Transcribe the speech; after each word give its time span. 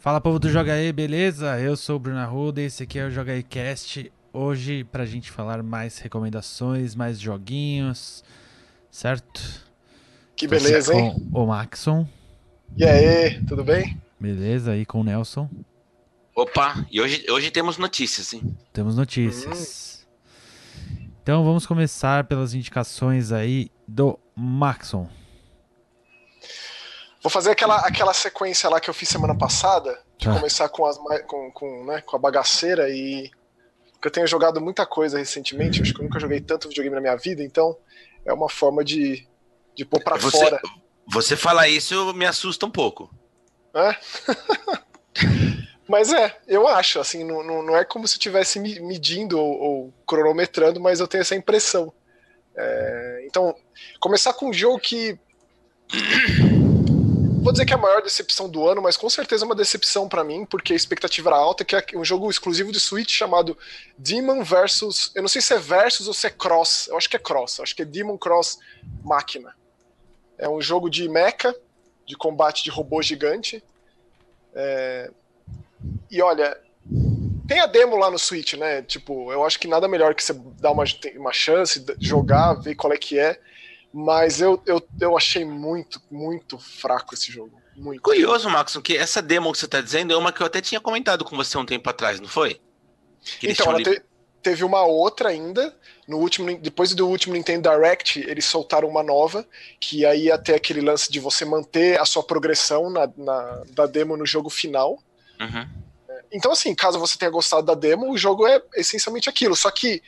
Fala 0.00 0.18
povo 0.18 0.38
do 0.38 0.48
Joga 0.48 0.72
aí, 0.72 0.90
beleza? 0.94 1.60
Eu 1.60 1.76
sou 1.76 1.96
o 1.96 1.98
Bruno 1.98 2.18
Arruda 2.18 2.62
e 2.62 2.64
esse 2.64 2.82
aqui 2.82 2.98
é 2.98 3.04
o 3.04 3.10
Joga 3.10 3.32
aí 3.32 3.42
Cast. 3.42 4.10
Hoje 4.32 4.82
pra 4.82 5.04
gente 5.04 5.30
falar 5.30 5.62
mais 5.62 5.98
recomendações, 5.98 6.94
mais 6.94 7.20
joguinhos, 7.20 8.24
certo? 8.90 9.62
Que 10.34 10.48
beleza, 10.48 10.94
hein? 10.94 11.14
Com 11.30 11.44
o 11.44 11.46
Maxon. 11.46 12.08
E 12.78 12.82
aí, 12.82 13.44
tudo 13.44 13.62
bem? 13.62 14.00
Beleza, 14.18 14.72
aí 14.72 14.86
com 14.86 15.02
o 15.02 15.04
Nelson. 15.04 15.50
Opa, 16.34 16.86
e 16.90 16.98
hoje, 16.98 17.26
hoje 17.28 17.50
temos 17.50 17.76
notícias, 17.76 18.32
hein? 18.32 18.56
Temos 18.72 18.96
notícias. 18.96 20.06
Hum. 20.90 21.10
Então 21.22 21.44
vamos 21.44 21.66
começar 21.66 22.24
pelas 22.24 22.54
indicações 22.54 23.32
aí 23.32 23.70
do 23.86 24.18
Maxon. 24.34 25.06
Vou 27.22 27.30
fazer 27.30 27.50
aquela, 27.50 27.76
aquela 27.80 28.14
sequência 28.14 28.68
lá 28.70 28.80
que 28.80 28.88
eu 28.88 28.94
fiz 28.94 29.08
semana 29.08 29.36
passada, 29.36 30.00
de 30.16 30.28
ah. 30.28 30.34
começar 30.34 30.68
com, 30.70 30.86
as, 30.86 30.98
com, 31.26 31.50
com, 31.52 31.84
né, 31.84 32.00
com 32.00 32.16
a 32.16 32.18
bagaceira 32.18 32.88
e. 32.88 33.30
Porque 33.92 34.08
eu 34.08 34.12
tenho 34.12 34.26
jogado 34.26 34.60
muita 34.62 34.86
coisa 34.86 35.18
recentemente, 35.18 35.82
acho 35.82 35.92
que 35.92 36.00
eu 36.00 36.04
nunca 36.04 36.18
joguei 36.18 36.40
tanto 36.40 36.68
videogame 36.68 36.94
na 36.94 37.02
minha 37.02 37.16
vida, 37.16 37.42
então 37.42 37.76
é 38.24 38.32
uma 38.32 38.48
forma 38.48 38.82
de, 38.82 39.28
de 39.74 39.84
pôr 39.84 40.02
pra 40.02 40.16
você, 40.16 40.38
fora. 40.38 40.60
Você 41.06 41.36
falar 41.36 41.68
isso 41.68 42.14
me 42.14 42.24
assusta 42.24 42.64
um 42.64 42.70
pouco. 42.70 43.10
É? 43.74 43.94
mas 45.86 46.14
é, 46.14 46.34
eu 46.48 46.66
acho, 46.66 46.98
assim, 46.98 47.24
não, 47.24 47.42
não, 47.62 47.76
é 47.76 47.84
como 47.84 48.08
se 48.08 48.14
estivesse 48.14 48.58
medindo 48.58 49.38
ou, 49.38 49.60
ou, 49.60 49.94
cronometrando, 50.06 50.80
mas 50.80 50.98
eu 50.98 51.06
tenho 51.06 51.20
essa 51.20 51.34
impressão. 51.34 51.92
É, 52.56 53.24
então, 53.26 53.54
começar 54.00 54.32
com 54.32 54.48
um 54.48 54.52
jogo 54.52 54.78
que 54.78 55.18
vou 57.40 57.52
dizer 57.52 57.64
que 57.64 57.72
é 57.72 57.76
a 57.76 57.80
maior 57.80 58.02
decepção 58.02 58.48
do 58.48 58.68
ano, 58.68 58.82
mas 58.82 58.96
com 58.96 59.08
certeza 59.08 59.44
é 59.44 59.46
uma 59.46 59.54
decepção 59.54 60.08
para 60.08 60.22
mim, 60.22 60.44
porque 60.44 60.72
a 60.72 60.76
expectativa 60.76 61.30
era 61.30 61.36
alta, 61.36 61.64
que 61.64 61.74
é 61.74 61.84
um 61.98 62.04
jogo 62.04 62.30
exclusivo 62.30 62.70
de 62.70 62.78
Switch 62.78 63.10
chamado 63.10 63.56
Demon 63.96 64.42
versus. 64.44 65.10
Eu 65.14 65.22
não 65.22 65.28
sei 65.28 65.40
se 65.40 65.54
é 65.54 65.58
versus 65.58 66.06
ou 66.06 66.14
se 66.14 66.26
é 66.26 66.30
cross. 66.30 66.88
Eu 66.88 66.96
acho 66.96 67.08
que 67.08 67.16
é 67.16 67.18
cross, 67.18 67.58
eu 67.58 67.64
acho 67.64 67.74
que 67.74 67.82
é 67.82 67.84
Demon 67.84 68.18
Cross 68.18 68.58
Máquina. 69.02 69.54
É 70.38 70.48
um 70.48 70.60
jogo 70.60 70.88
de 70.88 71.08
mecha, 71.08 71.54
de 72.06 72.16
combate 72.16 72.62
de 72.64 72.70
robô 72.70 73.02
gigante. 73.02 73.62
É... 74.54 75.10
E 76.10 76.20
olha, 76.20 76.58
tem 77.46 77.60
a 77.60 77.66
demo 77.66 77.96
lá 77.96 78.10
no 78.10 78.18
Switch, 78.18 78.54
né? 78.54 78.82
Tipo, 78.82 79.32
eu 79.32 79.44
acho 79.44 79.58
que 79.58 79.66
nada 79.66 79.88
melhor 79.88 80.14
que 80.14 80.22
você 80.22 80.32
dar 80.32 80.70
uma, 80.70 80.84
uma 81.16 81.32
chance, 81.32 81.84
jogar, 81.98 82.54
ver 82.54 82.74
qual 82.74 82.92
é 82.92 82.96
que 82.96 83.18
é. 83.18 83.40
Mas 83.92 84.40
eu, 84.40 84.62
eu, 84.66 84.82
eu 85.00 85.16
achei 85.16 85.44
muito, 85.44 86.00
muito 86.10 86.58
fraco 86.58 87.14
esse 87.14 87.32
jogo. 87.32 87.60
Muito. 87.76 88.02
Curioso, 88.02 88.48
Max, 88.48 88.76
que 88.84 88.96
essa 88.96 89.20
demo 89.20 89.50
que 89.52 89.58
você 89.58 89.64
está 89.64 89.80
dizendo 89.80 90.12
é 90.12 90.16
uma 90.16 90.32
que 90.32 90.40
eu 90.40 90.46
até 90.46 90.60
tinha 90.60 90.80
comentado 90.80 91.24
com 91.24 91.36
você 91.36 91.56
um 91.58 91.64
tempo 91.64 91.88
atrás, 91.88 92.20
não 92.20 92.28
foi? 92.28 92.60
Que 93.38 93.50
então, 93.50 93.66
ela 93.66 93.82
te, 93.82 94.02
teve 94.42 94.64
uma 94.64 94.82
outra 94.84 95.30
ainda. 95.30 95.74
No 96.06 96.18
último, 96.18 96.56
depois 96.58 96.94
do 96.94 97.08
último 97.08 97.34
Nintendo 97.34 97.70
Direct, 97.70 98.20
eles 98.20 98.44
soltaram 98.44 98.88
uma 98.88 99.02
nova, 99.02 99.46
que 99.80 100.04
aí 100.04 100.24
ia 100.24 100.38
ter 100.38 100.54
aquele 100.54 100.80
lance 100.80 101.10
de 101.10 101.20
você 101.20 101.44
manter 101.44 101.98
a 102.00 102.04
sua 102.04 102.22
progressão 102.22 102.90
na, 102.90 103.08
na 103.16 103.62
da 103.70 103.86
demo 103.86 104.16
no 104.16 104.26
jogo 104.26 104.50
final. 104.50 104.98
Uhum. 105.40 105.68
Então, 106.32 106.52
assim, 106.52 106.74
caso 106.74 106.98
você 106.98 107.18
tenha 107.18 107.30
gostado 107.30 107.66
da 107.66 107.74
demo, 107.74 108.10
o 108.10 108.18
jogo 108.18 108.46
é 108.46 108.62
essencialmente 108.76 109.28
aquilo. 109.28 109.56
Só 109.56 109.70
que 109.70 110.02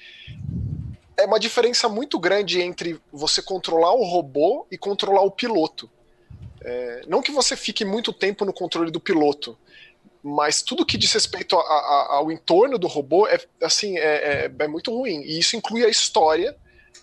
é 1.17 1.25
uma 1.25 1.39
diferença 1.39 1.89
muito 1.89 2.19
grande 2.19 2.61
entre 2.61 3.01
você 3.13 3.43
controlar 3.43 3.93
o 3.93 4.05
robô 4.05 4.67
e 4.71 4.79
controlar 4.79 5.23
o 5.23 5.31
piloto. 5.31 5.91
É, 6.61 7.03
não 7.07 7.23
que 7.23 7.33
você 7.33 7.57
fique 7.57 7.85
muito 7.85 8.13
tempo 8.13 8.45
no 8.45 8.53
controle 8.53 8.91
do 8.91 9.01
piloto, 9.01 9.59
mas 10.23 10.63
tudo 10.63 10.87
que 10.87 10.97
diz 10.97 11.13
respeito 11.13 11.57
a, 11.57 11.61
a, 11.61 12.15
ao 12.17 12.31
entorno 12.31 12.79
do 12.79 12.87
robô 12.87 13.27
é 13.27 13.41
assim 13.61 13.99
é, 13.99 14.45
é, 14.47 14.53
é 14.57 14.69
muito 14.69 14.97
ruim. 14.97 15.23
E 15.23 15.39
isso 15.39 15.57
inclui 15.57 15.85
a 15.85 15.89
história, 15.89 16.57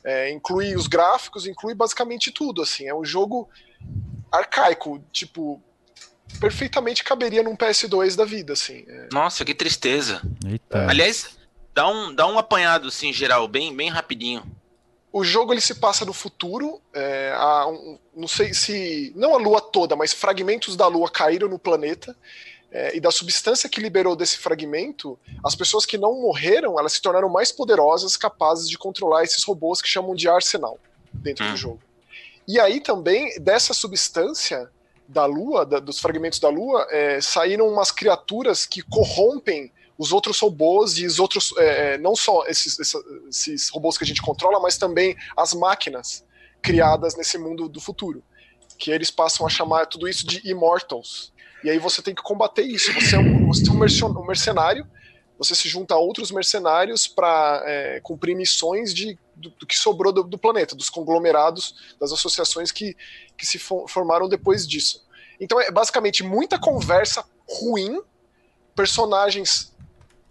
é, 0.03 0.31
inclui 0.31 0.75
os 0.75 0.87
gráficos, 0.87 1.45
inclui 1.45 1.75
basicamente 1.75 2.31
tudo. 2.31 2.61
Assim, 2.61 2.87
é 2.87 2.95
um 2.95 3.03
jogo 3.03 3.49
arcaico, 4.31 5.03
tipo 5.11 5.61
perfeitamente 6.39 7.03
caberia 7.03 7.43
num 7.43 7.55
PS2 7.55 8.15
da 8.15 8.23
vida, 8.23 8.53
assim. 8.53 8.85
É. 8.87 9.09
Nossa, 9.11 9.43
que 9.43 9.53
tristeza. 9.53 10.21
Eita. 10.47 10.87
Aliás, 10.87 11.38
Dá 11.73 11.87
um, 11.87 12.13
dá 12.13 12.27
um 12.27 12.37
apanhado, 12.37 12.87
assim, 12.87 13.13
geral, 13.13 13.47
bem, 13.47 13.75
bem 13.75 13.89
rapidinho. 13.89 14.43
O 15.11 15.23
jogo 15.23 15.53
ele 15.53 15.61
se 15.61 15.75
passa 15.75 16.05
no 16.05 16.13
futuro. 16.13 16.81
É, 16.93 17.35
um, 17.67 17.97
não 18.15 18.27
sei 18.27 18.53
se. 18.53 19.11
Não 19.15 19.33
a 19.33 19.37
lua 19.37 19.59
toda, 19.59 19.95
mas 19.95 20.13
fragmentos 20.13 20.75
da 20.75 20.87
lua 20.87 21.09
caíram 21.09 21.47
no 21.47 21.57
planeta. 21.57 22.15
É, 22.71 22.95
e 22.95 22.99
da 22.99 23.09
substância 23.09 23.67
que 23.67 23.81
liberou 23.81 24.15
desse 24.15 24.37
fragmento, 24.37 25.17
as 25.43 25.55
pessoas 25.55 25.87
que 25.87 25.97
não 25.97 26.21
morreram, 26.21 26.77
elas 26.79 26.93
se 26.93 27.01
tornaram 27.01 27.27
mais 27.27 27.51
poderosas, 27.51 28.15
capazes 28.15 28.69
de 28.69 28.77
controlar 28.77 29.23
esses 29.23 29.43
robôs 29.43 29.81
que 29.81 29.87
chamam 29.89 30.13
de 30.13 30.29
arsenal 30.29 30.77
dentro 31.11 31.45
hum. 31.45 31.51
do 31.51 31.57
jogo. 31.57 31.81
E 32.47 32.59
aí 32.59 32.79
também, 32.79 33.39
dessa 33.39 33.73
substância 33.73 34.69
da 35.07 35.25
Lua, 35.25 35.65
da, 35.65 35.79
dos 35.79 35.99
fragmentos 35.99 36.39
da 36.39 36.49
Lua, 36.49 36.85
é, 36.91 37.19
saíram 37.19 37.67
umas 37.67 37.91
criaturas 37.91 38.67
que 38.67 38.83
corrompem 38.83 39.71
os 39.99 40.13
outros 40.13 40.39
robôs 40.39 40.97
e 40.97 41.05
os 41.05 41.19
outros, 41.19 41.53
é, 41.57 41.95
é 41.95 41.97
não 41.97 42.15
só 42.15 42.45
esses, 42.47 42.79
esses 43.29 43.67
robôs 43.67 43.97
que 43.97 44.05
a 44.05 44.07
gente 44.07 44.21
controla, 44.21 44.57
mas 44.61 44.77
também 44.77 45.13
as 45.35 45.53
máquinas 45.53 46.25
criadas 46.61 47.17
nesse 47.17 47.37
mundo 47.37 47.67
do 47.67 47.81
futuro. 47.81 48.23
Que 48.77 48.91
eles 48.91 49.11
passam 49.11 49.45
a 49.45 49.49
chamar 49.49 49.87
tudo 49.87 50.07
isso 50.07 50.25
de 50.25 50.49
Immortals. 50.49 51.33
E 51.65 51.69
aí 51.69 51.77
você 51.77 52.01
tem 52.01 52.15
que 52.15 52.21
combater 52.21 52.61
isso. 52.61 52.93
Você 52.93 53.17
é 53.17 53.19
um, 53.19 53.45
você 53.45 53.69
é 53.69 54.05
um 54.05 54.25
mercenário, 54.25 54.87
você 55.37 55.53
se 55.53 55.67
junta 55.67 55.95
a 55.95 55.97
outros 55.97 56.31
mercenários 56.31 57.05
para 57.05 57.61
é, 57.65 57.99
cumprir 57.99 58.37
missões 58.37 58.93
de, 58.93 59.19
do, 59.35 59.49
do 59.49 59.67
que 59.67 59.77
sobrou 59.77 60.13
do, 60.13 60.23
do, 60.23 60.37
planeta, 60.37 60.75
dos 60.75 60.89
conglomerados, 60.89 61.75
das 61.99 62.13
associações 62.13 62.71
que, 62.71 62.95
que 63.37 63.45
se 63.45 63.59
formaram 63.59 64.29
depois 64.29 64.65
disso. 64.65 65.05
Então 65.41 65.59
é 65.59 65.69
basicamente 65.69 66.23
muita 66.23 66.57
conversa 66.57 67.25
ruim, 67.45 68.01
personagens 68.73 69.77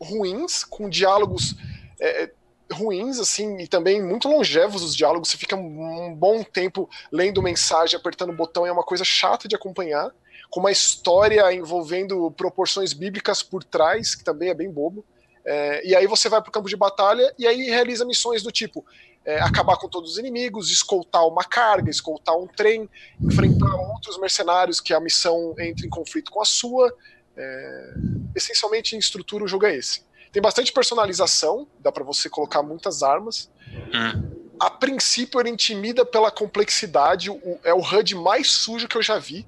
ruins, 0.00 0.64
com 0.64 0.88
diálogos 0.88 1.56
é, 2.00 2.24
é, 2.24 2.32
ruins, 2.72 3.18
assim, 3.18 3.58
e 3.58 3.66
também 3.66 4.02
muito 4.02 4.28
longevos 4.28 4.82
os 4.82 4.94
diálogos. 4.94 5.28
Você 5.28 5.36
fica 5.36 5.56
um 5.56 6.14
bom 6.14 6.42
tempo 6.42 6.88
lendo 7.10 7.42
mensagem, 7.42 7.98
apertando 7.98 8.30
o 8.30 8.36
botão, 8.36 8.66
é 8.66 8.72
uma 8.72 8.84
coisa 8.84 9.04
chata 9.04 9.48
de 9.48 9.56
acompanhar. 9.56 10.10
Com 10.50 10.60
uma 10.60 10.72
história 10.72 11.52
envolvendo 11.52 12.30
proporções 12.30 12.92
bíblicas 12.92 13.42
por 13.42 13.62
trás, 13.62 14.14
que 14.14 14.24
também 14.24 14.48
é 14.48 14.54
bem 14.54 14.70
bobo. 14.70 15.04
É, 15.44 15.86
e 15.86 15.94
aí 15.94 16.06
você 16.06 16.28
vai 16.28 16.40
para 16.40 16.48
o 16.48 16.52
campo 16.52 16.68
de 16.68 16.76
batalha 16.76 17.32
e 17.38 17.46
aí 17.46 17.70
realiza 17.70 18.04
missões 18.04 18.42
do 18.42 18.52
tipo 18.52 18.84
é, 19.28 19.40
acabar 19.40 19.76
com 19.76 19.88
todos 19.88 20.12
os 20.12 20.18
inimigos, 20.18 20.70
escoltar 20.70 21.26
uma 21.26 21.44
carga, 21.44 21.90
escoltar 21.90 22.34
um 22.34 22.46
trem, 22.46 22.88
enfrentar 23.20 23.74
outros 23.74 24.18
mercenários 24.18 24.80
que 24.80 24.94
a 24.94 25.00
missão 25.00 25.54
entra 25.58 25.84
em 25.84 25.90
conflito 25.90 26.30
com 26.30 26.40
a 26.40 26.46
sua, 26.46 26.90
é, 27.38 27.94
essencialmente 28.34 28.96
em 28.96 28.98
estrutura 28.98 29.44
o 29.44 29.48
jogo 29.48 29.66
é 29.66 29.76
esse. 29.76 30.02
Tem 30.32 30.42
bastante 30.42 30.72
personalização, 30.72 31.66
dá 31.78 31.90
para 31.90 32.04
você 32.04 32.28
colocar 32.28 32.62
muitas 32.62 33.02
armas. 33.02 33.50
Hum. 33.94 34.48
A 34.60 34.68
princípio 34.68 35.40
ele 35.40 35.50
intimida 35.50 36.04
pela 36.04 36.30
complexidade, 36.30 37.30
o, 37.30 37.60
é 37.62 37.72
o 37.72 37.80
HUD 37.80 38.16
mais 38.16 38.50
sujo 38.50 38.88
que 38.88 38.96
eu 38.96 39.02
já 39.02 39.18
vi. 39.18 39.46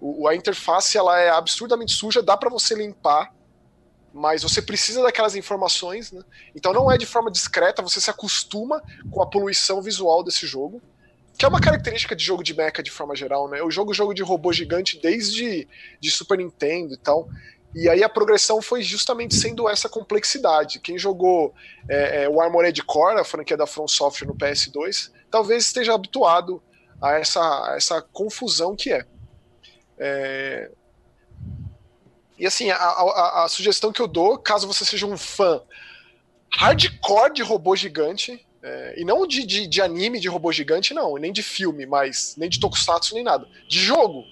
O, 0.00 0.26
a 0.26 0.34
interface 0.34 0.96
ela 0.96 1.18
é 1.20 1.28
absurdamente 1.28 1.92
suja, 1.92 2.22
dá 2.22 2.36
para 2.36 2.48
você 2.48 2.74
limpar, 2.74 3.32
mas 4.12 4.42
você 4.42 4.62
precisa 4.62 5.02
daquelas 5.02 5.36
informações, 5.36 6.10
né? 6.10 6.22
Então 6.54 6.72
não 6.72 6.90
é 6.90 6.96
de 6.96 7.04
forma 7.04 7.30
discreta, 7.30 7.82
você 7.82 8.00
se 8.00 8.10
acostuma 8.10 8.82
com 9.10 9.22
a 9.22 9.26
poluição 9.26 9.82
visual 9.82 10.24
desse 10.24 10.46
jogo 10.46 10.80
que 11.38 11.44
é 11.44 11.48
uma 11.48 11.60
característica 11.60 12.16
de 12.16 12.24
jogo 12.24 12.42
de 12.42 12.52
mecha 12.52 12.82
de 12.82 12.90
forma 12.90 13.14
geral, 13.14 13.48
né? 13.48 13.60
Eu 13.60 13.70
jogo 13.70 13.94
jogo 13.94 14.12
de 14.12 14.24
robô 14.24 14.52
gigante 14.52 15.00
desde 15.00 15.68
de 16.00 16.10
Super 16.10 16.36
Nintendo 16.36 16.94
e 16.94 16.96
tal. 16.96 17.28
E 17.72 17.88
aí 17.88 18.02
a 18.02 18.08
progressão 18.08 18.60
foi 18.60 18.82
justamente 18.82 19.36
sendo 19.36 19.68
essa 19.68 19.88
complexidade. 19.88 20.80
Quem 20.80 20.98
jogou 20.98 21.54
é, 21.88 22.24
é, 22.24 22.28
o 22.28 22.40
Armored 22.40 22.82
Core, 22.82 23.20
a 23.20 23.24
franquia 23.24 23.56
da 23.56 23.68
From 23.68 23.86
Software 23.86 24.26
no 24.26 24.34
PS2, 24.34 25.12
talvez 25.30 25.66
esteja 25.66 25.94
habituado 25.94 26.60
a 27.00 27.12
essa, 27.12 27.40
a 27.40 27.76
essa 27.76 28.02
confusão 28.02 28.74
que 28.74 28.92
é. 28.92 29.06
é... 29.96 30.70
E 32.36 32.46
assim, 32.46 32.68
a, 32.70 32.76
a, 32.76 33.44
a, 33.44 33.48
sugestão 33.48 33.92
que 33.92 34.02
eu 34.02 34.08
dou, 34.08 34.38
caso 34.38 34.66
você 34.66 34.84
seja 34.84 35.06
um 35.06 35.16
fã 35.16 35.62
hardcore 36.52 37.32
de 37.32 37.42
robô 37.42 37.76
gigante, 37.76 38.44
é, 38.62 39.00
e 39.00 39.04
não 39.04 39.26
de, 39.26 39.46
de, 39.46 39.66
de, 39.66 39.80
anime 39.80 40.18
de 40.18 40.28
robô 40.28 40.50
gigante, 40.50 40.92
não, 40.92 41.14
nem 41.16 41.32
de 41.32 41.42
filme, 41.42 41.86
mas 41.86 42.34
nem 42.36 42.48
de 42.48 42.58
tokusatsu, 42.58 43.14
nem 43.14 43.22
nada. 43.22 43.46
De 43.68 43.78
jogo, 43.78 44.24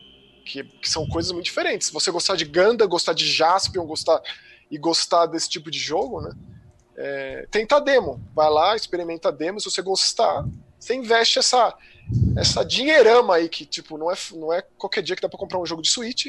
que, 0.44 0.64
que 0.64 0.88
são 0.88 1.06
coisas 1.08 1.30
muito 1.32 1.44
diferentes. 1.44 1.90
Você 1.90 2.10
gostar 2.10 2.36
de 2.36 2.44
Ganda, 2.44 2.86
gostar 2.86 3.12
de 3.12 3.26
Jaspion, 3.26 3.86
gostar 3.86 4.20
e 4.70 4.76
gostar 4.78 5.26
desse 5.26 5.48
tipo 5.48 5.70
de 5.70 5.78
jogo, 5.78 6.20
né? 6.20 6.32
É, 6.96 7.46
tenta 7.50 7.80
demo. 7.80 8.20
Vai 8.34 8.50
lá, 8.50 8.74
experimenta 8.74 9.30
demo. 9.30 9.60
Se 9.60 9.70
você 9.70 9.82
gostar, 9.82 10.44
você 10.78 10.94
investe 10.94 11.38
essa, 11.38 11.76
essa 12.36 12.64
dinheirama 12.64 13.36
aí, 13.36 13.48
que 13.48 13.64
tipo, 13.64 13.96
não 13.96 14.10
é, 14.10 14.16
não 14.32 14.52
é 14.52 14.62
qualquer 14.76 15.02
dia 15.02 15.14
que 15.14 15.22
dá 15.22 15.28
pra 15.28 15.38
comprar 15.38 15.60
um 15.60 15.66
jogo 15.66 15.82
de 15.82 15.90
Switch. 15.90 16.26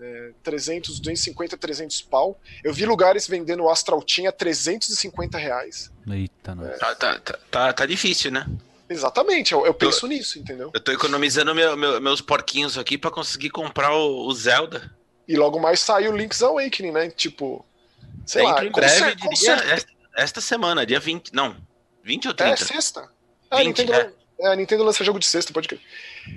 É, 0.00 0.30
300, 0.42 0.98
250, 0.98 1.56
300 1.58 2.00
pau. 2.02 2.40
Eu 2.64 2.72
vi 2.72 2.86
lugares 2.86 3.26
vendendo 3.26 3.64
o 3.64 3.70
Astral 3.70 4.00
Team 4.02 4.26
a 4.28 4.32
350 4.32 5.36
reais. 5.36 5.90
Eita, 6.10 6.54
não. 6.54 6.66
Tá, 6.78 6.94
tá, 6.94 7.18
tá, 7.18 7.38
tá, 7.50 7.72
tá 7.72 7.86
difícil, 7.86 8.30
né? 8.30 8.46
Exatamente, 8.88 9.52
eu, 9.52 9.64
eu 9.66 9.72
penso 9.74 10.06
nisso, 10.08 10.38
entendeu? 10.38 10.70
Eu 10.74 10.80
tô 10.80 10.90
economizando 10.90 11.54
meu- 11.54 11.76
meu- 11.76 12.00
meus 12.00 12.20
porquinhos 12.20 12.76
aqui 12.76 12.98
pra 12.98 13.10
conseguir 13.10 13.50
comprar 13.50 13.94
o, 13.94 14.26
o 14.26 14.34
Zelda. 14.34 14.90
E 15.28 15.36
logo 15.36 15.60
mais 15.60 15.78
sai 15.80 16.08
o 16.08 16.16
Link's 16.16 16.42
Awakening, 16.42 16.90
né? 16.90 17.08
Tipo, 17.10 17.64
sei 18.26 18.42
lá, 18.42 18.50
Dentro 18.54 18.66
em 18.66 18.72
com 18.72 18.80
breve, 18.80 19.14
diria, 19.14 19.52
esta, 19.72 19.90
esta 20.16 20.40
semana, 20.40 20.84
dia 20.84 20.98
20. 20.98 21.32
Não, 21.32 21.54
20 22.02 22.26
ou 22.26 22.32
É 22.32 22.34
30? 22.34 22.64
sexta. 22.64 23.08
É, 23.50 23.54
a 23.54 23.58
20, 23.58 23.66
Nintendo, 23.66 23.92
é. 23.94 24.12
É, 24.40 24.48
a 24.48 24.56
Nintendo 24.56 24.84
lança 24.84 25.04
jogo 25.04 25.18
de 25.18 25.26
sexta, 25.26 25.52
pode 25.52 25.68
crer. 25.68 25.80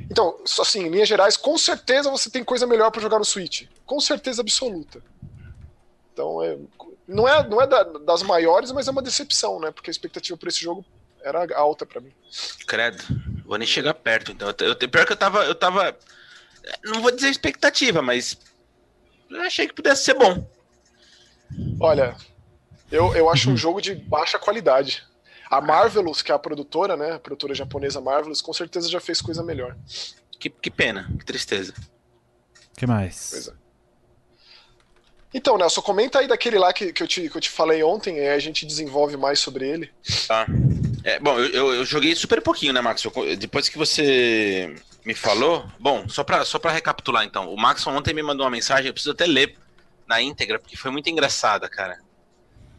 Então, 0.09 0.37
assim, 0.59 0.85
em 0.85 0.89
linhas 0.89 1.07
gerais, 1.07 1.37
com 1.37 1.57
certeza 1.57 2.09
você 2.09 2.29
tem 2.29 2.43
coisa 2.43 2.65
melhor 2.67 2.91
pra 2.91 3.01
jogar 3.01 3.19
no 3.19 3.25
Switch. 3.25 3.63
Com 3.85 3.99
certeza 3.99 4.41
absoluta. 4.41 5.01
Então, 6.11 6.43
é, 6.43 6.57
não 7.07 7.27
é, 7.27 7.47
não 7.47 7.61
é 7.61 7.67
da- 7.67 7.83
das 7.83 8.21
maiores, 8.23 8.71
mas 8.71 8.87
é 8.87 8.91
uma 8.91 9.01
decepção, 9.01 9.59
né? 9.59 9.71
Porque 9.71 9.89
a 9.89 9.91
expectativa 9.91 10.37
pra 10.37 10.49
esse 10.49 10.61
jogo 10.61 10.85
era 11.23 11.45
alta 11.57 11.85
pra 11.85 12.01
mim. 12.01 12.11
Credo. 12.67 13.03
Vou 13.45 13.57
nem 13.57 13.67
chegar 13.67 13.93
perto, 13.93 14.31
então. 14.31 14.47
Eu, 14.59 14.67
eu, 14.69 14.75
pior 14.89 15.05
que 15.05 15.13
eu 15.13 15.17
tava. 15.17 15.43
Eu 15.45 15.55
tava. 15.55 15.97
Não 16.83 17.01
vou 17.01 17.11
dizer 17.11 17.29
expectativa, 17.29 18.01
mas. 18.01 18.37
Eu 19.29 19.41
achei 19.41 19.67
que 19.67 19.73
pudesse 19.73 20.03
ser 20.03 20.13
bom. 20.13 20.47
Olha, 21.79 22.15
eu, 22.91 23.15
eu 23.15 23.29
acho 23.29 23.49
um 23.49 23.57
jogo 23.57 23.81
de 23.81 23.95
baixa 23.95 24.37
qualidade. 24.39 25.03
A 25.53 25.61
Marvelous, 25.61 26.21
que 26.21 26.31
é 26.31 26.35
a 26.35 26.39
produtora, 26.39 26.97
né? 26.97 27.13
A 27.13 27.19
produtora 27.19 27.53
japonesa 27.53 28.01
Marvelous, 28.01 28.41
com 28.41 28.53
certeza 28.53 28.89
já 28.89 28.99
fez 28.99 29.21
coisa 29.21 29.43
melhor. 29.43 29.75
Que, 30.39 30.49
que 30.49 30.71
pena, 30.71 31.07
que 31.19 31.23
tristeza. 31.25 31.73
O 32.73 32.77
que 32.79 32.87
mais? 32.87 33.29
Pois 33.31 33.47
é. 33.49 33.53
Então, 35.31 35.57
Nelson, 35.57 35.81
comenta 35.81 36.19
aí 36.19 36.27
daquele 36.27 36.57
lá 36.59 36.71
que, 36.73 36.93
que, 36.93 37.01
eu, 37.01 37.07
te, 37.07 37.29
que 37.29 37.35
eu 37.35 37.41
te 37.41 37.49
falei 37.49 37.83
ontem, 37.83 38.19
aí 38.19 38.29
a 38.29 38.39
gente 38.39 38.65
desenvolve 38.65 39.17
mais 39.17 39.39
sobre 39.39 39.67
ele. 39.67 39.91
Tá. 40.27 40.45
É, 41.03 41.19
bom, 41.19 41.39
eu, 41.39 41.49
eu, 41.49 41.73
eu 41.75 41.85
joguei 41.85 42.15
super 42.15 42.41
pouquinho, 42.41 42.71
né, 42.73 42.81
Max? 42.81 43.03
Eu- 43.03 43.37
depois 43.37 43.67
que 43.69 43.77
você 43.77 44.75
me 45.05 45.13
falou. 45.13 45.65
Bom, 45.79 46.07
só 46.07 46.23
pra, 46.23 46.45
só 46.45 46.57
pra 46.59 46.71
recapitular 46.71 47.23
então. 47.25 47.51
O 47.51 47.57
Max 47.59 47.85
ontem 47.87 48.13
me 48.13 48.23
mandou 48.23 48.43
uma 48.45 48.51
mensagem, 48.51 48.87
eu 48.87 48.93
preciso 48.93 49.11
até 49.13 49.25
ler 49.25 49.57
na 50.07 50.21
íntegra, 50.21 50.59
porque 50.59 50.77
foi 50.77 50.91
muito 50.91 51.09
engraçada, 51.09 51.67
cara. 51.69 51.99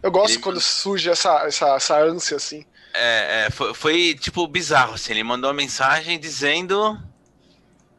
Eu 0.04 0.10
gosto 0.10 0.34
Ele- 0.34 0.42
quando 0.42 0.60
surge 0.60 1.08
essa, 1.08 1.46
essa, 1.46 1.76
essa 1.76 1.98
ânsia, 1.98 2.36
assim. 2.36 2.66
É, 2.92 3.46
é, 3.46 3.50
foi, 3.50 3.72
foi, 3.72 4.14
tipo 4.14 4.46
bizarro, 4.46 4.92
assim. 4.92 5.14
Ele 5.14 5.24
mandou 5.24 5.48
uma 5.48 5.56
mensagem 5.56 6.20
dizendo. 6.20 7.00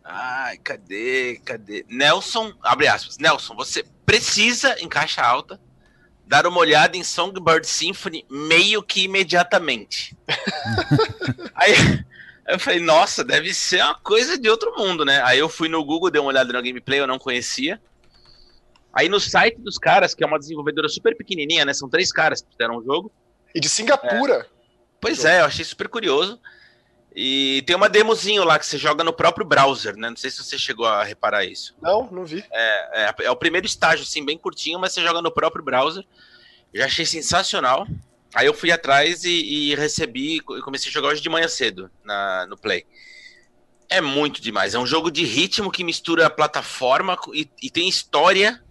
Ai, 0.03 0.55
cadê? 0.59 1.41
Cadê? 1.43 1.83
Nelson, 1.89 2.53
abre 2.61 2.87
aspas. 2.87 3.17
Nelson, 3.17 3.55
você 3.55 3.83
precisa, 4.05 4.75
em 4.79 4.87
caixa 4.87 5.23
alta, 5.23 5.59
dar 6.27 6.45
uma 6.45 6.59
olhada 6.59 6.95
em 6.95 7.03
Songbird 7.03 7.65
Symphony 7.65 8.23
meio 8.29 8.83
que 8.83 9.05
imediatamente. 9.05 10.15
Aí 11.55 11.73
eu 12.47 12.59
falei, 12.59 12.79
nossa, 12.79 13.23
deve 13.23 13.51
ser 13.51 13.83
uma 13.83 13.95
coisa 13.95 14.37
de 14.37 14.47
outro 14.47 14.75
mundo, 14.77 15.03
né? 15.03 15.23
Aí 15.23 15.39
eu 15.39 15.49
fui 15.49 15.67
no 15.67 15.83
Google, 15.83 16.11
dei 16.11 16.21
uma 16.21 16.29
olhada 16.29 16.53
no 16.53 16.61
gameplay, 16.61 16.99
eu 16.99 17.07
não 17.07 17.17
conhecia. 17.17 17.81
Aí 18.95 19.09
no 19.09 19.19
site 19.19 19.59
dos 19.59 19.77
caras, 19.77 20.15
que 20.15 20.23
é 20.23 20.27
uma 20.27 20.39
desenvolvedora 20.39 20.87
super 20.87 21.15
pequenininha, 21.17 21.65
né? 21.65 21.73
São 21.73 21.89
três 21.89 22.13
caras 22.13 22.41
que 22.41 22.49
fizeram 22.49 22.77
o 22.77 22.83
jogo. 22.83 23.11
E 23.53 23.59
de 23.59 23.67
Singapura. 23.67 24.47
Pois 25.01 25.25
é, 25.25 25.41
eu 25.41 25.45
achei 25.45 25.65
super 25.65 25.89
curioso. 25.89 26.39
E 27.13 27.63
tem 27.65 27.75
uma 27.75 27.87
demozinho 27.87 28.43
lá 28.43 28.57
que 28.59 28.65
você 28.65 28.77
joga 28.77 29.03
no 29.03 29.13
próprio 29.13 29.45
browser, 29.45 29.95
né? 29.95 30.09
Não 30.09 30.17
sei 30.17 30.29
se 30.29 30.43
você 30.43 30.57
chegou 30.57 30.85
a 30.85 31.03
reparar 31.03 31.45
isso. 31.45 31.75
Não, 31.81 32.09
não 32.11 32.25
vi. 32.25 32.43
É, 32.51 33.13
é 33.23 33.31
o 33.31 33.35
primeiro 33.35 33.65
estágio, 33.65 34.03
assim, 34.03 34.25
bem 34.25 34.37
curtinho, 34.37 34.79
mas 34.79 34.93
você 34.93 35.01
joga 35.01 35.21
no 35.21 35.31
próprio 35.31 35.63
browser. 35.63 36.03
Eu 36.73 36.79
já 36.79 36.87
achei 36.87 37.05
sensacional. 37.05 37.87
Aí 38.33 38.47
eu 38.47 38.53
fui 38.53 38.69
atrás 38.69 39.23
e, 39.23 39.29
e 39.29 39.75
recebi, 39.75 40.37
e 40.37 40.41
comecei 40.41 40.89
a 40.89 40.93
jogar 40.93 41.09
hoje 41.09 41.21
de 41.21 41.29
manhã 41.29 41.47
cedo 41.47 41.89
na, 42.03 42.45
no 42.47 42.57
Play. 42.57 42.85
É 43.89 44.01
muito 44.01 44.41
demais. 44.41 44.73
É 44.73 44.79
um 44.79 44.85
jogo 44.85 45.09
de 45.09 45.23
ritmo 45.23 45.71
que 45.71 45.85
mistura 45.85 46.29
plataforma 46.29 47.17
e, 47.33 47.49
e 47.61 47.69
tem 47.69 47.87
história. 47.87 48.61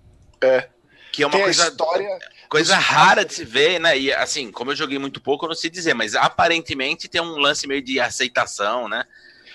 É. 0.45 0.69
Que 1.13 1.23
é 1.23 1.27
uma 1.27 1.33
Tem 1.33 1.43
coisa 1.45 1.69
história. 1.69 2.19
coisa 2.49 2.77
rara 2.77 3.25
de 3.25 3.33
se 3.35 3.45
ver, 3.45 3.79
né? 3.79 3.97
E 3.97 4.13
assim, 4.13 4.51
como 4.51 4.73
eu 4.73 4.77
joguei 4.77 4.99
muito 4.99 5.21
pouco, 5.21 5.45
eu 5.45 5.49
não 5.49 5.55
sei 5.57 5.71
dizer, 5.71 5.95
mas 5.95 6.15
aparentemente 6.15 7.09
tem 7.09 7.21
um 7.21 7.39
lance 7.39 7.67
meio 7.67 7.81
de 7.83 8.01
aceitação, 8.01 8.89
né? 8.89 9.05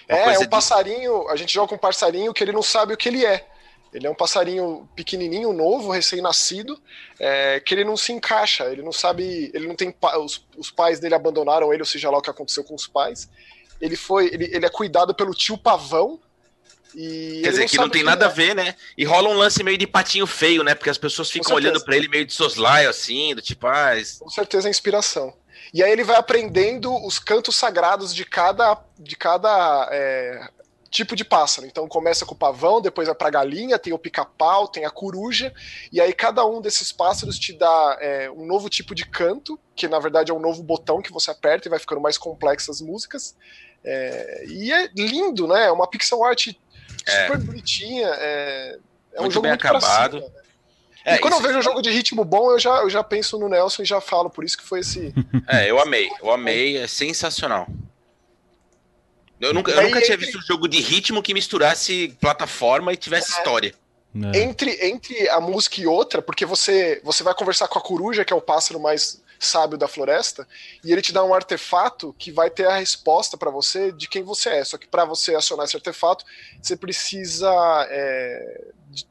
Uma 0.10 0.18
É, 0.18 0.34
é 0.36 0.38
um 0.40 0.42
de- 0.44 0.48
passarinho. 0.50 1.28
A 1.30 1.36
gente 1.36 1.54
joga 1.54 1.68
com 1.70 1.76
um 1.76 1.80
passarinho 1.80 2.34
que 2.34 2.44
ele 2.44 2.52
não 2.54 2.64
sabe 2.64 2.94
o 2.94 2.98
que 2.98 3.10
ele 3.10 3.26
é. 3.26 3.46
Ele 3.94 4.06
é 4.06 4.10
um 4.10 4.16
passarinho 4.16 4.88
pequenininho, 4.96 5.52
novo, 5.52 5.90
recém-nascido, 5.92 6.80
é, 7.20 7.60
que 7.60 7.74
ele 7.74 7.84
não 7.84 7.98
se 7.98 8.12
encaixa. 8.14 8.66
Ele 8.66 8.82
não 8.84 8.92
sabe. 8.92 9.52
Ele 9.54 9.68
não 9.68 9.76
tem. 9.76 9.94
Os, 10.24 10.46
os 10.58 10.70
pais 10.72 11.00
dele 11.00 11.16
abandonaram 11.16 11.74
ele, 11.74 11.82
ou 11.82 11.88
seja 11.88 12.10
lá 12.10 12.20
o 12.20 12.22
que 12.22 12.30
aconteceu 12.30 12.64
com 12.64 12.76
os 12.76 12.88
pais. 12.88 13.28
Ele 13.82 13.96
foi. 13.96 14.28
Ele, 14.34 14.46
ele 14.54 14.66
é 14.66 14.70
cuidado 14.70 15.14
pelo 15.16 15.34
tio 15.34 15.58
pavão. 15.58 16.20
E 16.96 17.42
Quer 17.44 17.50
dizer, 17.52 17.70
que 17.70 17.78
não 17.78 17.90
tem 17.90 18.04
nada 18.04 18.26
a 18.26 18.30
ele 18.30 18.36
ver, 18.36 18.56
né? 18.56 18.76
E 18.98 19.06
rola 19.06 19.30
um 19.30 19.38
lance 19.38 19.64
meio 19.64 19.78
de 19.78 19.86
patinho 19.86 20.26
feio, 20.26 20.64
né? 20.64 20.74
Porque 20.74 20.90
as 20.90 20.98
pessoas 20.98 21.30
ficam 21.30 21.56
olhando 21.56 21.84
pra 21.84 21.96
ele 21.96 22.08
meio 22.08 22.26
de 22.26 22.34
soslaio, 22.34 22.90
assim, 22.90 23.36
do 23.36 23.42
tipo, 23.42 23.68
ah, 23.68 23.98
é. 23.98 24.04
Com 24.20 24.30
certeza 24.30 24.68
é 24.68 24.72
inspiração. 24.72 25.34
E 25.74 25.84
aí 25.84 25.92
ele 25.92 26.04
vai 26.04 26.16
aprendendo 26.16 26.94
os 27.06 27.20
cantos 27.20 27.56
sagrados 27.56 28.14
de 28.14 28.26
cada, 28.26 28.82
de 28.98 29.16
cada 29.16 29.88
é, 29.92 30.50
tipo 30.90 31.16
de 31.16 31.24
pássaro. 31.24 31.68
Então 31.68 31.88
começa 31.88 32.26
com 32.26 32.34
o 32.34 32.38
pavão, 32.38 32.82
depois 32.82 33.08
vai 33.08 33.16
pra 33.16 33.30
galinha, 33.30 33.78
tem 33.78 33.94
o 33.94 34.00
pica-pau, 34.00 34.68
tem 34.68 34.86
a 34.86 34.90
coruja, 34.90 35.54
e 35.92 36.02
aí 36.02 36.12
cada 36.12 36.46
um 36.46 36.62
desses 36.62 36.92
pássaros 36.92 37.38
te 37.38 37.54
dá 37.54 37.98
é, 38.02 38.32
um 38.32 38.46
novo 38.46 38.70
tipo 38.70 38.96
de 38.96 39.06
canto, 39.06 39.60
que 39.76 39.88
na 39.88 40.00
verdade 40.00 40.32
é 40.32 40.34
um 40.34 40.40
novo 40.40 40.64
botão 40.64 41.02
que 41.02 41.12
você 41.12 41.30
aperta 41.30 41.68
e 41.68 41.70
vai 41.70 41.80
ficando 41.80 42.02
mais 42.02 42.18
complexas 42.18 42.78
as 42.78 42.82
músicas. 42.82 43.36
É, 43.84 44.46
e 44.48 44.72
é 44.72 44.90
lindo, 44.96 45.48
né? 45.48 45.66
É 45.66 45.72
uma 45.72 45.88
pixel 45.88 46.24
art 46.24 46.50
É. 47.06 47.28
super 47.28 47.38
bonitinha. 47.40 48.08
É, 48.08 48.78
é 49.14 49.22
um 49.22 49.30
jogo 49.32 49.44
bem 49.44 49.52
muito 49.52 49.62
pra 49.62 49.78
acabado. 49.78 50.18
cima, 50.20 50.30
né? 50.30 50.40
É, 51.06 51.16
e 51.16 51.20
quando 51.20 51.34
eu 51.34 51.42
vejo 51.42 51.58
um 51.60 51.62
jogo 51.62 51.82
de 51.82 51.90
ritmo 51.90 52.24
bom, 52.26 52.52
eu 52.52 52.60
já, 52.60 52.78
eu 52.82 52.90
já 52.90 53.04
penso 53.04 53.40
no 53.40 53.48
Nelson 53.48 53.82
e 53.84 53.86
já 53.86 54.02
falo, 54.02 54.30
por 54.30 54.44
isso 54.44 54.58
que 54.58 54.64
foi 54.64 54.82
esse. 54.82 55.14
É, 55.48 55.70
eu 55.70 55.80
amei, 55.80 56.10
eu 56.22 56.30
amei, 56.32 56.78
é 56.78 56.88
sensacional. 56.88 57.68
Eu 59.40 59.54
nunca, 59.54 59.72
eu 59.72 59.80
aí, 59.80 59.86
nunca 59.88 60.02
tinha 60.02 60.16
entre- 60.16 60.26
visto 60.26 60.38
um 60.38 60.42
jogo 60.42 60.68
de 60.68 60.82
ritmo 60.82 61.24
que 61.24 61.34
misturasse 61.34 62.16
plataforma 62.20 62.92
e 62.94 62.98
tivesse 62.98 63.32
história. 63.32 63.74
É. 64.34 64.40
entre, 64.40 64.72
entre 64.88 65.30
a 65.30 65.40
música 65.40 65.80
e 65.80 65.86
outra, 65.86 66.20
porque 66.20 66.44
você, 66.44 67.00
você 67.04 67.24
vai 67.24 67.34
conversar 67.36 67.68
com 67.68 67.78
a 67.78 67.82
coruja, 67.82 68.26
que 68.26 68.34
é 68.34 68.36
o 68.36 68.42
pássaro 68.42 68.80
mais 68.80 69.22
sábio 69.40 69.78
da 69.78 69.88
floresta, 69.88 70.48
e 70.84 70.92
ele 70.92 71.02
te 71.02 71.14
dá 71.14 71.24
um 71.24 71.34
artefato 71.34 72.14
que 72.18 72.32
vai 72.32 72.50
ter 72.50 72.68
a 72.68 72.78
resposta 72.78 73.38
pra 73.38 73.50
você 73.50 73.92
de 73.92 74.08
quem 74.08 74.22
você 74.22 74.50
é. 74.50 74.64
Só 74.66 74.78
que 74.78 74.88
pra 74.88 75.06
você 75.06 75.34
acionar 75.34 75.66
esse 75.66 75.78
artefato, 75.78 76.26
você 76.62 76.76
precisa 76.76 77.50
é, 77.90 78.68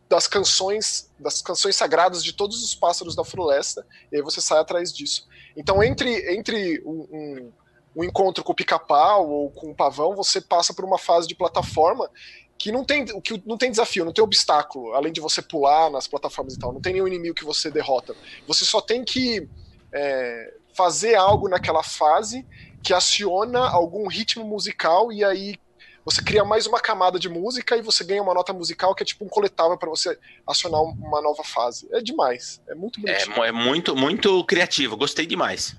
das 0.08 0.26
canções, 0.26 1.10
das 1.18 1.40
canções 1.40 1.76
sagradas 1.76 2.22
de 2.22 2.32
todos 2.32 2.62
os 2.62 2.74
pássaros 2.74 3.16
da 3.16 3.24
floresta, 3.24 3.86
e 4.12 4.16
aí 4.16 4.22
você 4.22 4.40
sai 4.40 4.58
atrás 4.58 4.92
disso. 4.92 5.26
Então, 5.56 5.82
entre, 5.82 6.36
entre 6.36 6.82
um, 6.84 7.08
um, 7.10 7.52
um 7.96 8.04
encontro 8.04 8.44
com 8.44 8.52
o 8.52 8.56
pica-pau 8.56 9.28
ou 9.28 9.50
com 9.50 9.70
o 9.70 9.74
pavão, 9.74 10.14
você 10.14 10.40
passa 10.40 10.74
por 10.74 10.84
uma 10.84 10.98
fase 10.98 11.26
de 11.26 11.34
plataforma 11.34 12.10
que 12.58 12.72
não 12.72 12.84
tem 12.84 13.04
que 13.20 13.40
não 13.46 13.56
tem 13.56 13.70
desafio, 13.70 14.04
não 14.04 14.12
tem 14.12 14.22
obstáculo, 14.22 14.92
além 14.92 15.12
de 15.12 15.20
você 15.20 15.40
pular 15.40 15.88
nas 15.90 16.08
plataformas 16.08 16.54
e 16.54 16.58
tal, 16.58 16.72
não 16.72 16.80
tem 16.80 16.92
nenhum 16.92 17.06
inimigo 17.06 17.34
que 17.34 17.44
você 17.44 17.70
derrota. 17.70 18.16
Você 18.48 18.64
só 18.64 18.80
tem 18.80 19.04
que 19.04 19.48
é, 19.92 20.54
fazer 20.74 21.14
algo 21.14 21.48
naquela 21.48 21.82
fase 21.82 22.46
que 22.82 22.92
aciona 22.94 23.60
algum 23.68 24.06
ritmo 24.08 24.44
musical 24.44 25.12
e 25.12 25.24
aí 25.24 25.56
você 26.04 26.22
cria 26.22 26.44
mais 26.44 26.66
uma 26.66 26.80
camada 26.80 27.18
de 27.18 27.28
música 27.28 27.76
e 27.76 27.82
você 27.82 28.02
ganha 28.02 28.22
uma 28.22 28.32
nota 28.32 28.52
musical 28.52 28.94
que 28.94 29.02
é 29.02 29.06
tipo 29.06 29.24
um 29.24 29.28
coletável 29.28 29.76
para 29.76 29.90
você 29.90 30.18
acionar 30.46 30.80
um- 30.80 30.92
uma 31.00 31.20
nova 31.20 31.44
fase. 31.44 31.86
É 31.92 32.00
demais, 32.00 32.62
é 32.68 32.74
muito 32.74 32.98
É, 33.00 33.02
bonitinho. 33.12 33.36
mu- 33.36 33.44
é 33.44 33.52
muito, 33.52 33.94
muito 33.96 34.44
criativo, 34.44 34.96
gostei 34.96 35.26
demais. 35.26 35.76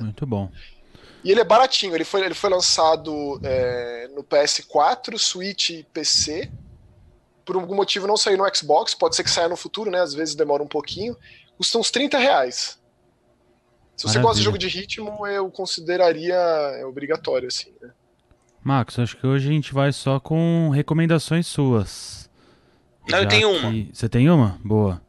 Muito 0.00 0.26
bom. 0.26 0.50
E 1.22 1.30
ele 1.30 1.40
é 1.40 1.44
baratinho, 1.44 1.94
ele 1.94 2.04
foi, 2.04 2.24
ele 2.24 2.34
foi 2.34 2.48
lançado 2.48 3.40
é, 3.42 4.08
no 4.14 4.22
PS4, 4.24 5.18
Switch 5.18 5.70
e 5.70 5.82
PC. 5.92 6.50
Por 7.44 7.56
algum 7.56 7.74
motivo 7.74 8.06
não 8.06 8.16
saiu 8.16 8.38
no 8.38 8.54
Xbox, 8.54 8.94
pode 8.94 9.16
ser 9.16 9.24
que 9.24 9.30
saia 9.30 9.48
no 9.48 9.56
futuro, 9.56 9.90
né? 9.90 10.00
Às 10.00 10.14
vezes 10.14 10.34
demora 10.34 10.62
um 10.62 10.68
pouquinho. 10.68 11.16
Custa 11.56 11.76
uns 11.78 11.90
30 11.90 12.16
reais. 12.18 12.77
Se 13.98 14.04
você 14.04 14.18
Maravilha. 14.18 14.22
gosta 14.22 14.38
de 14.38 14.44
jogo 14.44 14.58
de 14.58 14.68
ritmo, 14.68 15.26
eu 15.26 15.50
consideraria 15.50 16.34
é, 16.34 16.86
obrigatório, 16.86 17.48
assim. 17.48 17.70
Né? 17.82 17.90
Max, 18.62 18.98
acho 18.98 19.16
que 19.16 19.26
hoje 19.26 19.48
a 19.48 19.52
gente 19.52 19.74
vai 19.74 19.92
só 19.92 20.18
com 20.20 20.70
recomendações 20.72 21.46
suas. 21.46 22.30
Não, 23.08 23.18
eu 23.18 23.28
tenho 23.28 23.50
uma. 23.50 23.70
que- 23.72 23.90
Você 23.92 24.08
tem 24.08 24.30
uma? 24.30 24.58
Boa. 24.64 25.02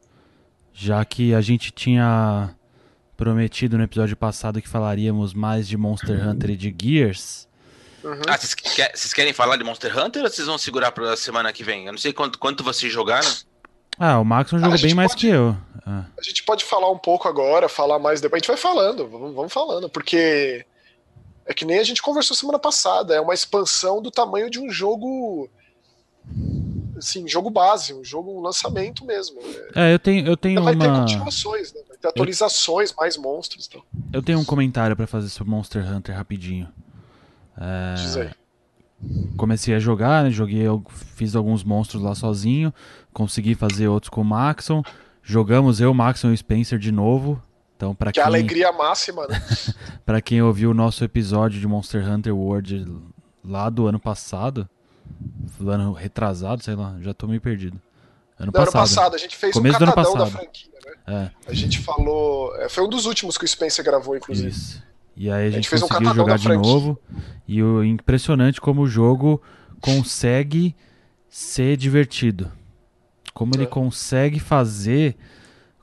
Já 0.72 1.04
que 1.04 1.32
a 1.34 1.40
gente 1.40 1.70
tinha 1.70 2.54
prometido 3.16 3.76
no 3.78 3.84
episódio 3.84 4.16
passado 4.16 4.60
que 4.60 4.68
falaríamos 4.68 5.34
mais 5.34 5.68
de 5.68 5.76
Monster 5.76 6.26
Hunter 6.26 6.50
e 6.50 6.56
de 6.56 6.74
Gears. 6.76 7.46
Uhum. 8.02 8.22
Ah, 8.26 8.36
vocês 8.38 9.12
querem 9.12 9.32
falar 9.34 9.56
de 9.58 9.62
Monster 9.64 9.96
Hunter 9.98 10.22
ou 10.24 10.28
vocês 10.30 10.46
vão 10.48 10.56
segurar 10.56 10.90
pra 10.90 11.16
semana 11.16 11.52
que 11.52 11.62
vem? 11.62 11.84
Eu 11.86 11.92
não 11.92 11.98
sei 11.98 12.12
quanto, 12.14 12.38
quanto 12.38 12.64
vocês 12.64 12.90
jogaram. 12.92 13.28
Ah, 13.98 14.18
o 14.18 14.24
Maxon 14.24 14.58
jogou 14.58 14.80
bem 14.80 14.94
mais 14.94 15.12
pode, 15.12 15.20
que 15.20 15.32
eu. 15.32 15.56
Ah. 15.86 16.04
A 16.18 16.22
gente 16.22 16.42
pode 16.42 16.64
falar 16.64 16.90
um 16.90 16.98
pouco 16.98 17.28
agora, 17.28 17.68
falar 17.68 17.98
mais 17.98 18.20
depois. 18.20 18.38
A 18.38 18.40
gente 18.40 18.48
vai 18.48 18.56
falando, 18.56 19.08
vamos, 19.08 19.34
vamos 19.34 19.52
falando, 19.52 19.88
porque 19.88 20.64
é 21.44 21.52
que 21.52 21.64
nem 21.64 21.78
a 21.78 21.84
gente 21.84 22.02
conversou 22.02 22.36
semana 22.36 22.58
passada, 22.58 23.14
é 23.14 23.20
uma 23.20 23.34
expansão 23.34 24.00
do 24.00 24.10
tamanho 24.10 24.48
de 24.48 24.58
um 24.58 24.70
jogo 24.70 25.48
assim, 27.00 27.26
jogo 27.26 27.50
base, 27.50 27.92
um 27.92 28.04
jogo 28.04 28.30
um 28.30 28.40
lançamento 28.40 29.04
mesmo. 29.04 29.40
É, 29.74 29.92
eu 29.94 29.98
tenho, 29.98 30.26
eu 30.26 30.36
tenho 30.36 30.62
vai 30.62 30.74
uma... 30.74 30.84
ter 30.84 31.00
continuações, 31.00 31.72
né? 31.72 31.80
Vai 31.88 31.96
ter 31.96 32.08
atualizações, 32.08 32.90
eu... 32.90 32.96
mais 32.98 33.16
monstros. 33.16 33.66
Então. 33.68 33.82
Eu 34.12 34.22
tenho 34.22 34.38
um 34.38 34.44
comentário 34.44 34.94
para 34.94 35.06
fazer 35.06 35.28
sobre 35.28 35.50
Monster 35.50 35.84
Hunter 35.90 36.14
rapidinho. 36.14 36.68
É... 37.58 37.94
Diz 37.94 38.16
aí. 38.16 38.30
Comecei 39.36 39.74
a 39.74 39.78
jogar, 39.78 40.24
né? 40.24 40.30
Joguei, 40.30 40.60
eu 40.60 40.84
fiz 41.16 41.34
alguns 41.34 41.64
monstros 41.64 42.02
lá 42.02 42.14
sozinho, 42.14 42.72
consegui 43.12 43.54
fazer 43.54 43.88
outros 43.88 44.10
com 44.10 44.20
o 44.20 44.24
Maxon. 44.24 44.82
Jogamos 45.22 45.80
eu, 45.80 45.92
Maxon 45.92 46.32
e 46.32 46.36
Spencer 46.36 46.78
de 46.78 46.92
novo. 46.92 47.42
Então, 47.76 47.94
para 47.94 48.12
que 48.12 48.20
quem... 48.20 48.26
alegria 48.26 48.72
máxima, 48.72 49.26
né? 49.26 49.40
para 50.04 50.20
quem 50.20 50.42
ouviu 50.42 50.70
o 50.70 50.74
nosso 50.74 51.02
episódio 51.02 51.58
de 51.58 51.66
Monster 51.66 52.06
Hunter 52.06 52.36
World 52.36 52.86
lá 53.44 53.70
do 53.70 53.86
ano 53.86 53.98
passado, 53.98 54.68
do 55.58 55.70
ano 55.70 55.92
retrasado, 55.92 56.62
sei 56.62 56.74
lá, 56.74 56.96
já 57.00 57.14
tô 57.14 57.26
meio 57.26 57.40
perdido. 57.40 57.80
Ano, 58.38 58.52
passado. 58.52 58.68
ano 58.68 58.72
passado, 58.72 59.14
a 59.14 59.18
gente 59.18 59.36
fez 59.36 59.52
Começo 59.52 59.82
um 59.82 59.86
catadão 59.86 60.14
da 60.14 60.26
franquia, 60.26 60.70
né? 60.84 61.30
É. 61.46 61.50
A 61.50 61.54
gente 61.54 61.78
falou. 61.78 62.54
É, 62.56 62.68
foi 62.68 62.84
um 62.84 62.88
dos 62.88 63.06
últimos 63.06 63.36
que 63.36 63.44
o 63.44 63.48
Spencer 63.48 63.84
gravou, 63.84 64.16
inclusive. 64.16 64.48
Isso. 64.48 64.82
E 65.16 65.30
aí 65.30 65.42
a 65.42 65.44
gente, 65.44 65.52
a 65.52 65.56
gente 65.56 65.68
fez 65.68 65.82
conseguiu 65.82 66.10
um 66.10 66.14
jogar 66.14 66.38
de 66.38 66.48
novo. 66.48 66.98
E 67.46 67.62
o 67.62 67.84
impressionante 67.84 68.60
como 68.60 68.82
o 68.82 68.86
jogo 68.86 69.42
consegue 69.80 70.74
ser 71.28 71.76
divertido. 71.76 72.50
Como 73.32 73.52
é. 73.54 73.58
ele 73.58 73.66
consegue 73.66 74.38
fazer 74.40 75.16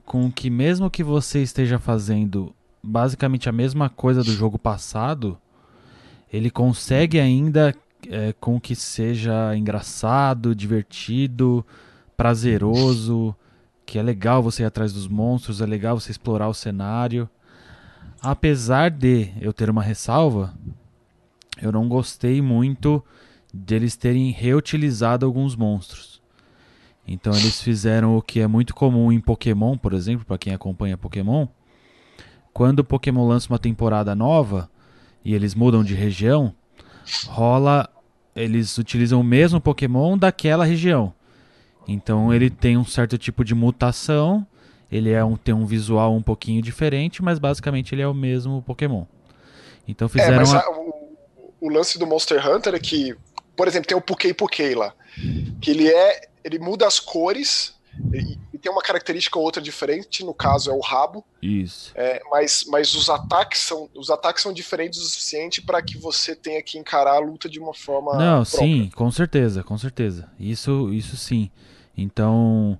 com 0.05 0.31
que 0.31 0.49
mesmo 0.49 0.89
que 0.89 1.03
você 1.03 1.41
esteja 1.41 1.77
fazendo 1.79 2.53
basicamente 2.81 3.49
a 3.49 3.51
mesma 3.51 3.89
coisa 3.89 4.23
do 4.23 4.31
jogo 4.31 4.57
passado, 4.57 5.37
ele 6.31 6.49
consegue 6.49 7.19
ainda 7.19 7.75
é, 8.09 8.33
com 8.39 8.59
que 8.59 8.75
seja 8.75 9.55
engraçado, 9.55 10.55
divertido, 10.55 11.65
prazeroso, 12.15 13.35
que 13.85 13.97
é 13.97 14.03
legal 14.03 14.41
você 14.41 14.63
ir 14.63 14.65
atrás 14.65 14.93
dos 14.93 15.07
monstros, 15.07 15.61
é 15.61 15.65
legal 15.65 15.99
você 15.99 16.11
explorar 16.11 16.47
o 16.47 16.53
cenário. 16.53 17.29
Apesar 18.21 18.89
de 18.89 19.29
eu 19.39 19.53
ter 19.53 19.69
uma 19.69 19.83
ressalva, 19.83 20.53
eu 21.61 21.71
não 21.71 21.87
gostei 21.87 22.41
muito 22.41 23.03
deles 23.53 23.95
terem 23.95 24.31
reutilizado 24.31 25.25
alguns 25.25 25.55
monstros. 25.55 26.16
Então 27.07 27.33
eles 27.33 27.61
fizeram 27.61 28.17
o 28.17 28.21
que 28.21 28.41
é 28.41 28.47
muito 28.47 28.75
comum 28.75 29.11
em 29.11 29.19
Pokémon, 29.19 29.77
por 29.77 29.93
exemplo, 29.93 30.25
para 30.25 30.37
quem 30.37 30.53
acompanha 30.53 30.97
Pokémon. 30.97 31.47
Quando 32.53 32.79
o 32.79 32.83
Pokémon 32.83 33.27
lança 33.27 33.51
uma 33.51 33.59
temporada 33.59 34.13
nova 34.13 34.69
e 35.23 35.33
eles 35.33 35.55
mudam 35.55 35.83
de 35.83 35.93
região, 35.93 36.53
rola 37.27 37.89
eles 38.35 38.77
utilizam 38.77 39.19
o 39.19 39.23
mesmo 39.23 39.59
Pokémon 39.59 40.17
daquela 40.17 40.63
região. 40.63 41.13
Então 41.87 42.33
ele 42.33 42.49
tem 42.49 42.77
um 42.77 42.85
certo 42.85 43.17
tipo 43.17 43.43
de 43.43 43.55
mutação, 43.55 44.45
ele 44.91 45.11
é 45.11 45.23
um, 45.23 45.35
tem 45.35 45.55
um 45.55 45.65
visual 45.65 46.13
um 46.13 46.21
pouquinho 46.21 46.61
diferente, 46.61 47.23
mas 47.23 47.39
basicamente 47.39 47.95
ele 47.95 48.01
é 48.01 48.07
o 48.07 48.13
mesmo 48.13 48.61
Pokémon. 48.61 49.05
Então 49.87 50.05
é, 50.05 50.09
fizeram. 50.09 50.35
É, 50.35 50.39
mas 50.39 50.53
a, 50.53 50.69
o, 50.69 51.17
o, 51.61 51.69
lance 51.69 51.97
do 51.97 52.05
Monster 52.05 52.45
Hunter 52.47 52.75
é 52.75 52.79
que, 52.79 53.15
por 53.55 53.67
exemplo, 53.67 53.87
tem 53.87 53.97
o 53.97 54.01
Pukei 54.01 54.33
Pukei 54.33 54.75
lá. 54.75 54.93
Que 55.61 55.71
ele 55.71 55.89
é. 55.89 56.29
Ele 56.43 56.59
muda 56.59 56.87
as 56.87 56.99
cores 56.99 57.77
e, 58.13 58.37
e, 58.53 58.57
tem 58.57 58.71
uma 58.71 58.81
característica 58.81 59.37
ou 59.37 59.43
outra 59.43 59.61
diferente, 59.61 60.23
no 60.23 60.33
caso 60.33 60.69
é 60.69 60.73
o 60.73 60.79
rabo. 60.79 61.25
Isso. 61.41 61.91
É, 61.95 62.21
mas, 62.29 62.65
mas 62.67 62.93
os 62.93 63.09
ataques 63.09 63.61
são 63.61 63.89
os 63.95 64.09
ataques 64.09 64.43
são 64.43 64.53
diferentes 64.53 64.99
o 64.99 65.05
suficiente 65.05 65.61
para 65.61 65.81
que 65.81 65.97
você 65.97 66.35
tenha 66.35 66.61
que 66.61 66.77
encarar 66.77 67.15
a 67.15 67.19
luta 67.19 67.49
de 67.49 67.59
uma 67.59 67.73
forma. 67.73 68.13
Não, 68.13 68.43
própria. 68.43 68.59
sim, 68.59 68.89
com 68.95 69.11
certeza, 69.11 69.63
com 69.63 69.77
certeza. 69.77 70.29
Isso, 70.39 70.93
isso 70.93 71.17
sim. 71.17 71.49
Então 71.97 72.79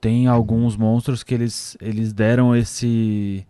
tem 0.00 0.26
alguns 0.26 0.76
monstros 0.76 1.22
que 1.22 1.34
eles, 1.34 1.76
eles 1.80 2.12
deram 2.12 2.54
esse 2.54 3.46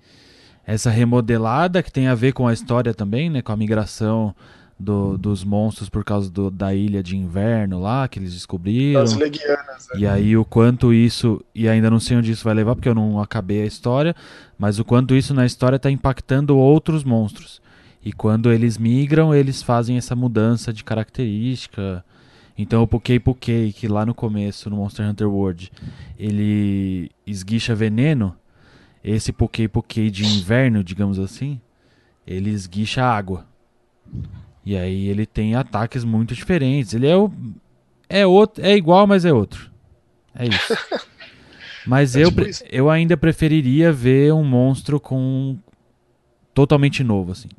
essa 0.66 0.88
remodelada 0.88 1.83
que 1.83 1.93
tem 1.93 2.07
a 2.07 2.14
ver 2.14 2.33
com 2.33 2.49
a 2.49 2.52
história 2.52 2.95
também, 2.95 3.28
né, 3.28 3.43
com 3.43 3.52
a 3.52 3.57
migração 3.57 4.35
do, 4.78 5.16
dos 5.16 5.45
monstros 5.45 5.88
por 5.88 6.04
causa 6.04 6.31
do, 6.31 6.50
da 6.50 6.75
ilha 6.75 7.02
de 7.02 7.16
inverno 7.16 7.81
lá 7.81 8.07
que 8.09 8.19
eles 8.19 8.35
descobriram. 8.35 9.04
Leguianas. 9.16 9.88
É. 9.95 9.99
E 9.99 10.07
aí 10.07 10.37
o 10.37 10.45
quanto 10.45 10.93
isso 10.93 11.45
e 11.54 11.69
ainda 11.69 11.90
não 11.90 12.00
sei 12.00 12.16
onde 12.16 12.33
isso 12.33 12.45
vai 12.45 12.54
levar 12.54 12.75
porque 12.75 12.88
eu 12.88 12.95
não 12.95 13.21
acabei 13.21 13.62
a 13.62 13.66
história, 13.66 14.14
mas 14.59 14.78
o 14.78 14.85
quanto 14.85 15.14
isso 15.14 15.33
na 15.33 15.47
história 15.47 15.76
está 15.76 15.90
impactando 15.90 16.57
outros 16.57 17.04
monstros. 17.04 17.62
E 18.04 18.12
quando 18.12 18.52
eles 18.52 18.76
migram, 18.76 19.35
eles 19.35 19.62
fazem 19.62 19.97
essa 19.97 20.14
mudança 20.14 20.73
de 20.73 20.85
característica. 20.85 22.04
Então 22.57 22.83
o 22.83 22.87
Pukei 22.87 23.19
Pukei, 23.19 23.73
que 23.73 23.88
lá 23.88 24.04
no 24.04 24.14
começo, 24.14 24.69
no 24.69 24.76
Monster 24.76 25.09
Hunter 25.09 25.28
World, 25.28 25.73
ele 26.19 27.11
esguicha 27.26 27.75
veneno, 27.75 28.37
esse 29.02 29.33
Pukei 29.33 29.66
Pukei 29.66 30.11
de 30.11 30.25
inverno, 30.25 30.85
digamos 30.85 31.19
assim, 31.19 31.61
ele 32.26 32.50
esguicha 32.50 33.02
água. 33.02 33.47
E 34.64 34.76
aí 34.76 35.09
ele 35.09 35.26
tem 35.26 35.54
ataques 35.54 36.04
muito 36.04 36.35
diferentes. 36.35 36.94
Ele 36.94 37.06
é 37.06 37.16
o 37.16 37.30
é 38.09 38.26
outro, 38.26 38.64
é 38.64 38.76
igual, 38.76 39.06
mas 39.06 39.25
é 39.25 39.33
outro. 39.33 39.71
É 40.35 40.47
isso. 40.47 40.75
Mas 41.87 42.16
é 42.16 42.25
eu, 42.25 42.30
tipo 42.30 42.42
eu 42.71 42.88
ainda 42.88 43.14
preferiria 43.14 43.92
ver 43.92 44.33
um 44.33 44.42
monstro 44.42 44.99
com 44.99 45.59
totalmente 46.54 47.04
novo 47.04 47.33
assim. 47.33 47.50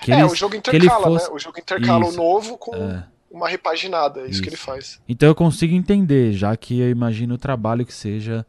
Que 0.00 0.12
é, 0.12 0.24
o 0.24 0.34
jogo 0.34 0.56
intercala, 0.56 1.02
fosse... 1.02 1.28
né? 1.28 1.34
O 1.34 1.38
jogo 1.38 1.58
intercala 1.58 2.06
isso. 2.06 2.14
o 2.14 2.16
novo 2.16 2.56
com 2.56 2.74
é. 2.74 3.04
uma 3.30 3.48
repaginada, 3.48 4.20
é 4.20 4.22
isso, 4.22 4.32
isso, 4.32 4.42
que 4.42 4.48
ele 4.48 4.56
faz. 4.56 5.00
Então 5.06 5.28
eu 5.28 5.34
consigo 5.34 5.74
entender, 5.74 6.32
já 6.32 6.56
que 6.56 6.80
eu 6.80 6.88
imagino 6.88 7.34
o 7.34 7.38
trabalho 7.38 7.84
que 7.84 7.92
seja 7.92 8.46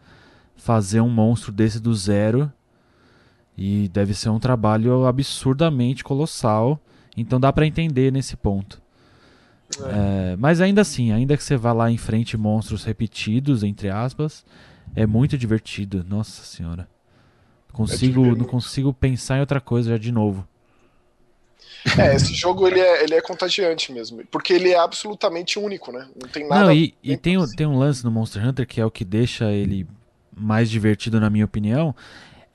fazer 0.55 1.01
um 1.01 1.09
monstro 1.09 1.51
desse 1.51 1.79
do 1.79 1.93
zero. 1.93 2.51
E 3.57 3.89
deve 3.89 4.13
ser 4.13 4.29
um 4.29 4.39
trabalho 4.39 5.05
absurdamente 5.05 6.03
colossal. 6.03 6.79
Então 7.15 7.39
dá 7.39 7.51
para 7.51 7.65
entender 7.65 8.11
nesse 8.11 8.35
ponto. 8.35 8.81
É. 9.79 10.33
É, 10.33 10.35
mas 10.37 10.59
ainda 10.59 10.81
assim, 10.81 11.11
ainda 11.11 11.37
que 11.37 11.43
você 11.43 11.55
vá 11.55 11.71
lá 11.71 11.89
em 11.89 11.97
frente 11.97 12.37
monstros 12.37 12.83
repetidos, 12.83 13.63
entre 13.63 13.89
aspas, 13.89 14.45
é 14.95 15.05
muito 15.05 15.37
divertido. 15.37 16.05
Nossa 16.07 16.43
senhora. 16.43 16.87
Consigo, 17.71 18.25
é 18.25 18.35
não 18.35 18.45
consigo 18.45 18.93
pensar 18.93 19.37
em 19.37 19.39
outra 19.39 19.61
coisa 19.61 19.91
já 19.91 19.97
de 19.97 20.11
novo. 20.11 20.47
É, 21.97 22.15
esse 22.15 22.33
jogo 22.33 22.67
ele 22.67 22.79
é, 22.79 23.03
ele 23.03 23.15
é 23.15 23.21
contagiante 23.21 23.91
mesmo. 23.91 24.23
Porque 24.29 24.53
ele 24.53 24.69
é 24.69 24.77
absolutamente 24.77 25.57
único, 25.57 25.91
né? 25.91 26.07
Não 26.21 26.29
tem 26.29 26.47
nada. 26.47 26.65
Não, 26.65 26.71
e, 26.71 26.93
e 27.01 27.17
tem, 27.17 27.37
um, 27.37 27.45
tem 27.47 27.65
um 27.65 27.77
lance 27.77 28.03
no 28.03 28.11
Monster 28.11 28.45
Hunter 28.45 28.67
que 28.67 28.79
é 28.79 28.85
o 28.85 28.91
que 28.91 29.05
deixa 29.05 29.51
ele 29.51 29.87
mais 30.35 30.69
divertido, 30.69 31.19
na 31.19 31.29
minha 31.29 31.45
opinião. 31.45 31.95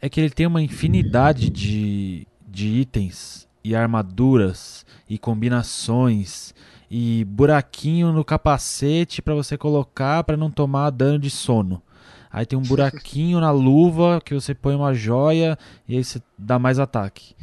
É 0.01 0.09
que 0.09 0.21
ele 0.21 0.31
tem 0.31 0.47
uma 0.47 0.63
infinidade 0.63 1.49
de, 1.49 2.27
de 2.47 2.67
itens 2.69 3.46
e 3.67 3.75
armaduras 3.75 4.87
e 5.11 5.19
combinações 5.19 6.55
e 6.89 7.25
buraquinho 7.25 8.13
no 8.13 8.25
capacete 8.25 9.21
para 9.21 9.35
você 9.35 9.59
colocar 9.59 10.23
para 10.23 10.37
não 10.37 10.53
tomar 10.53 10.91
dano 10.91 11.19
de 11.19 11.29
sono. 11.29 11.83
Aí 12.31 12.47
tem 12.47 12.57
um 12.57 12.63
buraquinho 12.69 13.41
na 13.41 13.51
luva 13.51 14.23
que 14.25 14.33
você 14.33 14.55
põe 14.55 14.77
uma 14.77 14.95
joia 14.95 15.59
e 15.89 15.97
aí 15.97 16.05
você 16.05 16.23
dá 16.39 16.61
mais 16.61 16.79
ataque. 16.79 17.35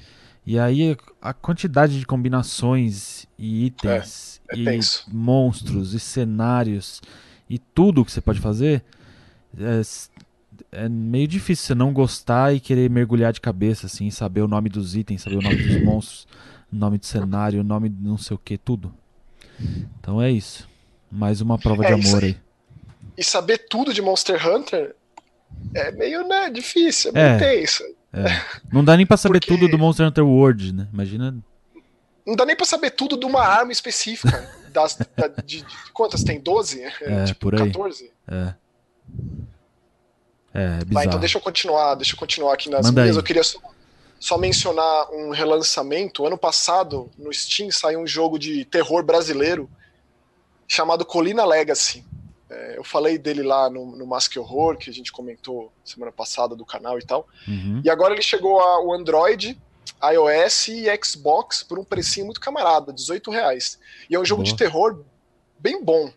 E 0.46 0.58
aí 0.58 0.96
a 1.22 1.34
quantidade 1.34 2.00
de 2.00 2.06
combinações 2.06 3.28
e 3.38 3.66
itens 3.66 4.42
é, 4.50 4.56
é 4.56 4.60
e 4.62 4.64
tenso. 4.64 5.06
monstros 5.12 5.94
e 5.94 6.00
cenários 6.00 7.02
e 7.50 7.60
tudo 7.60 8.06
que 8.06 8.12
você 8.14 8.22
pode 8.22 8.40
fazer 8.40 8.82
é, 9.60 9.82
é 10.72 10.88
meio 10.90 11.28
difícil 11.28 11.68
você 11.68 11.76
não 11.76 11.94
gostar 11.94 12.54
e 12.54 12.60
querer 12.60 12.90
mergulhar 12.90 13.34
de 13.34 13.42
cabeça, 13.42 13.88
assim, 13.88 14.10
saber 14.10 14.42
o 14.42 14.48
nome 14.48 14.70
dos 14.70 14.96
itens, 14.96 15.22
saber 15.22 15.38
o 15.38 15.42
nome 15.42 15.56
dos 15.56 15.82
monstros, 15.84 16.28
o 16.72 16.76
nome 16.76 16.98
do 16.98 17.06
cenário, 17.06 17.62
o 17.62 17.64
nome 17.64 17.90
de 17.90 18.02
não 18.02 18.18
sei 18.18 18.36
o 18.36 18.40
que, 18.40 18.58
tudo. 18.58 18.94
Então 20.00 20.22
é 20.22 20.32
isso. 20.32 20.68
Mais 21.12 21.42
uma 21.42 21.58
prova 21.58 21.86
é, 21.86 21.96
de 21.96 22.08
amor 22.08 22.24
aí. 22.24 22.38
E 23.18 23.24
saber 23.24 23.66
tudo 23.70 23.94
de 23.94 24.02
Monster 24.02 24.48
Hunter 24.48 24.96
é 25.76 25.92
meio, 25.92 26.28
né, 26.28 26.50
difícil, 26.50 27.12
é 27.12 27.14
meio 27.14 27.26
é, 27.26 27.38
tenso. 27.38 27.84
É. 28.12 28.26
Não 28.72 28.84
dá 28.84 28.96
nem 28.96 29.06
pra 29.06 29.18
saber 29.18 29.40
Porque... 29.40 29.54
tudo 29.56 29.68
do 29.70 29.78
Monster 29.78 30.08
Hunter 30.08 30.26
World, 30.26 30.74
né? 30.74 30.88
Imagina. 30.94 31.36
Não 32.26 32.36
dá 32.36 32.46
nem 32.46 32.56
pra 32.56 32.66
saber 32.66 32.92
tudo 32.92 33.18
de 33.18 33.26
uma 33.26 33.42
arma 33.42 33.72
específica. 33.72 34.50
Das, 34.72 34.98
da, 35.16 35.28
de, 35.28 35.62
de, 35.62 35.66
quantas 35.94 36.24
tem? 36.24 36.40
12? 36.40 36.82
É, 36.82 37.26
tipo, 37.26 37.42
por 37.42 37.54
aí. 37.54 37.68
14? 37.68 38.12
É. 38.28 38.54
É, 40.54 40.80
é 40.82 40.86
Vai, 40.86 41.06
então 41.06 41.20
deixa 41.20 41.38
eu 41.38 41.42
continuar, 41.42 41.96
deixa 41.96 42.14
eu 42.14 42.20
continuar 42.20 42.54
aqui 42.54 42.70
nas 42.70 42.86
Manda 42.86 43.02
minhas. 43.02 43.18
Aí. 43.18 43.20
Eu 43.20 43.26
queria 43.26 43.44
só, 43.44 43.60
só, 44.20 44.38
mencionar 44.38 45.12
um 45.12 45.32
relançamento. 45.32 46.26
Ano 46.26 46.38
passado, 46.38 47.10
no 47.18 47.34
Steam, 47.34 47.72
saiu 47.72 48.00
um 48.00 48.08
jogo 48.08 48.38
de 48.38 48.64
terror 48.66 49.04
brasileiro 49.04 49.70
chamado 50.68 51.06
Colina 51.06 51.46
Legacy. 51.46 52.06
É, 52.50 52.78
eu 52.78 52.84
falei 52.84 53.18
dele 53.18 53.42
lá 53.42 53.70
no, 53.70 53.96
no 53.96 54.06
Mask 54.06 54.36
Horror, 54.38 54.78
que 54.78 54.90
a 54.90 54.94
gente 54.94 55.12
comentou 55.12 55.72
semana 55.84 56.12
passada 56.12 56.56
do 56.56 56.66
canal 56.66 57.00
e 57.00 57.06
tal. 57.06 57.28
Uhum. 57.48 57.82
E 57.84 57.90
agora 57.90 58.14
ele 58.14 58.22
chegou 58.22 58.60
ao 58.60 58.94
Android, 58.94 59.60
iOS 60.04 60.68
e 60.68 60.86
Xbox 61.04 61.64
por 61.64 61.80
um 61.80 61.84
precinho 61.84 62.28
muito 62.28 62.40
camarada, 62.40 62.94
18 62.94 63.32
reais. 63.32 63.80
E 64.10 64.16
é 64.16 64.20
um 64.20 64.26
jogo 64.26 64.44
Boa. 64.44 64.52
de 64.52 64.58
terror 64.58 65.04
bem 65.58 65.84
bom. 65.84 66.12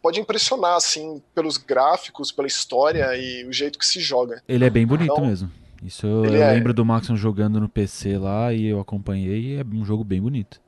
Pode 0.00 0.20
impressionar, 0.20 0.76
assim, 0.76 1.22
pelos 1.34 1.56
gráficos, 1.56 2.30
pela 2.30 2.46
história 2.46 3.16
e 3.16 3.44
o 3.44 3.52
jeito 3.52 3.78
que 3.78 3.86
se 3.86 4.00
joga. 4.00 4.42
Ele 4.48 4.64
é 4.64 4.70
bem 4.70 4.86
bonito 4.86 5.12
Então, 5.12 5.26
mesmo. 5.26 5.50
Isso 5.82 6.06
eu 6.06 6.24
é- 6.24 6.54
lembro 6.54 6.72
do 6.72 6.84
Maxon 6.84 7.16
jogando 7.16 7.60
no 7.60 7.68
PC 7.68 8.18
lá 8.18 8.52
e 8.52 8.66
eu 8.66 8.80
acompanhei 8.80 9.56
e 9.56 9.60
é 9.60 9.64
um 9.64 9.84
jogo 9.84 10.04
bem 10.04 10.20
bonito. 10.20 10.60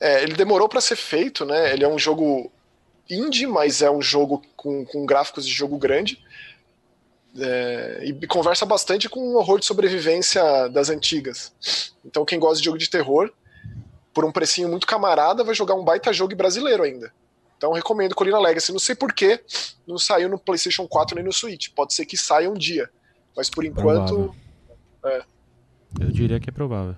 É, 0.00 0.22
ele 0.22 0.34
demorou 0.34 0.68
para 0.68 0.80
ser 0.80 0.96
feito, 0.96 1.44
né? 1.44 1.72
Ele 1.72 1.84
é 1.84 1.88
um 1.88 1.98
jogo 1.98 2.50
indie, 3.08 3.46
mas 3.46 3.82
é 3.82 3.90
um 3.90 4.02
jogo 4.02 4.42
com, 4.56 4.84
com 4.84 5.06
gráficos 5.06 5.46
de 5.46 5.52
jogo 5.52 5.78
grande. 5.78 6.22
É, 7.36 8.04
e 8.04 8.26
conversa 8.26 8.64
bastante 8.64 9.08
com 9.08 9.20
o 9.20 9.36
horror 9.36 9.58
de 9.58 9.66
sobrevivência 9.66 10.68
das 10.68 10.88
antigas. 10.88 11.52
Então, 12.04 12.24
quem 12.24 12.38
gosta 12.38 12.58
de 12.58 12.64
jogo 12.64 12.78
de 12.78 12.88
terror, 12.88 13.32
por 14.12 14.24
um 14.24 14.30
precinho 14.30 14.68
muito 14.68 14.86
camarada, 14.86 15.42
vai 15.42 15.54
jogar 15.54 15.74
um 15.74 15.84
baita 15.84 16.12
jogo 16.12 16.36
brasileiro 16.36 16.84
ainda. 16.84 17.12
Então, 17.64 17.72
recomendo 17.72 18.14
Colina 18.14 18.38
Legacy. 18.38 18.72
Não 18.72 18.78
sei 18.78 18.94
por 18.94 19.12
que 19.12 19.42
não 19.86 19.96
saiu 19.98 20.28
no 20.28 20.38
PlayStation 20.38 20.86
4 20.86 21.16
nem 21.16 21.24
no 21.24 21.32
Switch. 21.32 21.68
Pode 21.74 21.94
ser 21.94 22.04
que 22.04 22.16
saia 22.16 22.50
um 22.50 22.54
dia. 22.54 22.90
Mas 23.36 23.48
por 23.48 23.64
enquanto. 23.64 24.34
Provável. 25.00 25.24
Eu 26.00 26.10
diria 26.10 26.38
que 26.40 26.50
é 26.50 26.52
provável. 26.52 26.94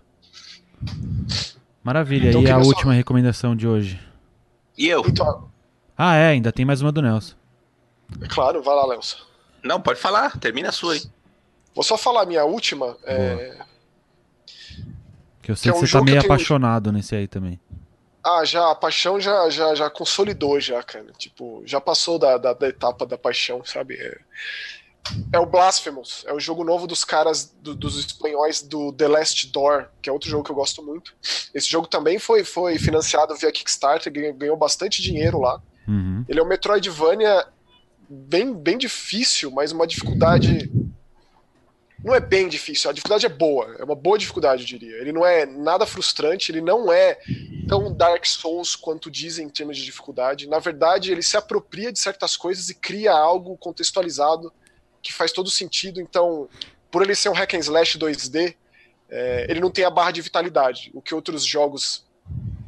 Maravilha. 1.82 2.28
Então, 2.30 2.40
e 2.42 2.44
a 2.44 2.48
queria 2.48 2.62
só- 2.64 2.68
última 2.68 2.92
recomendação 2.92 3.54
de 3.54 3.66
hoje? 3.68 4.00
E 4.76 4.88
eu? 4.88 5.02
Então, 5.06 5.48
Ah, 5.96 6.14
é, 6.16 6.28
ainda 6.28 6.52
tem 6.52 6.64
mais 6.64 6.82
uma 6.82 6.92
do 6.92 7.00
Nelson. 7.00 7.34
é 8.20 8.26
claro, 8.28 8.62
vai 8.62 8.74
lá, 8.74 8.86
Léo. 8.86 9.00
Não, 9.64 9.80
pode 9.80 9.98
falar. 10.00 10.38
Termina 10.38 10.68
a 10.68 10.72
sua 10.72 10.94
aí. 10.94 11.02
Vou 11.74 11.82
só 11.84 11.96
falar 11.96 12.22
a 12.22 12.26
minha 12.26 12.44
última. 12.44 12.96
é, 13.04 13.58
Que 15.42 15.52
eu 15.52 15.56
sei 15.56 15.70
Que 15.70 15.78
que, 15.78 15.82
é 15.82 15.84
um 15.84 15.86
você 15.86 15.92
tá 15.92 16.02
meio 16.04 16.16
eu 16.16 16.20
tenho- 16.22 16.32
apaixonado 16.32 16.90
nesse 16.92 17.14
aí 17.14 17.28
também. 17.28 17.60
Ah, 18.28 18.44
já, 18.44 18.70
a 18.72 18.74
paixão 18.74 19.20
já, 19.20 19.48
já, 19.50 19.72
já 19.76 19.88
consolidou, 19.88 20.58
já, 20.60 20.82
cara. 20.82 21.06
Tipo, 21.16 21.62
já 21.64 21.80
passou 21.80 22.18
da, 22.18 22.36
da, 22.36 22.52
da 22.52 22.68
etapa 22.68 23.06
da 23.06 23.16
paixão, 23.16 23.64
sabe? 23.64 23.94
É, 23.94 24.18
é 25.34 25.38
o 25.38 25.46
Blasphemous. 25.46 26.24
É 26.26 26.32
o 26.32 26.40
jogo 26.40 26.64
novo 26.64 26.88
dos 26.88 27.04
caras, 27.04 27.54
do- 27.60 27.74
dos 27.76 27.96
espanhóis 27.98 28.62
do 28.62 28.92
The 28.92 29.06
Last 29.06 29.46
Door, 29.52 29.86
que 30.02 30.10
é 30.10 30.12
outro 30.12 30.28
jogo 30.28 30.42
que 30.42 30.50
eu 30.50 30.56
gosto 30.56 30.82
muito. 30.82 31.14
Esse 31.54 31.70
jogo 31.70 31.86
também 31.86 32.18
foi, 32.18 32.42
foi 32.42 32.78
financiado 32.80 33.36
via 33.36 33.52
Kickstarter, 33.52 34.12
ganhou, 34.12 34.56
bastante 34.56 35.00
dinheiro 35.00 35.38
lá. 35.40 35.62
Uhum. 35.86 36.24
Ele 36.28 36.40
é 36.40 36.42
um 36.42 36.48
Metroidvania 36.48 37.46
bem, 38.08 38.52
bem 38.52 38.76
difícil, 38.76 39.52
mas 39.52 39.70
uma 39.70 39.86
dificuldade. 39.86 40.68
Não 42.04 42.14
é 42.14 42.20
bem 42.20 42.48
difícil, 42.48 42.90
a 42.90 42.92
dificuldade 42.92 43.26
é 43.26 43.28
boa, 43.28 43.74
é 43.78 43.84
uma 43.84 43.94
boa 43.94 44.18
dificuldade, 44.18 44.62
eu 44.62 44.66
diria. 44.66 44.96
Ele 44.96 45.12
não 45.12 45.24
é 45.24 45.46
nada 45.46 45.86
frustrante, 45.86 46.52
ele 46.52 46.60
não 46.60 46.92
é 46.92 47.18
tão 47.66 47.92
Dark 47.92 48.24
Souls 48.26 48.76
quanto 48.76 49.10
dizem 49.10 49.46
em 49.46 49.50
termos 49.50 49.76
de 49.76 49.84
dificuldade. 49.84 50.46
Na 50.46 50.58
verdade, 50.58 51.10
ele 51.10 51.22
se 51.22 51.36
apropria 51.36 51.90
de 51.90 51.98
certas 51.98 52.36
coisas 52.36 52.68
e 52.68 52.74
cria 52.74 53.12
algo 53.12 53.56
contextualizado 53.56 54.52
que 55.02 55.12
faz 55.12 55.32
todo 55.32 55.50
sentido. 55.50 56.00
Então, 56.00 56.48
por 56.90 57.02
ele 57.02 57.14
ser 57.14 57.28
um 57.30 57.32
hack 57.32 57.54
and 57.54 57.60
slash 57.60 57.98
2D, 57.98 58.54
é, 59.08 59.46
ele 59.48 59.60
não 59.60 59.70
tem 59.70 59.84
a 59.84 59.90
barra 59.90 60.10
de 60.10 60.20
vitalidade, 60.20 60.90
o 60.94 61.00
que 61.00 61.14
outros 61.14 61.44
jogos 61.44 62.04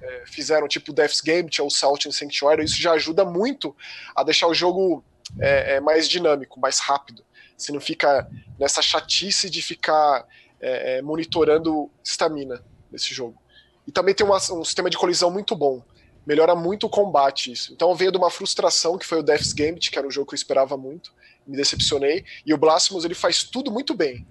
é, 0.01 0.25
fizeram, 0.27 0.69
tipo 0.69 0.93
Death's 0.93 1.21
Gambit 1.21 1.61
ou 1.61 1.71
Salt 1.71 2.07
and 2.07 2.13
Sanctuary, 2.13 2.65
isso 2.65 2.81
já 2.81 2.93
ajuda 2.93 3.25
muito 3.25 3.75
a 4.15 4.23
deixar 4.23 4.47
o 4.47 4.55
jogo 4.55 5.05
é, 5.41 5.75
é, 5.75 5.81
mais 5.81 6.09
dinâmico, 6.09 6.59
mais 6.59 6.79
rápido. 6.79 7.25
Você 7.59 7.73
não 7.73 7.81
fica 7.81 8.27
nessa 8.59 8.81
chatice 8.81 9.51
de 9.51 9.61
ficar 9.61 10.27
é, 10.61 10.99
é, 10.99 11.03
monitorando 11.03 11.91
estamina 12.03 12.65
nesse 12.91 13.13
jogo. 13.15 13.41
E 13.87 13.93
também 13.93 14.15
tem 14.15 14.27
uma- 14.27 14.37
um 14.37 14.65
sistema 14.65 14.91
de 14.91 14.97
colisão 14.99 15.31
muito 15.31 15.55
bom. 15.55 15.83
Melhora 16.27 16.55
muito 16.55 16.87
o 16.87 16.91
combate 16.91 17.53
isso. 17.53 17.73
Então 17.73 17.95
veio 17.95 18.11
de 18.11 18.19
uma 18.19 18.31
frustração 18.31 18.99
que 18.99 19.07
foi 19.07 19.19
o 19.21 19.23
Death's 19.23 19.53
Gambit, 19.53 19.91
que 19.91 19.99
era 19.99 20.07
um 20.07 20.11
jogo 20.11 20.27
que 20.29 20.35
eu 20.35 20.37
esperava 20.37 20.77
muito, 20.77 21.13
me 21.47 21.57
decepcionei. 21.57 22.25
E 22.45 22.53
o 22.53 22.59
Blasphemous 22.59 23.05
ele 23.05 23.15
faz 23.15 23.45
tudo 23.45 23.71
muito 23.71 23.95
bem. 23.95 24.27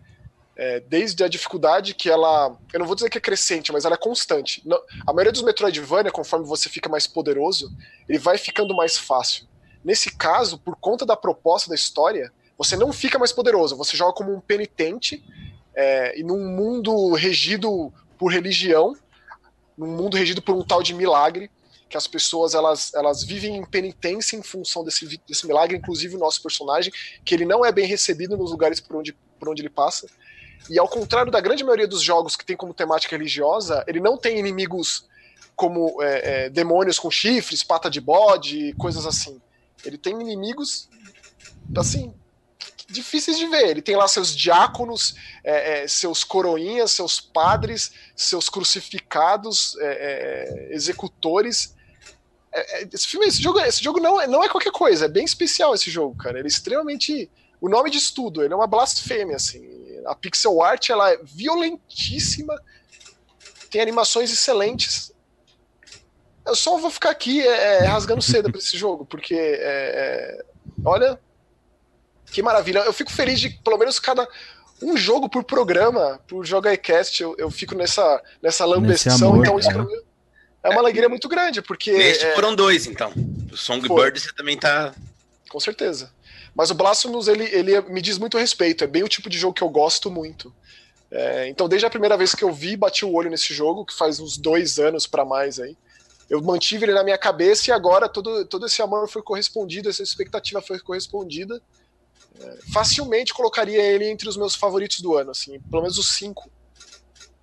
É, 0.55 0.79
desde 0.79 1.23
a 1.23 1.27
dificuldade 1.27 1.93
que 1.93 2.09
ela. 2.09 2.57
Eu 2.73 2.79
não 2.79 2.85
vou 2.87 2.95
dizer 2.95 3.09
que 3.09 3.17
é 3.17 3.21
crescente, 3.21 3.71
mas 3.71 3.85
ela 3.85 3.93
é 3.95 3.97
constante. 3.97 4.61
Não- 4.65 4.81
a 5.05 5.13
maioria 5.13 5.31
dos 5.31 5.43
Metroidvania, 5.43 6.11
conforme 6.11 6.45
você 6.47 6.67
fica 6.67 6.89
mais 6.89 7.05
poderoso, 7.07 7.71
ele 8.09 8.17
vai 8.17 8.37
ficando 8.37 8.75
mais 8.75 8.97
fácil. 8.97 9.47
Nesse 9.83 10.15
caso, 10.17 10.57
por 10.57 10.75
conta 10.75 11.05
da 11.05 11.15
proposta 11.15 11.69
da 11.69 11.75
história, 11.75 12.33
você 12.57 12.75
não 12.75 12.91
fica 12.91 13.19
mais 13.19 13.31
poderoso, 13.31 13.75
você 13.75 13.95
joga 13.95 14.13
como 14.13 14.33
um 14.33 14.39
penitente 14.39 15.23
é, 15.75 16.19
e 16.19 16.23
num 16.23 16.43
mundo 16.43 17.13
regido 17.13 17.93
por 18.17 18.31
religião, 18.31 18.95
num 19.77 19.87
mundo 19.87 20.17
regido 20.17 20.41
por 20.41 20.55
um 20.55 20.63
tal 20.63 20.81
de 20.81 20.93
milagre, 20.93 21.51
que 21.87 21.95
as 21.95 22.07
pessoas 22.07 22.53
elas, 22.53 22.93
elas 22.93 23.23
vivem 23.23 23.55
em 23.55 23.65
penitência 23.65 24.35
em 24.35 24.41
função 24.41 24.83
desse, 24.83 25.05
desse 25.27 25.45
milagre, 25.45 25.77
inclusive 25.77 26.15
o 26.15 26.19
nosso 26.19 26.41
personagem, 26.41 26.91
que 27.23 27.33
ele 27.33 27.45
não 27.45 27.63
é 27.63 27.71
bem 27.71 27.85
recebido 27.85 28.35
nos 28.35 28.51
lugares 28.51 28.79
por 28.79 28.97
onde, 28.97 29.13
por 29.39 29.49
onde 29.49 29.61
ele 29.61 29.69
passa. 29.69 30.07
E 30.69 30.77
ao 30.77 30.87
contrário 30.87 31.31
da 31.31 31.39
grande 31.39 31.63
maioria 31.63 31.87
dos 31.87 32.01
jogos 32.01 32.35
que 32.35 32.45
tem 32.45 32.57
como 32.57 32.73
temática 32.73 33.15
religiosa, 33.15 33.83
ele 33.87 33.99
não 33.99 34.17
tem 34.17 34.37
inimigos 34.37 35.05
como 35.55 36.01
é, 36.01 36.45
é, 36.45 36.49
demônios 36.49 36.99
com 36.99 37.09
chifres, 37.09 37.63
pata 37.63 37.89
de 37.89 38.01
bode, 38.01 38.73
coisas 38.73 39.05
assim. 39.05 39.39
Ele 39.85 39.97
tem 39.97 40.19
inimigos, 40.19 40.89
assim, 41.75 42.13
difíceis 42.89 43.37
de 43.37 43.47
ver. 43.47 43.69
Ele 43.69 43.81
tem 43.81 43.95
lá 43.95 44.07
seus 44.07 44.35
diáconos, 44.35 45.15
é, 45.43 45.83
é, 45.83 45.87
seus 45.87 46.23
coroinhas, 46.23 46.91
seus 46.91 47.19
padres, 47.19 47.91
seus 48.15 48.49
crucificados, 48.49 49.75
é, 49.79 49.85
é, 49.85 50.73
executores. 50.73 51.75
É, 52.51 52.81
é, 52.81 52.89
esse, 52.91 53.07
filme, 53.07 53.27
esse 53.27 53.41
jogo, 53.41 53.59
esse 53.59 53.83
jogo 53.83 53.99
não, 53.99 54.25
não 54.27 54.43
é 54.43 54.49
qualquer 54.49 54.71
coisa, 54.71 55.05
é 55.05 55.09
bem 55.09 55.25
especial 55.25 55.75
esse 55.75 55.91
jogo, 55.91 56.15
cara. 56.15 56.39
Ele 56.39 56.47
é 56.47 56.49
extremamente. 56.49 57.29
O 57.59 57.69
nome 57.69 57.89
diz 57.89 58.11
tudo, 58.11 58.43
ele 58.43 58.53
é 58.53 58.55
uma 58.55 58.67
blasfêmia, 58.67 59.35
assim. 59.35 59.61
A 60.05 60.15
pixel 60.15 60.61
art 60.61 60.89
ela 60.89 61.11
é 61.11 61.19
violentíssima, 61.23 62.55
tem 63.69 63.81
animações 63.81 64.31
excelentes. 64.31 65.11
Eu 66.45 66.55
só 66.55 66.77
vou 66.77 66.89
ficar 66.89 67.09
aqui 67.09 67.45
é, 67.45 67.79
rasgando 67.79 68.21
seda 68.21 68.49
pra 68.49 68.59
esse 68.59 68.77
jogo, 68.77 69.05
porque 69.05 69.35
é, 69.35 70.39
é, 70.39 70.45
olha, 70.85 71.19
que 72.31 72.41
maravilha. 72.41 72.79
Eu 72.79 72.93
fico 72.93 73.11
feliz 73.11 73.39
de, 73.39 73.49
pelo 73.49 73.77
menos, 73.77 73.99
cada 73.99 74.27
um 74.81 74.95
jogo 74.95 75.29
por 75.29 75.43
programa, 75.43 76.19
por 76.27 76.45
Joga 76.45 76.73
iCast, 76.73 77.21
eu, 77.21 77.35
eu 77.37 77.49
fico 77.49 77.75
nessa, 77.75 78.21
nessa 78.41 78.65
lambeção. 78.65 79.29
amor, 79.29 79.45
então, 79.45 79.59
isso 79.59 79.69
é. 79.69 79.73
pra 79.73 79.83
mim 79.83 80.07
é 80.63 80.69
uma 80.69 80.81
alegria 80.81 81.07
muito 81.07 81.27
grande, 81.29 81.61
porque. 81.61 81.91
Neste 81.91 82.25
é, 82.25 82.35
foram 82.35 82.55
dois, 82.55 82.85
então. 82.85 83.11
O 83.51 83.57
Songbird 83.57 84.19
você 84.19 84.33
também 84.33 84.57
tá. 84.57 84.93
Com 85.49 85.59
certeza. 85.59 86.11
Mas 86.53 86.71
o 86.71 86.75
Blasphemous, 86.75 87.27
ele, 87.27 87.45
ele 87.45 87.79
me 87.81 88.01
diz 88.01 88.17
muito 88.17 88.37
respeito. 88.37 88.83
É 88.83 88.87
bem 88.87 89.03
o 89.03 89.07
tipo 89.07 89.29
de 89.29 89.37
jogo 89.37 89.53
que 89.53 89.61
eu 89.61 89.69
gosto 89.69 90.11
muito. 90.11 90.53
É, 91.09 91.47
então, 91.47 91.69
desde 91.69 91.85
a 91.85 91.89
primeira 91.89 92.17
vez 92.17 92.35
que 92.35 92.43
eu 92.43 92.51
vi, 92.51 92.75
bati 92.75 93.05
o 93.05 93.13
olho 93.13 93.29
nesse 93.29 93.53
jogo, 93.53 93.85
que 93.85 93.93
faz 93.93 94.19
uns 94.19 94.37
dois 94.37 94.77
anos 94.77 95.07
pra 95.07 95.23
mais 95.23 95.59
aí. 95.59 95.77
Eu 96.29 96.41
mantive 96.41 96.83
ele 96.83 96.93
na 96.93 97.03
minha 97.03 97.17
cabeça 97.17 97.69
e 97.69 97.73
agora 97.73 98.09
todo, 98.09 98.43
todo 98.45 98.65
esse 98.65 98.81
amor 98.81 99.07
foi 99.07 99.21
correspondido, 99.21 99.87
essa 99.87 100.03
expectativa 100.03 100.61
foi 100.61 100.79
correspondida. 100.79 101.61
Facilmente 102.73 103.33
colocaria 103.33 103.81
ele 103.81 104.05
entre 104.09 104.27
os 104.29 104.37
meus 104.37 104.55
favoritos 104.55 104.99
do 105.01 105.15
ano, 105.15 105.31
assim, 105.31 105.59
pelo 105.61 105.81
menos 105.81 105.97
os 105.97 106.09
cinco. 106.09 106.49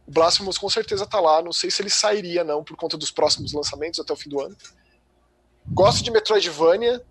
O 0.07 0.11
Blasphemous 0.11 0.59
com 0.59 0.69
certeza 0.69 1.07
tá 1.07 1.19
lá. 1.21 1.43
Não 1.43 1.53
sei 1.53 1.71
se 1.71 1.81
ele 1.83 1.91
sairia, 1.91 2.45
não, 2.45 2.63
por 2.63 2.77
conta 2.77 2.97
dos 2.97 3.11
próximos 3.11 3.53
lançamentos 3.53 3.99
até 4.01 4.13
o 4.13 4.17
fim 4.17 4.29
do 4.29 4.41
ano. 4.41 4.57
Gosto 5.67 6.03
de 6.05 6.11
Metroidvania, 6.11 7.03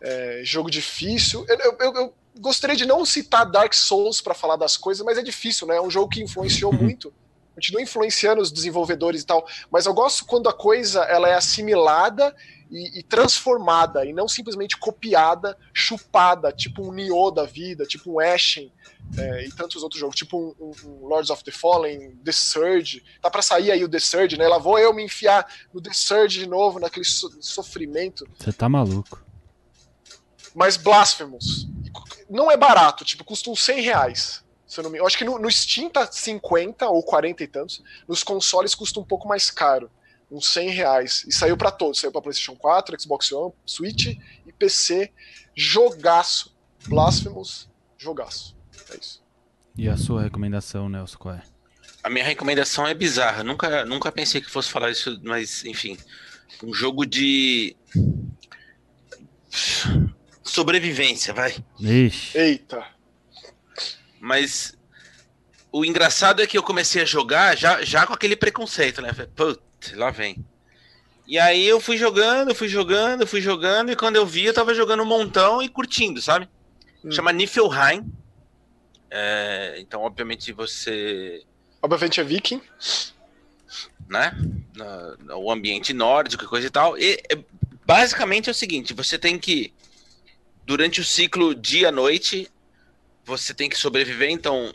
é, 0.00 0.40
jogo 0.44 0.70
difícil. 0.70 1.44
Eu, 1.48 1.58
eu- 1.58 1.76
eu- 1.80 1.94
eu 1.96 2.14
gostaria 2.38 2.76
de 2.76 2.86
não 2.86 3.04
citar 3.04 3.44
Dark 3.50 3.74
Souls 3.74 4.20
para 4.20 4.34
falar 4.34 4.56
das 4.56 4.76
coisas, 4.76 5.04
mas 5.04 5.18
é 5.18 5.22
difícil, 5.22 5.66
né? 5.66 5.76
É 5.76 5.82
um 5.82 5.90
jogo 5.90 6.08
que 6.08 6.22
influenciou 6.22 6.72
muito. 6.72 7.12
Continua 7.54 7.82
influenciando 7.82 8.40
os 8.40 8.52
desenvolvedores 8.52 9.22
e 9.22 9.26
tal. 9.26 9.44
Mas 9.68 9.86
eu 9.86 9.92
gosto 9.92 10.24
quando 10.24 10.48
a 10.48 10.52
coisa 10.52 11.02
ela 11.02 11.28
é 11.28 11.34
assimilada 11.34 12.34
e, 12.70 12.98
e 12.98 13.02
transformada, 13.02 14.04
e 14.04 14.12
não 14.12 14.28
simplesmente 14.28 14.76
copiada, 14.76 15.56
chupada, 15.72 16.52
tipo 16.52 16.82
um 16.82 16.92
Nioh 16.92 17.30
da 17.30 17.44
vida, 17.44 17.84
tipo 17.86 18.12
um 18.12 18.20
Ashen. 18.20 18.72
é, 19.16 19.44
e 19.46 19.50
tantos 19.52 19.82
outros 19.82 19.98
jogos, 20.00 20.16
tipo 20.16 20.54
um, 20.60 20.72
um- 20.86 21.06
Lords 21.06 21.30
of 21.30 21.42
the 21.42 21.50
Fallen, 21.50 22.16
The 22.24 22.32
Surge. 22.32 23.02
Tá 23.22 23.30
pra 23.30 23.40
sair 23.42 23.70
aí 23.70 23.82
o 23.82 23.88
The 23.88 23.98
Surge, 23.98 24.36
né? 24.36 24.46
Lá 24.46 24.58
vou 24.58 24.78
eu 24.78 24.92
me 24.92 25.02
enfiar 25.02 25.46
no 25.72 25.80
The 25.80 25.92
Surge 25.94 26.40
de 26.40 26.46
novo, 26.46 26.78
naquele 26.78 27.06
so- 27.06 27.30
sofrimento 27.40 28.28
Você 28.38 28.52
tá 28.52 28.68
maluco. 28.68 29.22
mas 30.54 30.76
Blasphemous. 30.76 31.66
Não 32.28 32.50
é 32.50 32.56
barato, 32.56 33.04
tipo, 33.04 33.24
custa 33.24 33.48
uns 33.50 33.62
100 33.64 33.80
reais. 33.80 34.44
Se 34.66 34.80
eu, 34.80 34.84
não 34.84 34.90
me... 34.90 34.98
eu 34.98 35.06
acho 35.06 35.16
que 35.16 35.24
no, 35.24 35.38
no 35.38 35.50
Steam 35.50 35.88
tá 35.88 36.06
50 36.10 36.86
ou 36.88 37.02
40 37.02 37.42
e 37.42 37.46
tantos. 37.46 37.82
Nos 38.06 38.22
consoles 38.22 38.74
custa 38.74 39.00
um 39.00 39.04
pouco 39.04 39.26
mais 39.26 39.50
caro. 39.50 39.90
Uns 40.30 40.48
100 40.48 40.70
reais. 40.70 41.24
E 41.26 41.32
saiu 41.32 41.56
para 41.56 41.70
todos. 41.70 42.00
Saiu 42.00 42.12
para 42.12 42.22
PlayStation 42.22 42.56
4, 42.56 43.00
Xbox 43.00 43.32
One, 43.32 43.52
Switch 43.66 44.06
e 44.06 44.52
PC. 44.58 45.12
Jogaço. 45.54 46.56
Blasphemous, 46.86 47.68
jogaço. 47.96 48.56
É 48.90 48.96
isso. 48.96 49.22
E 49.76 49.88
a 49.88 49.96
sua 49.96 50.22
recomendação, 50.22 50.88
Nelson, 50.88 51.18
qual 51.18 51.34
é? 51.34 51.42
A 52.02 52.10
minha 52.10 52.24
recomendação 52.24 52.86
é 52.86 52.94
bizarra. 52.94 53.42
Nunca, 53.42 53.84
nunca 53.84 54.12
pensei 54.12 54.40
que 54.40 54.50
fosse 54.50 54.70
falar 54.70 54.90
isso, 54.90 55.20
mas 55.22 55.64
enfim. 55.64 55.98
Um 56.62 56.72
jogo 56.72 57.04
de. 57.04 57.76
Sobrevivência, 60.42 61.34
vai. 61.34 61.56
Ixi. 61.78 62.38
Eita. 62.38 62.86
Mas 64.20 64.76
o 65.70 65.84
engraçado 65.84 66.42
é 66.42 66.46
que 66.46 66.56
eu 66.56 66.62
comecei 66.62 67.02
a 67.02 67.04
jogar 67.04 67.56
já, 67.56 67.82
já 67.84 68.06
com 68.06 68.14
aquele 68.14 68.36
preconceito, 68.36 69.02
né? 69.02 69.12
Putz, 69.12 69.60
lá 69.94 70.10
vem. 70.10 70.44
E 71.26 71.38
aí 71.38 71.66
eu 71.66 71.78
fui 71.78 71.98
jogando, 71.98 72.54
fui 72.54 72.68
jogando, 72.68 73.26
fui 73.26 73.40
jogando, 73.40 73.92
e 73.92 73.96
quando 73.96 74.16
eu 74.16 74.24
vi, 74.24 74.46
eu 74.46 74.54
tava 74.54 74.74
jogando 74.74 75.02
um 75.02 75.06
montão 75.06 75.62
e 75.62 75.68
curtindo, 75.68 76.22
sabe? 76.22 76.48
Hum. 77.04 77.10
Chama 77.10 77.32
Niflheim. 77.32 78.10
É, 79.10 79.76
então, 79.78 80.00
obviamente, 80.00 80.52
você. 80.52 81.42
Obviamente 81.82 82.20
é 82.20 82.24
viking. 82.24 82.62
Né? 84.08 84.32
O 85.36 85.52
ambiente 85.52 85.92
nórdico 85.92 86.44
e 86.44 86.48
coisa 86.48 86.66
e 86.66 86.70
tal. 86.70 86.96
E 86.96 87.20
é, 87.30 87.38
basicamente 87.86 88.48
é 88.48 88.52
o 88.52 88.54
seguinte: 88.54 88.94
você 88.94 89.18
tem 89.18 89.38
que, 89.38 89.72
durante 90.64 91.00
o 91.00 91.04
ciclo 91.04 91.54
dia-noite, 91.54 92.50
você 93.24 93.52
tem 93.52 93.68
que 93.68 93.76
sobreviver. 93.76 94.30
Então, 94.30 94.74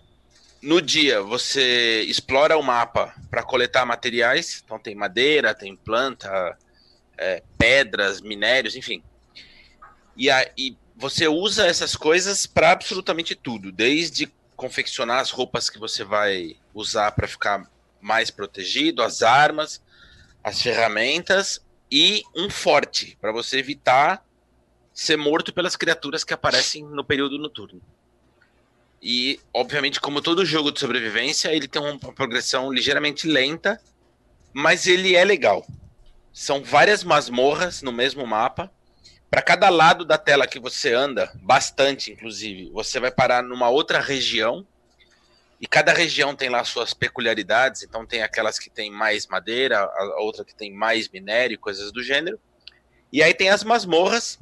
no 0.63 0.81
dia, 0.81 1.21
você 1.21 2.03
explora 2.03 2.57
o 2.57 2.63
mapa 2.63 3.13
para 3.29 3.43
coletar 3.43 3.85
materiais. 3.85 4.61
Então, 4.63 4.79
tem 4.79 4.95
madeira, 4.95 5.53
tem 5.53 5.75
planta, 5.75 6.57
é, 7.17 7.43
pedras, 7.57 8.21
minérios, 8.21 8.75
enfim. 8.75 9.03
E, 10.15 10.29
aí 10.29 10.77
você 10.95 11.27
usa 11.27 11.67
essas 11.67 11.97
coisas 11.97 12.45
para 12.47 12.71
absolutamente 12.71 13.35
tudo, 13.35 13.71
desde 13.73 14.31
confeccionar 14.55 15.19
as 15.19 15.31
roupas 15.31 15.69
que 15.69 15.77
você 15.77 16.03
vai 16.03 16.55
usar 16.73 17.11
para 17.11 17.27
ficar 17.27 17.69
mais 17.99 18.31
protegido, 18.31 19.03
as 19.03 19.21
armas, 19.21 19.81
as 20.41 20.61
ferramentas 20.61 21.59
e 21.91 22.23
um 22.33 22.49
forte 22.49 23.17
para 23.19 23.33
você 23.33 23.57
evitar 23.57 24.23
ser 24.93 25.17
morto 25.17 25.51
pelas 25.51 25.75
criaturas 25.75 26.23
que 26.23 26.33
aparecem 26.33 26.85
no 26.85 27.03
período 27.03 27.37
noturno. 27.37 27.81
E, 29.05 29.37
obviamente, 29.53 29.99
como 29.99 30.21
todo 30.21 30.45
jogo 30.45 30.71
de 30.71 30.79
sobrevivência, 30.79 31.53
ele 31.53 31.67
tem 31.67 31.81
uma 31.81 31.99
progressão 32.13 32.71
ligeiramente 32.71 33.27
lenta, 33.27 33.77
mas 34.53 34.87
ele 34.87 35.13
é 35.13 35.25
legal. 35.25 35.67
São 36.31 36.63
várias 36.63 37.03
masmorras 37.03 37.81
no 37.81 37.91
mesmo 37.91 38.25
mapa. 38.25 38.71
Para 39.29 39.41
cada 39.41 39.67
lado 39.67 40.05
da 40.05 40.17
tela 40.17 40.47
que 40.47 40.57
você 40.57 40.93
anda, 40.93 41.29
bastante 41.41 42.13
inclusive, 42.13 42.69
você 42.69 42.97
vai 42.97 43.11
parar 43.11 43.43
numa 43.43 43.67
outra 43.67 43.99
região. 43.99 44.65
E 45.59 45.67
cada 45.67 45.91
região 45.91 46.33
tem 46.33 46.47
lá 46.47 46.63
suas 46.63 46.93
peculiaridades. 46.93 47.83
Então, 47.83 48.05
tem 48.05 48.23
aquelas 48.23 48.57
que 48.57 48.69
tem 48.69 48.89
mais 48.89 49.27
madeira, 49.27 49.79
a 49.79 50.21
outra 50.21 50.45
que 50.45 50.55
tem 50.55 50.71
mais 50.73 51.09
minério, 51.09 51.59
coisas 51.59 51.91
do 51.91 52.01
gênero. 52.01 52.39
E 53.11 53.21
aí 53.21 53.33
tem 53.33 53.49
as 53.49 53.65
masmorras, 53.65 54.39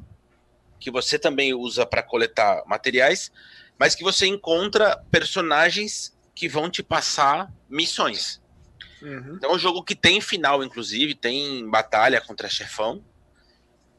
que 0.78 0.88
você 0.88 1.18
também 1.18 1.52
usa 1.52 1.84
para 1.84 2.02
coletar 2.02 2.62
materiais 2.64 3.32
mas 3.78 3.94
que 3.94 4.04
você 4.04 4.26
encontra 4.26 4.96
personagens 5.10 6.16
que 6.34 6.48
vão 6.48 6.70
te 6.70 6.82
passar 6.82 7.52
missões. 7.68 8.40
Uhum. 9.00 9.34
Então 9.36 9.50
é 9.50 9.54
um 9.54 9.58
jogo 9.58 9.82
que 9.82 9.94
tem 9.94 10.20
final, 10.20 10.62
inclusive, 10.62 11.14
tem 11.14 11.68
batalha 11.68 12.20
contra 12.20 12.48
chefão, 12.48 13.04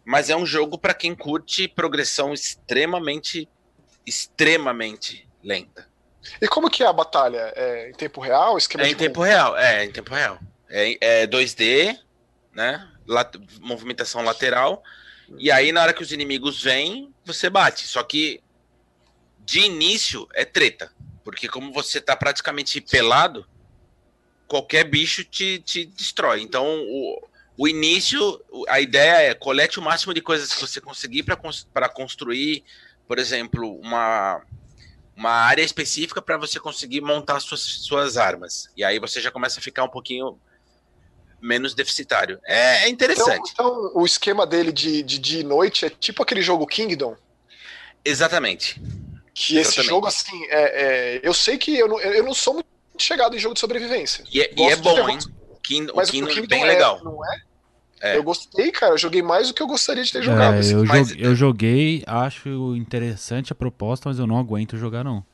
mas 0.05 0.29
é 0.29 0.35
um 0.35 0.45
jogo 0.45 0.77
para 0.77 0.93
quem 0.93 1.13
curte 1.15 1.67
progressão 1.67 2.33
extremamente, 2.33 3.47
extremamente 4.05 5.27
lenta. 5.43 5.87
E 6.41 6.47
como 6.47 6.69
que 6.69 6.83
é 6.83 6.87
a 6.87 6.93
batalha? 6.93 7.51
É 7.55 7.89
em 7.89 7.93
tempo 7.93 8.21
real? 8.21 8.57
Esquema 8.57 8.83
é 8.83 8.89
em 8.89 8.95
tempo 8.95 9.21
real, 9.21 9.57
é 9.57 9.85
em 9.85 9.91
tempo 9.91 10.13
real. 10.13 10.39
É, 10.69 11.23
é 11.23 11.27
2D, 11.27 11.97
né? 12.53 12.89
Lat 13.05 13.35
movimentação 13.59 14.23
lateral. 14.23 14.83
E 15.37 15.51
aí, 15.51 15.71
na 15.71 15.81
hora 15.81 15.93
que 15.93 16.01
os 16.01 16.11
inimigos 16.11 16.61
vêm, 16.61 17.13
você 17.25 17.49
bate. 17.49 17.87
Só 17.87 18.03
que 18.03 18.41
de 19.45 19.59
início 19.59 20.27
é 20.33 20.45
treta. 20.45 20.91
Porque 21.23 21.47
como 21.47 21.71
você 21.71 22.01
tá 22.01 22.15
praticamente 22.15 22.81
pelado, 22.81 23.47
qualquer 24.47 24.83
bicho 24.83 25.23
te, 25.23 25.59
te 25.59 25.85
destrói. 25.85 26.41
Então, 26.41 26.65
o, 26.65 27.27
o 27.57 27.67
início, 27.67 28.41
a 28.67 28.79
ideia 28.79 29.29
é 29.29 29.33
colete 29.33 29.79
o 29.79 29.81
máximo 29.81 30.13
de 30.13 30.21
coisas 30.21 30.53
que 30.53 30.59
você 30.59 30.81
conseguir 30.81 31.23
para 31.23 31.89
construir, 31.89 32.63
por 33.07 33.19
exemplo, 33.19 33.79
uma, 33.79 34.41
uma 35.15 35.31
área 35.31 35.63
específica 35.63 36.21
para 36.21 36.37
você 36.37 36.59
conseguir 36.59 37.01
montar 37.01 37.39
suas, 37.39 37.61
suas 37.61 38.17
armas. 38.17 38.69
E 38.75 38.83
aí 38.83 38.99
você 38.99 39.21
já 39.21 39.31
começa 39.31 39.59
a 39.59 39.63
ficar 39.63 39.83
um 39.83 39.89
pouquinho 39.89 40.39
menos 41.41 41.75
deficitário. 41.75 42.39
É, 42.45 42.85
é 42.85 42.89
interessante. 42.89 43.51
Então, 43.53 43.89
então, 43.89 44.01
o 44.01 44.05
esquema 44.05 44.47
dele 44.47 44.71
de, 44.71 45.03
de 45.03 45.19
dia 45.19 45.41
e 45.41 45.43
noite 45.43 45.85
é 45.85 45.89
tipo 45.89 46.23
aquele 46.23 46.41
jogo 46.41 46.65
Kingdom? 46.65 47.15
Exatamente. 48.03 48.81
Que 49.33 49.57
Exatamente. 49.57 49.79
esse 49.79 49.89
jogo, 49.89 50.07
assim, 50.07 50.45
é, 50.45 50.61
é, 51.17 51.19
eu 51.23 51.33
sei 51.33 51.57
que 51.57 51.75
eu 51.75 51.87
não, 51.87 51.99
eu 51.99 52.23
não 52.23 52.33
sou 52.33 52.53
muito 52.53 52.67
chegado 52.97 53.35
em 53.35 53.39
jogo 53.39 53.55
de 53.55 53.59
sobrevivência. 53.59 54.23
E 54.31 54.41
é, 54.41 54.53
e 54.55 54.63
é 54.63 54.75
bom, 54.75 55.09
hein? 55.09 55.17
Kingdom, 55.63 55.93
mas 55.95 56.09
o 56.09 56.11
Kingdom, 56.11 56.31
é 56.31 56.41
bem 56.45 56.63
é, 56.63 56.67
legal. 56.67 57.01
Não 57.03 57.33
é? 57.33 57.41
É. 58.03 58.17
Eu 58.17 58.23
gostei, 58.23 58.69
cara. 58.71 58.93
Eu 58.93 58.97
joguei 58.97 59.21
mais 59.21 59.47
do 59.47 59.53
que 59.53 59.63
eu 59.63 59.67
gostaria 59.67 60.03
de 60.03 60.11
ter 60.11 60.21
jogado. 60.21 60.55
É, 60.55 60.59
assim. 60.59 60.73
eu, 60.73 60.85
mas... 60.85 61.15
eu, 61.17 61.33
joguei, 61.33 62.03
acho 62.05 62.75
interessante 62.75 63.53
a 63.53 63.55
proposta, 63.55 64.09
mas 64.09 64.19
eu 64.19 64.27
não 64.27 64.37
aguento 64.37 64.77
jogar, 64.77 65.05
não. 65.05 65.25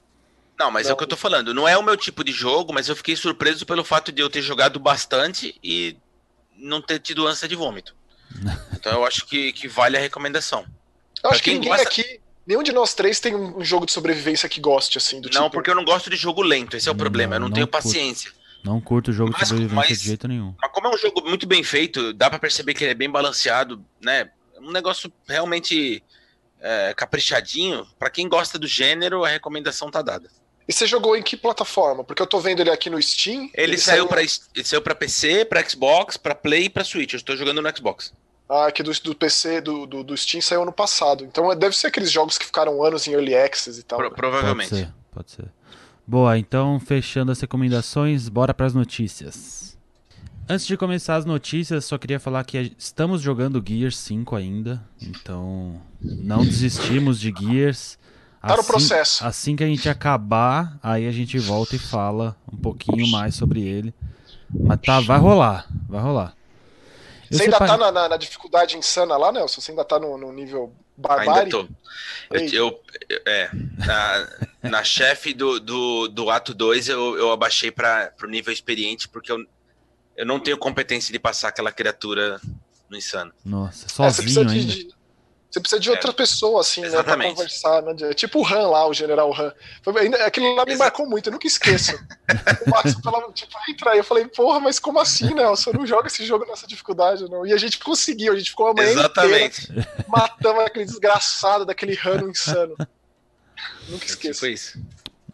Não, 0.57 0.69
mas 0.69 0.85
não. 0.85 0.91
é 0.91 0.93
o 0.93 0.97
que 0.97 1.03
eu 1.03 1.07
tô 1.07 1.17
falando. 1.17 1.53
Não 1.53 1.67
é 1.67 1.75
o 1.75 1.83
meu 1.83 1.97
tipo 1.97 2.23
de 2.23 2.31
jogo, 2.31 2.71
mas 2.71 2.88
eu 2.88 2.95
fiquei 2.95 3.15
surpreso 3.15 3.65
pelo 3.65 3.83
fato 3.83 4.12
de 4.12 4.21
eu 4.21 4.29
ter 4.29 4.43
jogado 4.43 4.79
bastante 4.79 5.55
e 5.63 5.97
não 6.55 6.81
ter 6.81 6.99
tido 6.99 7.25
ânsia 7.25 7.47
de 7.47 7.55
vômito. 7.55 7.95
então 8.71 8.93
eu 8.93 9.05
acho 9.05 9.25
que, 9.25 9.51
que 9.51 9.67
vale 9.67 9.97
a 9.97 9.99
recomendação. 9.99 10.62
Eu 10.62 11.21
pra 11.23 11.31
acho 11.31 11.43
que 11.43 11.53
ninguém 11.53 11.69
gosta... 11.69 11.88
aqui 11.88 12.21
Nenhum 12.49 12.63
de 12.63 12.71
nós 12.71 12.95
três 12.95 13.19
tem 13.19 13.35
um 13.35 13.63
jogo 13.63 13.85
de 13.85 13.91
sobrevivência 13.91 14.49
que 14.49 14.59
goste, 14.59 14.97
assim, 14.97 15.21
do 15.21 15.29
Não, 15.29 15.43
tipo... 15.43 15.51
porque 15.51 15.69
eu 15.69 15.75
não 15.75 15.85
gosto 15.85 16.09
de 16.09 16.15
jogo 16.15 16.41
lento, 16.41 16.75
esse 16.75 16.89
é 16.89 16.91
o 16.91 16.95
não, 16.95 16.99
problema, 16.99 17.35
eu 17.35 17.39
não, 17.41 17.47
não 17.47 17.53
tenho 17.53 17.67
curto. 17.67 17.83
paciência. 17.83 18.31
Não 18.63 18.81
curto 18.81 19.12
o 19.12 19.13
jogo 19.13 19.29
mas, 19.31 19.41
de 19.41 19.47
sobrevivência 19.49 19.89
mas, 19.91 19.99
de 19.99 20.07
jeito 20.07 20.27
nenhum. 20.27 20.55
Mas 20.59 20.71
como 20.71 20.88
é 20.88 20.89
um 20.89 20.97
jogo 20.97 21.21
muito 21.29 21.45
bem 21.45 21.63
feito, 21.63 22.12
dá 22.12 22.27
para 22.27 22.39
perceber 22.39 22.73
que 22.73 22.83
ele 22.83 22.91
é 22.91 22.95
bem 22.95 23.07
balanceado, 23.07 23.85
né? 24.01 24.31
Um 24.59 24.71
negócio 24.71 25.13
realmente 25.27 26.03
é, 26.59 26.91
caprichadinho. 26.97 27.85
para 27.99 28.09
quem 28.09 28.27
gosta 28.27 28.57
do 28.57 28.65
gênero, 28.65 29.23
a 29.23 29.29
recomendação 29.29 29.91
tá 29.91 30.01
dada. 30.01 30.27
E 30.67 30.73
você 30.73 30.88
jogou 30.88 31.15
em 31.15 31.21
que 31.21 31.38
plataforma? 31.38 32.03
Porque 32.03 32.19
eu 32.19 32.27
tô 32.27 32.39
vendo 32.39 32.62
ele 32.62 32.71
aqui 32.71 32.89
no 32.89 32.99
Steam. 32.99 33.43
Ele, 33.53 33.73
ele 33.73 33.77
saiu, 33.77 33.97
saiu... 33.97 34.07
para 34.07 34.21
ele 34.21 34.65
saiu 34.65 34.81
para 34.81 34.95
PC, 34.95 35.45
para 35.45 35.69
Xbox, 35.69 36.17
para 36.17 36.33
Play 36.33 36.63
e 36.63 36.69
para 36.69 36.83
Switch. 36.83 37.13
Eu 37.13 37.17
estou 37.17 37.38
jogando 37.38 37.62
no 37.62 37.77
Xbox. 37.77 38.12
Ah, 38.49 38.71
que 38.71 38.81
do, 38.81 38.91
do 38.91 39.13
PC, 39.13 39.62
do, 39.62 39.85
do, 39.85 40.03
do, 40.03 40.17
Steam 40.17 40.41
saiu 40.41 40.63
ano 40.63 40.71
passado. 40.71 41.23
Então 41.23 41.55
deve 41.55 41.77
ser 41.77 41.88
aqueles 41.88 42.12
jogos 42.12 42.35
que 42.35 42.45
ficaram 42.45 42.83
anos 42.83 43.07
em 43.07 43.12
Early 43.12 43.35
Access 43.35 43.79
e 43.79 43.83
tal. 43.83 43.99
Pro, 43.99 44.09
né? 44.09 44.15
provavelmente. 44.15 44.69
Pode 44.69 44.81
ser, 44.81 44.93
pode 45.12 45.31
ser. 45.31 45.45
Boa, 46.07 46.39
então 46.39 46.79
fechando 46.79 47.31
as 47.31 47.39
recomendações, 47.39 48.27
bora 48.27 48.51
para 48.51 48.65
as 48.65 48.73
notícias. 48.73 49.77
Antes 50.51 50.65
de 50.65 50.75
começar 50.75 51.15
as 51.17 51.25
notícias, 51.25 51.85
só 51.85 51.95
queria 51.99 52.19
falar 52.19 52.43
que 52.43 52.73
estamos 52.75 53.21
jogando 53.21 53.63
Gears 53.63 53.95
5 53.99 54.35
ainda, 54.35 54.83
então 54.99 55.79
não 56.01 56.43
desistimos 56.43 57.19
de 57.19 57.31
Gears. 57.39 57.99
Tá 58.41 58.47
assim, 58.47 58.57
no 58.57 58.63
processo. 58.63 59.23
Assim 59.23 59.55
que 59.55 59.63
a 59.63 59.67
gente 59.67 59.88
acabar, 59.88 60.79
aí 60.81 61.07
a 61.07 61.12
gente 61.12 61.38
volta 61.38 61.75
e 61.75 61.79
fala 61.79 62.35
um 62.51 62.57
pouquinho 62.57 63.07
mais 63.09 63.35
sobre 63.35 63.62
ele. 63.62 63.93
Mas 64.49 64.79
tá, 64.81 64.99
vai 65.01 65.19
rolar, 65.19 65.67
vai 65.88 66.01
rolar. 66.01 66.38
Você 67.30 67.44
ainda 67.44 67.58
tá 67.60 67.78
na, 67.78 67.92
na, 67.92 68.10
na, 68.10 68.18
dificuldade 68.18 68.78
insana 68.78 69.15
lá, 69.15 69.32
Nelson? 69.32 69.62
Você 69.62 69.72
ainda 69.72 69.86
tá 69.86 70.00
no, 70.00 70.18
no 70.18 70.32
nível 70.32 70.74
barbárie? 70.98 71.44
Ainda 71.44 71.50
tô. 71.50 71.68
Eu, 72.32 72.82
eu, 73.10 73.22
é, 73.26 73.50
na, 73.78 74.70
na 74.70 74.84
chefe 74.84 75.34
do, 75.34 75.60
do, 75.60 76.08
do 76.08 76.30
ato 76.30 76.54
2 76.54 76.89
eu, 76.89 77.18
eu 77.18 77.32
abaixei 77.32 77.72
para 77.72 78.13
o 78.24 78.28
nível 78.28 78.52
experiente, 78.52 79.08
porque 79.08 79.32
eu, 79.32 79.46
eu 80.18 80.26
não 80.26 80.39
tenho 80.39 80.58
competência 80.58 81.12
de 81.12 81.20
passar 81.20 81.50
aquela 81.50 81.72
criatura 81.72 82.39
no 82.89 82.98
insano. 82.98 83.32
Nossa, 83.46 83.88
sozinho 83.88 84.50
é, 84.50 84.52
ainda. 84.52 84.74
De, 84.74 84.98
você 85.49 85.59
precisa 85.59 85.79
de 85.79 85.89
outra 85.89 86.12
é, 86.12 86.13
pessoa, 86.13 86.62
assim, 86.62 86.83
exatamente. 86.83 87.29
né, 87.29 87.33
pra 87.33 87.35
conversar, 87.35 87.81
né? 87.81 87.95
É 88.12 88.13
tipo 88.13 88.39
o 88.39 88.47
Han 88.47 88.67
lá, 88.67 88.88
o 88.88 88.93
General 88.93 89.33
Han. 89.33 89.51
Foi, 89.81 90.07
aquilo 90.07 90.53
lá 90.53 90.63
me 90.63 90.73
Exato. 90.73 90.77
marcou 90.77 91.09
muito, 91.09 91.27
eu 91.27 91.33
nunca 91.33 91.47
esqueço. 91.47 91.95
o 92.67 92.69
Max 92.69 92.93
falava, 93.03 93.31
tipo, 93.31 93.51
entra 93.67 93.91
aí. 93.91 93.97
Eu 93.97 94.03
falei, 94.03 94.27
porra, 94.27 94.59
mas 94.59 94.77
como 94.77 94.99
assim, 94.99 95.33
Nelson? 95.33 95.71
Não 95.73 95.88
joga 95.88 96.05
esse 96.05 96.23
jogo 96.23 96.45
nessa 96.45 96.67
dificuldade, 96.67 97.27
não. 97.27 97.47
E 97.47 97.51
a 97.51 97.57
gente 97.57 97.79
conseguiu, 97.79 98.33
a 98.33 98.38
gente 98.38 98.51
ficou 98.51 98.67
a 98.67 98.73
manhã 98.75 98.91
Exatamente. 98.91 99.63
inteira 99.71 100.05
matando 100.07 100.59
aquele 100.62 100.85
desgraçado 100.85 101.65
daquele 101.65 101.97
Han 102.05 102.29
insano. 102.29 102.75
Nunca 103.89 104.05
é 104.05 104.07
tipo 104.07 104.12
esqueço. 104.12 104.39
Foi 104.41 104.51
isso. 104.53 104.79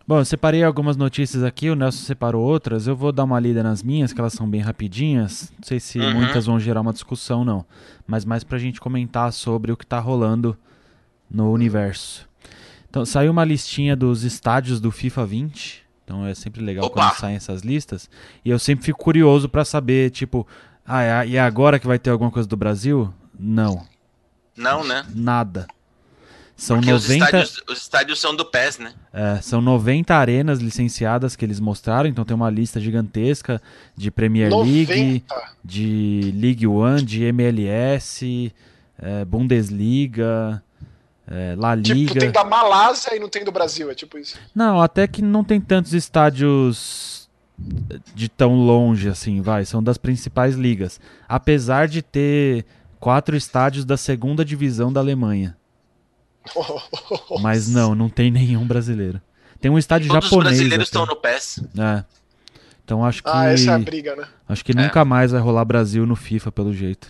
Bom, 0.08 0.20
eu 0.20 0.26
separei 0.26 0.63
algumas 0.63 0.96
notícias 0.96 1.44
aqui, 1.44 1.68
o 1.70 1.76
Nelson 1.76 2.04
separou 2.06 2.44
outras. 2.46 2.86
Eu 2.86 2.96
vou 2.96 3.12
dar 3.12 3.24
uma 3.24 3.39
lida 3.39 3.63
nas 3.63 3.82
minhas, 3.82 4.13
que 4.13 4.20
elas 4.20 4.34
são 4.34 4.48
bem 4.48 4.62
rapidinhas. 4.62 5.52
Não 5.58 5.63
sei 5.68 5.80
se 5.80 5.98
Uhum. 6.00 6.13
muitas 6.13 6.46
vão 6.46 6.60
gerar 6.60 6.82
uma 6.82 6.94
discussão, 6.94 7.44
não. 7.44 7.65
Mas 8.06 8.24
mais 8.24 8.44
pra 8.44 8.60
gente 8.60 8.80
comentar 8.80 9.34
sobre 9.34 9.72
o 9.72 9.78
que 9.78 9.86
tá 9.86 10.00
rolando 10.00 10.56
no 11.30 11.52
universo. 11.52 12.30
Então, 12.88 13.04
saiu 13.04 13.32
uma 13.32 13.44
listinha 13.44 13.96
dos 13.96 14.24
estádios 14.24 14.80
do 14.80 14.91
FIFA 14.91 15.26
20. 15.26 15.84
Então 16.04 16.24
é 16.24 16.36
sempre 16.36 16.62
legal 16.63 16.86
Opa! 16.86 17.02
quando 17.10 17.18
saem 17.20 17.36
essas 17.36 17.62
listas. 17.63 18.08
E 18.44 18.50
eu 18.52 18.60
sempre 18.60 18.86
fico 18.86 19.00
curioso 19.00 19.50
pra 19.50 19.65
saber, 19.65 20.12
tipo, 20.12 20.46
ah, 20.86 21.02
é- 21.02 21.28
e 21.30 21.36
é 21.36 21.39
agora 21.41 21.80
que 21.80 21.88
vai 21.88 21.98
ter 21.98 22.12
alguma 22.12 22.30
coisa 22.30 22.48
do 22.48 22.56
Brasil? 22.56 23.12
Não, 23.38 23.84
Não, 24.56 24.84
né? 24.84 25.04
nada. 25.15 25.65
São 26.58 26.78
Porque 26.78 26.94
os 26.94 27.04
90. 27.10 27.26
estádios, 27.26 27.63
os 27.70 27.78
estádios 27.80 28.20
são 28.22 28.34
do 28.36 28.46
PES, 28.46 28.78
né? 28.80 28.94
É, 29.12 29.41
são 29.41 29.60
90 29.62 30.15
arenas 30.15 30.60
licenciadas 30.60 31.36
que 31.36 31.44
eles 31.44 31.60
mostraram, 31.60 32.08
então 32.08 32.24
tem 32.24 32.34
uma 32.34 32.50
lista 32.50 32.80
gigantesca 32.80 33.62
de 33.96 34.10
Premier 34.10 34.50
League, 34.56 35.24
90. 35.30 35.54
de 35.63 36.34
League 36.34 36.65
One, 36.65 37.02
de 37.04 37.24
MLS, 37.26 38.54
é, 38.98 39.26
Bundesliga, 39.26 40.63
é, 41.28 41.56
La 41.58 41.76
Tipo, 41.76 41.94
Liga. 41.94 42.20
tem 42.22 42.32
da 42.32 42.46
Malásia 42.46 43.15
e 43.15 43.20
não 43.20 43.28
tem 43.28 43.44
do 43.44 43.52
Brasil, 43.52 43.91
é 43.91 43.96
tipo 43.96 44.18
isso. 44.18 44.38
Não, 44.56 44.80
até 44.82 45.08
que 45.08 45.22
não 45.22 45.44
tem 45.44 45.60
tantos 45.60 45.94
estádios 45.94 47.30
de 48.13 48.30
tão 48.30 48.56
longe 48.56 49.10
assim, 49.10 49.41
vai. 49.41 49.65
São 49.65 49.82
das 49.84 49.98
principais 49.98 50.56
ligas. 50.56 51.00
Apesar 51.28 51.88
de 51.88 52.02
ter 52.02 52.65
quatro 53.00 53.36
estádios 53.36 53.84
da 53.86 53.98
segunda 53.98 54.44
divisão 54.46 54.91
da 54.91 55.00
Alemanha. 55.02 55.56
Mas 57.42 57.68
não, 57.68 57.94
não 57.96 58.10
tem 58.10 58.30
nenhum 58.32 58.66
brasileiro. 58.66 59.22
Tem 59.60 59.72
um 59.72 59.78
estádio 59.78 60.08
Todos 60.10 60.26
os 60.26 60.30
japonês. 60.32 60.58
brasileiros 60.58 60.88
até. 60.90 61.00
estão 61.00 61.06
no 61.06 61.16
PES. 61.16 61.60
É. 61.80 62.04
Então 62.84 63.04
acho 63.04 63.24
que 63.24 63.30
Ah, 63.30 63.46
essa 63.46 63.72
é 63.72 63.74
a 63.74 63.80
briga, 63.80 64.16
né? 64.16 64.28
acho 64.48 64.64
que 64.64 64.74
nunca 64.76 65.04
mais 65.04 65.32
vai 65.32 65.42
rolar 65.42 65.66
Brasil 65.66 66.06
no 66.06 66.16
FIFA 66.16 66.52
pelo 66.52 66.72
jeito. 66.74 67.08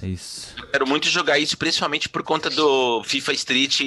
É 0.00 0.06
isso. 0.06 0.54
Quero 0.70 0.86
muito 0.86 1.08
jogar 1.08 1.38
isso, 1.38 1.58
principalmente 1.58 2.08
por 2.08 2.22
conta 2.22 2.48
do 2.48 3.02
FIFA 3.04 3.32
Street. 3.32 3.80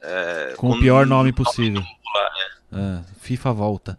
é, 0.00 0.54
Com 0.56 0.70
o 0.70 0.80
pior 0.80 1.06
nome 1.06 1.30
possível. 1.32 1.82
É, 2.72 3.00
FIFA 3.20 3.52
volta. 3.52 3.98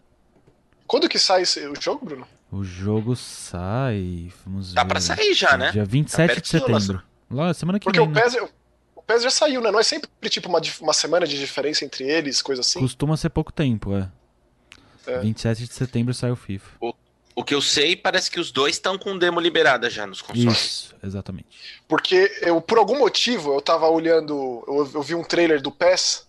Quando 0.86 1.08
que 1.08 1.18
sai 1.18 1.42
esse, 1.42 1.64
o 1.68 1.80
jogo, 1.80 2.04
Bruno? 2.04 2.26
O 2.50 2.64
jogo 2.64 3.14
sai, 3.16 4.32
vamos 4.44 4.70
ver. 4.70 4.74
Dá 4.74 4.84
pra 4.84 5.00
sair 5.00 5.32
já, 5.34 5.56
né? 5.56 5.70
Dia 5.70 5.84
27 5.84 6.28
de 6.28 6.34
pertinho, 6.34 6.60
setembro. 6.60 7.02
Lá, 7.34 7.52
semana 7.52 7.78
que 7.78 7.84
Porque 7.84 7.98
vem. 8.00 8.08
o 8.08 8.12
né? 8.12 8.20
PES, 8.22 8.36
o 8.96 9.02
PES 9.02 9.22
já 9.24 9.30
saiu, 9.30 9.60
né? 9.60 9.70
Não 9.70 9.78
é 9.80 9.82
sempre 9.82 10.08
tipo 10.30 10.48
uma, 10.48 10.60
uma 10.80 10.92
semana 10.92 11.26
de 11.26 11.38
diferença 11.38 11.84
entre 11.84 12.04
eles, 12.04 12.40
coisa 12.40 12.60
assim. 12.62 12.80
Costuma 12.80 13.16
ser 13.16 13.30
pouco 13.30 13.52
tempo, 13.52 13.94
é. 13.96 14.08
É. 15.06 15.18
27 15.20 15.66
de 15.66 15.74
setembro 15.74 16.14
sai 16.14 16.30
o 16.30 16.36
FIFA. 16.36 16.70
O 17.36 17.42
que 17.42 17.52
eu 17.54 17.60
sei, 17.60 17.96
parece 17.96 18.30
que 18.30 18.38
os 18.38 18.52
dois 18.52 18.76
estão 18.76 18.96
com 18.96 19.18
demo 19.18 19.40
liberada 19.40 19.90
já 19.90 20.06
nos 20.06 20.22
consoles. 20.22 20.56
Isso, 20.56 20.94
exatamente. 21.02 21.48
Porque 21.88 22.30
eu, 22.42 22.60
por 22.60 22.78
algum 22.78 22.98
motivo, 23.00 23.52
eu 23.52 23.60
tava 23.60 23.88
olhando, 23.88 24.62
eu, 24.68 24.90
eu 24.94 25.02
vi 25.02 25.16
um 25.16 25.24
trailer 25.24 25.60
do 25.60 25.70
PES, 25.72 26.28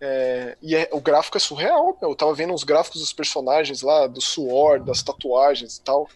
é, 0.00 0.56
e 0.62 0.76
é- 0.76 0.88
o 0.92 1.00
gráfico 1.00 1.36
é 1.36 1.40
surreal, 1.40 1.98
meu. 2.00 2.10
Eu 2.10 2.14
tava 2.16 2.32
vendo 2.32 2.54
os 2.54 2.62
gráficos 2.62 3.00
dos 3.00 3.12
personagens 3.12 3.82
lá, 3.82 4.06
do 4.06 4.20
suor, 4.20 4.78
das 4.80 5.02
tatuagens 5.02 5.78
e 5.78 5.80
tal. 5.80 6.08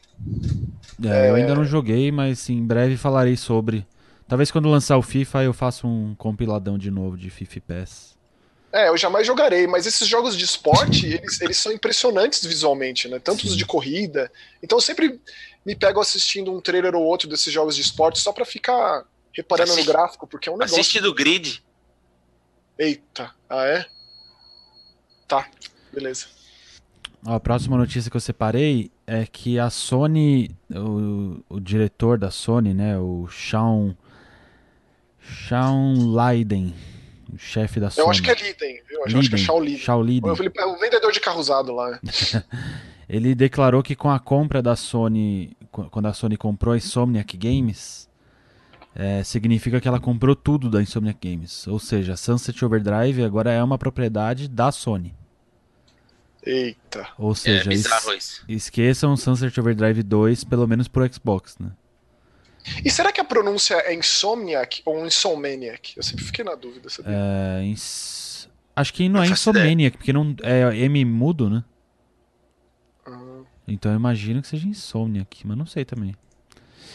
É, 1.05 1.31
Eu 1.31 1.35
ainda 1.35 1.55
não 1.55 1.65
joguei, 1.65 2.13
mas 2.13 2.49
em 2.49 2.65
breve 2.65 2.97
falarei 2.97 3.37
sobre. 3.37 3.85
Talvez 4.31 4.49
quando 4.49 4.69
lançar 4.71 4.97
o 4.97 5.03
FIFA 5.03 5.43
eu 5.43 5.53
faça 5.53 5.89
um 5.89 6.15
compiladão 6.15 6.79
de 6.79 6.89
novo 6.89 7.17
de 7.17 7.29
FIFA 7.31 7.59
e 7.59 7.61
PES. 7.61 8.17
É, 8.73 8.89
eu 8.89 8.97
jamais 8.97 9.27
jogarei, 9.27 9.67
mas 9.67 9.87
esses 9.87 10.07
jogos 10.07 10.39
de 10.39 10.45
esporte, 10.45 11.05
eles, 11.13 11.41
eles 11.41 11.57
são 11.57 11.73
impressionantes 11.73 12.45
visualmente, 12.45 13.09
né? 13.09 13.19
Tanto 13.19 13.45
os 13.45 13.57
de 13.57 13.67
corrida. 13.67 14.31
Então 14.63 14.79
eu 14.79 14.83
sempre 14.83 15.21
me 15.67 15.75
pego 15.75 16.01
assistindo 16.01 16.53
um 16.53 16.61
trailer 16.61 16.95
ou 16.95 17.03
outro 17.03 17.29
desses 17.29 17.53
jogos 17.53 17.75
de 17.75 17.83
esporte 17.83 18.21
só 18.21 18.33
pra 18.33 18.45
ficar 18.45 19.05
reparando 19.35 19.73
Assiste- 19.73 19.89
no 19.89 19.93
gráfico, 19.93 20.29
porque 20.29 20.49
é 20.49 20.53
um 20.53 20.57
negócio. 20.57 20.79
Assiste 20.79 21.01
do 21.01 21.13
grid. 21.13 21.61
Eita, 22.79 23.35
ah 23.49 23.67
é? 23.67 23.85
Tá, 25.27 25.51
beleza. 25.93 26.27
Ó, 27.27 27.35
a 27.35 27.41
próxima 27.41 27.77
notícia 27.77 28.09
que 28.09 28.17
eu 28.17 28.21
separei 28.21 28.93
é 29.09 29.27
que 29.27 29.59
a 29.59 29.71
Sony, 29.71 30.57
o, 30.71 31.43
o 31.49 31.59
diretor 31.59 32.17
da 32.17 32.31
Sony, 32.31 32.73
né, 32.73 32.97
o 32.97 33.29
Sean, 33.29 33.97
Sean 35.49 35.95
Leiden, 36.15 36.75
o 37.33 37.39
chefe 37.39 37.79
da 37.81 37.91
Sony. 37.91 38.07
Eu 38.07 38.11
acho 38.11 38.23
que 38.23 38.31
é 38.31 38.35
Liden, 38.35 38.83
viu? 38.89 38.99
Eu 38.99 39.05
acho 39.05 39.15
que 39.15 39.19
é 39.19 39.21
Liden, 39.23 39.39
Shaw 39.39 39.61
Liden. 39.63 39.79
Shaw 39.81 40.03
Liden. 40.03 40.31
O 40.31 40.37
Felipe- 40.37 40.61
é 40.61 40.65
o 40.67 40.79
vendedor 40.79 41.13
de 41.13 41.21
carro 41.21 41.41
usado 41.41 41.73
lá. 41.75 41.99
Ele 43.09 43.35
declarou 43.35 43.83
que 43.83 43.97
com 43.97 44.09
a 44.11 44.19
compra 44.21 44.63
da 44.63 44.77
Sony, 44.77 45.57
qu- 45.73 45.89
quando 45.91 46.07
a 46.07 46.13
Sony 46.13 46.37
comprou 46.37 46.75
a 46.75 46.77
Insomniac 46.77 47.37
Games, 47.37 48.09
é, 48.95 49.23
significa 49.25 49.81
que 49.81 49.89
ela 49.89 49.99
comprou 50.01 50.37
tudo 50.37 50.71
da 50.71 50.81
Insomniac 50.81 51.19
Games. 51.29 51.67
Ou 51.67 51.79
seja, 51.81 52.17
Sunset 52.17 52.65
Overdrive 52.65 53.25
agora 53.25 53.51
é 53.51 53.63
uma 53.63 53.77
propriedade 53.79 54.49
da 54.49 54.71
Sony. 54.71 55.13
Eita. 56.45 57.07
Ou 57.19 57.33
É 57.33 57.35
seja, 57.35 57.73
es- 57.73 57.83
bizarro 57.83 58.15
isso. 58.15 58.45
esqueçam 58.49 59.17
Sunset 59.17 59.59
Overdrive 59.61 60.03
2, 60.03 60.45
pelo 60.45 60.67
menos 60.67 60.89
pro 60.89 61.07
Xbox, 61.13 61.59
né? 61.59 61.71
E 62.85 62.91
será 62.91 63.11
que 63.13 63.21
a 63.21 63.25
pronúncia 63.25 63.75
é 63.77 63.95
Insomniac 63.95 64.83
ou 64.85 65.05
Insomniac? 65.07 65.95
Eu 65.97 66.03
sempre 66.03 66.25
fiquei 66.25 66.45
na 66.45 66.55
dúvida. 66.55 66.89
Sabia? 66.89 67.13
É, 67.15 67.65
ins- 67.65 68.49
Acho 68.77 68.93
que 68.95 69.09
não 69.09 69.23
é 69.23 69.27
Insomniac, 69.27 69.97
porque 69.97 70.13
não 70.13 70.35
é 70.43 70.77
M 70.77 71.05
mudo, 71.05 71.51
né? 71.51 71.65
Ah. 73.07 73.41
Então 73.67 73.93
eu 73.93 73.97
imagino 73.97 74.41
que 74.43 74.49
seja 74.49 74.67
Insomniac, 74.67 75.47
mas 75.47 75.57
não 75.57 75.67
sei 75.67 75.85
também. 75.85 76.15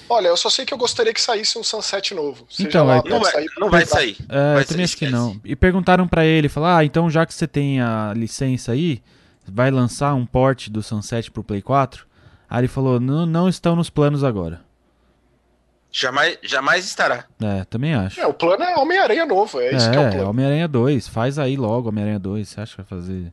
Olha, 0.07 0.27
eu 0.27 0.37
só 0.37 0.49
sei 0.51 0.65
que 0.65 0.73
eu 0.73 0.77
gostaria 0.77 1.11
que 1.13 1.21
saísse 1.21 1.57
um 1.57 1.63
Sunset 1.63 2.13
novo. 2.13 2.45
Seja 2.49 2.69
Então, 2.69 2.85
lá, 2.85 2.97
é- 2.97 3.09
Não 3.09 3.19
vai, 3.19 3.31
sair- 3.31 3.49
não 3.57 3.69
vai 3.71 3.85
sair. 3.85 4.17
É, 4.29 4.53
Vai 4.53 4.61
eu 4.63 4.67
também 4.67 4.83
acho 4.85 4.97
que 4.97 5.09
não. 5.09 5.39
E 5.43 5.55
perguntaram 5.55 6.07
pra 6.07 6.23
ele, 6.25 6.47
falaram, 6.47 6.77
ah, 6.79 6.85
então 6.85 7.09
já 7.09 7.25
que 7.25 7.33
você 7.33 7.47
tem 7.47 7.81
a 7.81 8.13
licença 8.15 8.71
aí, 8.71 9.01
vai 9.47 9.71
lançar 9.71 10.13
um 10.13 10.25
port 10.25 10.69
do 10.69 10.83
Sunset 10.83 11.31
pro 11.31 11.43
Play 11.43 11.61
4? 11.61 12.05
Aí 12.47 12.59
ele 12.61 12.67
falou, 12.67 12.99
não, 12.99 13.25
não 13.25 13.49
estão 13.49 13.75
nos 13.75 13.89
planos 13.89 14.23
agora. 14.23 14.63
Jamais, 15.97 16.37
jamais 16.43 16.83
estará. 16.83 17.25
É, 17.41 17.63
também 17.63 17.93
acho. 17.95 18.19
É, 18.19 18.27
o 18.27 18.33
plano 18.33 18.61
é 18.65 18.75
Homem-Aranha 18.75 19.25
novo, 19.25 19.61
é 19.61 19.73
isso 19.73 19.89
que 19.89 19.95
é 19.95 19.99
o 19.99 20.03
É, 20.03 20.11
plano. 20.11 20.29
Homem-Aranha 20.29 20.67
2, 20.67 21.07
faz 21.07 21.39
aí 21.39 21.55
logo 21.55 21.87
Homem-Aranha 21.87 22.19
2, 22.19 22.49
você 22.49 22.59
acha 22.59 22.71
que 22.75 22.81
vai 22.81 22.85
fazer? 22.99 23.31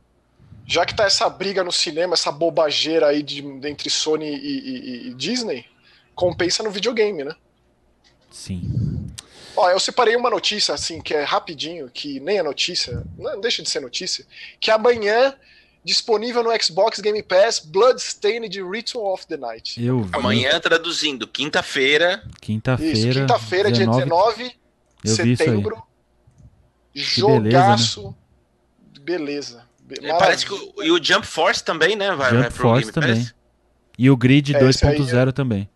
Já 0.65 0.85
que 0.85 0.95
tá 0.95 1.03
essa 1.03 1.29
briga 1.29 1.61
no 1.61 1.73
cinema, 1.73 2.13
essa 2.13 2.31
bobageira 2.31 3.07
aí 3.07 3.21
de, 3.21 3.41
entre 3.67 3.89
Sony 3.89 4.33
e, 4.33 4.37
e- 4.37 5.07
e 5.09 5.13
Disney, 5.13 5.65
compensa 6.15 6.63
no 6.63 6.71
videogame, 6.71 7.25
né? 7.25 7.35
Sim. 8.31 9.11
Ó, 9.57 9.69
eu 9.69 9.77
separei 9.79 10.15
uma 10.15 10.29
notícia, 10.29 10.73
assim, 10.73 11.01
que 11.01 11.13
é 11.13 11.21
rapidinho, 11.23 11.89
que 11.93 12.17
nem 12.21 12.37
é 12.37 12.43
notícia, 12.43 13.03
não 13.17 13.41
deixa 13.41 13.61
de 13.61 13.69
ser 13.69 13.81
notícia, 13.81 14.25
que 14.57 14.71
amanhã, 14.71 15.35
disponível 15.83 16.43
no 16.43 16.49
Xbox 16.61 16.99
Game 16.99 17.21
Pass, 17.23 17.59
Bloodstained 17.59 18.57
Ritual 18.63 19.13
of 19.13 19.27
the 19.27 19.37
Night. 19.37 19.83
Eu 19.83 20.03
vi, 20.03 20.09
Amanhã, 20.13 20.59
traduzindo, 20.59 21.27
quinta-feira. 21.27 22.23
Isso, 22.25 22.35
quinta-feira, 22.41 23.21
quinta-feira, 23.21 23.71
dia 23.71 23.85
19 23.87 24.51
de 25.03 25.09
setembro. 25.11 25.75
beleza, 26.93 27.29
né? 27.39 27.51
Jogaço. 27.51 28.15
Beleza. 29.01 29.65
Be- 29.81 29.99
É, 30.01 30.17
Parece 30.17 30.45
que 30.45 30.53
o, 30.53 30.83
e 30.83 30.91
o 30.91 31.03
Jump 31.03 31.25
Force 31.27 31.63
também, 31.63 31.95
né? 31.95 32.13
Vai, 32.15 32.29
Jump 32.29 32.41
vai 32.41 32.51
pro 32.51 32.61
Force 32.61 32.91
Game 32.91 32.93
Pass. 32.93 33.03
também. 33.17 33.31
E 33.97 34.09
o 34.09 34.15
Grid 34.17 34.55
É, 34.55 34.69
esse 34.69 34.85
aí 34.85 34.97
2.0 34.97 35.33
também. 35.33 35.69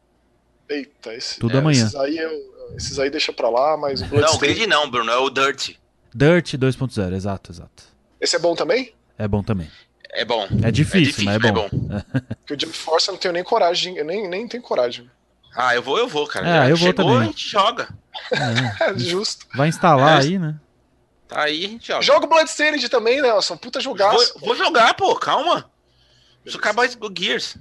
Eita, 0.70 1.14
esse, 1.14 1.40
Tudo 1.40 1.56
É, 1.56 1.60
amanhã. 1.60 1.84
esses 1.84 1.96
aí, 1.96 2.18
eu- 2.18 2.74
esses 2.76 2.98
aí 3.00 3.10
deixa 3.10 3.32
pra 3.34 3.50
lá, 3.50 3.78
mas 3.78 4.02
o 4.02 4.06
Não, 4.16 4.34
o. 4.36 4.38
Grid 4.38 4.66
não, 4.68 4.90
Bruno, 4.90 5.12
é 5.12 5.18
o 5.18 5.30
Dirt. 5.30 5.76
Dirt 6.16 6.54
2.0, 6.56 7.14
exato, 7.14 7.52
exato. 7.52 7.84
Esse 8.20 8.36
é 8.36 8.40
bom 8.40 8.56
também? 8.56 8.94
É 9.18 9.28
bom 9.28 9.44
também. 9.44 9.70
É 10.14 10.26
bom. 10.26 10.48
É 10.64 10.72
difícil, 10.72 11.26
mas 11.26 11.36
é 11.44 11.52
bom. 11.52 11.70
Porque 12.46 12.54
o 12.54 12.60
Jump 12.60 12.76
Force 12.78 13.08
eu 13.08 13.14
não 13.14 13.20
tenho 13.20 13.34
nem 13.34 13.44
coragem, 13.44 13.98
eu 13.98 14.06
nem, 14.06 14.28
nem 14.28 14.48
tenho 14.48 14.64
coragem. 14.64 15.10
Ah, 15.56 15.76
eu 15.76 15.82
vou, 15.82 15.98
eu 15.98 16.08
vou, 16.08 16.26
cara. 16.28 16.66
É, 16.68 16.72
eu 16.72 16.78
vou 16.78 16.88
chegou, 16.88 16.94
também. 16.94 17.18
a 17.18 17.24
gente 17.26 17.50
joga. 17.50 17.90
É. 18.32 18.90
É 18.92 18.98
justo. 18.98 19.46
Vai 19.56 19.68
instalar 19.70 20.22
É. 20.22 20.26
aí, 20.26 20.40
né? 20.40 20.56
Tá 21.28 21.42
aí, 21.44 21.66
a 21.66 21.68
gente 21.68 21.88
joga. 21.88 22.02
Joga 22.02 22.26
o 22.26 22.30
Bloodstained 22.30 22.88
também, 22.90 23.22
Nelson. 23.22 23.58
Puta 23.58 23.80
jogaço. 23.80 24.34
Vou, 24.40 24.50
vou 24.50 24.56
jogar, 24.56 24.94
pô, 24.94 25.14
calma. 25.16 25.70
Preciso 26.42 26.60
acabar 26.60 26.88
o 26.88 27.14
Gears. 27.18 27.58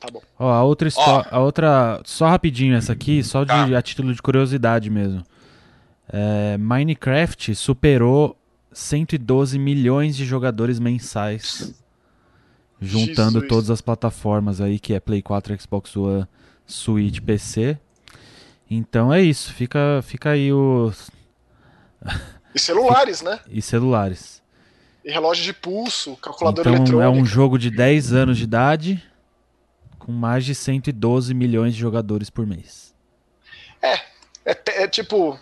Tá 0.00 0.08
bom. 0.10 0.22
Ó, 0.38 0.50
a 0.50 0.62
outra 0.62 0.88
história, 0.88 1.26
a 1.30 1.38
outra, 1.40 2.00
só 2.04 2.26
rapidinho 2.28 2.76
essa 2.76 2.92
aqui, 2.92 3.22
só 3.22 3.42
de 3.44 3.48
Tá. 3.48 3.78
a 3.78 3.82
título 3.82 4.14
de 4.14 4.20
curiosidade 4.22 4.88
mesmo. 4.90 5.22
É, 6.12 6.56
Minecraft 6.58 7.54
superou 7.54 8.36
112 8.76 9.58
milhões 9.58 10.14
de 10.14 10.26
jogadores 10.26 10.78
mensais, 10.78 11.74
juntando 12.78 13.40
Jesus. 13.40 13.48
todas 13.48 13.70
as 13.70 13.80
plataformas 13.80 14.60
aí 14.60 14.78
que 14.78 14.92
é 14.92 15.00
Play 15.00 15.22
4, 15.22 15.58
Xbox 15.62 15.96
One, 15.96 16.26
Switch, 16.66 17.20
PC. 17.20 17.78
Então 18.70 19.10
é 19.14 19.22
isso, 19.22 19.54
fica, 19.54 20.02
fica 20.02 20.30
aí 20.30 20.52
o 20.52 20.92
E 22.54 22.58
celulares, 22.58 23.22
né? 23.22 23.40
E 23.48 23.62
celulares. 23.62 24.42
E 25.02 25.10
relógio 25.10 25.42
de 25.42 25.54
pulso, 25.54 26.14
calculador 26.16 26.60
então, 26.60 26.74
eletrônico. 26.74 27.02
É 27.02 27.08
um 27.08 27.24
jogo 27.24 27.58
de 27.58 27.70
10 27.70 28.12
anos 28.12 28.36
de 28.36 28.44
idade 28.44 29.02
com 29.98 30.12
mais 30.12 30.44
de 30.44 30.54
112 30.54 31.32
milhões 31.32 31.72
de 31.72 31.80
jogadores 31.80 32.28
por 32.28 32.46
mês. 32.46 32.94
É, 33.80 33.94
é, 34.44 34.82
é 34.82 34.88
tipo. 34.88 35.38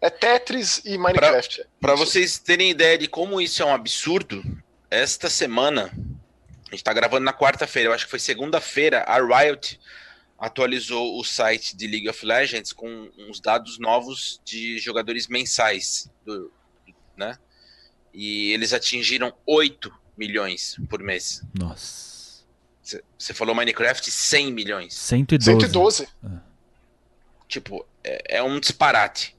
É 0.00 0.08
Tetris 0.10 0.80
e 0.84 0.96
Minecraft. 0.96 1.66
Para 1.80 1.94
vocês 1.94 2.38
terem 2.38 2.70
ideia 2.70 2.96
de 2.96 3.08
como 3.08 3.40
isso 3.40 3.62
é 3.62 3.66
um 3.66 3.74
absurdo, 3.74 4.42
esta 4.90 5.28
semana, 5.28 5.92
a 6.68 6.70
gente 6.70 6.84
tá 6.84 6.92
gravando 6.92 7.24
na 7.24 7.32
quarta-feira, 7.32 7.88
eu 7.88 7.92
acho 7.92 8.04
que 8.04 8.10
foi 8.10 8.20
segunda-feira, 8.20 9.00
a 9.00 9.18
Riot 9.18 9.78
atualizou 10.38 11.18
o 11.18 11.24
site 11.24 11.76
de 11.76 11.86
League 11.88 12.08
of 12.08 12.24
Legends 12.24 12.72
com 12.72 13.10
uns 13.18 13.40
dados 13.40 13.78
novos 13.78 14.40
de 14.44 14.78
jogadores 14.78 15.26
mensais, 15.26 16.08
do, 16.24 16.52
né? 17.16 17.36
E 18.14 18.52
eles 18.52 18.72
atingiram 18.72 19.34
8 19.44 19.92
milhões 20.16 20.76
por 20.88 21.02
mês. 21.02 21.42
Nossa. 21.58 22.08
Você 23.18 23.34
falou 23.34 23.54
Minecraft 23.54 24.10
100 24.10 24.52
milhões. 24.52 24.94
112. 24.94 25.60
112. 25.60 26.08
É. 26.24 26.28
Tipo, 27.46 27.86
é, 28.02 28.36
é 28.38 28.42
um 28.42 28.58
disparate. 28.58 29.36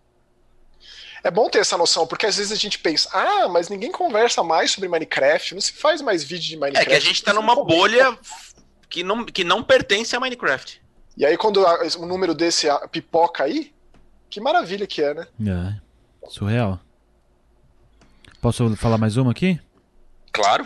É 1.23 1.29
bom 1.29 1.49
ter 1.49 1.59
essa 1.59 1.77
noção, 1.77 2.07
porque 2.07 2.25
às 2.25 2.37
vezes 2.37 2.51
a 2.51 2.55
gente 2.55 2.79
pensa, 2.79 3.09
ah, 3.13 3.47
mas 3.49 3.69
ninguém 3.69 3.91
conversa 3.91 4.41
mais 4.41 4.71
sobre 4.71 4.87
Minecraft, 4.87 5.53
não 5.53 5.61
se 5.61 5.73
faz 5.73 6.01
mais 6.01 6.23
vídeo 6.23 6.47
de 6.47 6.57
Minecraft. 6.57 6.87
É 6.87 6.89
que 6.89 6.95
a 6.95 7.05
gente 7.05 7.23
tá 7.23 7.33
numa 7.33 7.55
bolha 7.55 8.17
que 8.89 9.03
não, 9.03 9.25
que 9.25 9.43
não 9.43 9.63
pertence 9.63 10.15
a 10.15 10.19
Minecraft. 10.19 10.81
E 11.17 11.25
aí, 11.25 11.37
quando 11.37 11.65
um 11.99 12.05
número 12.05 12.33
desse 12.33 12.67
pipoca 12.91 13.43
aí, 13.43 13.73
que 14.29 14.39
maravilha 14.39 14.87
que 14.87 15.01
é, 15.01 15.13
né? 15.13 15.27
É, 15.45 16.29
surreal. 16.29 16.79
Posso 18.41 18.73
falar 18.77 18.97
mais 18.97 19.17
uma 19.17 19.31
aqui? 19.31 19.59
Claro. 20.31 20.65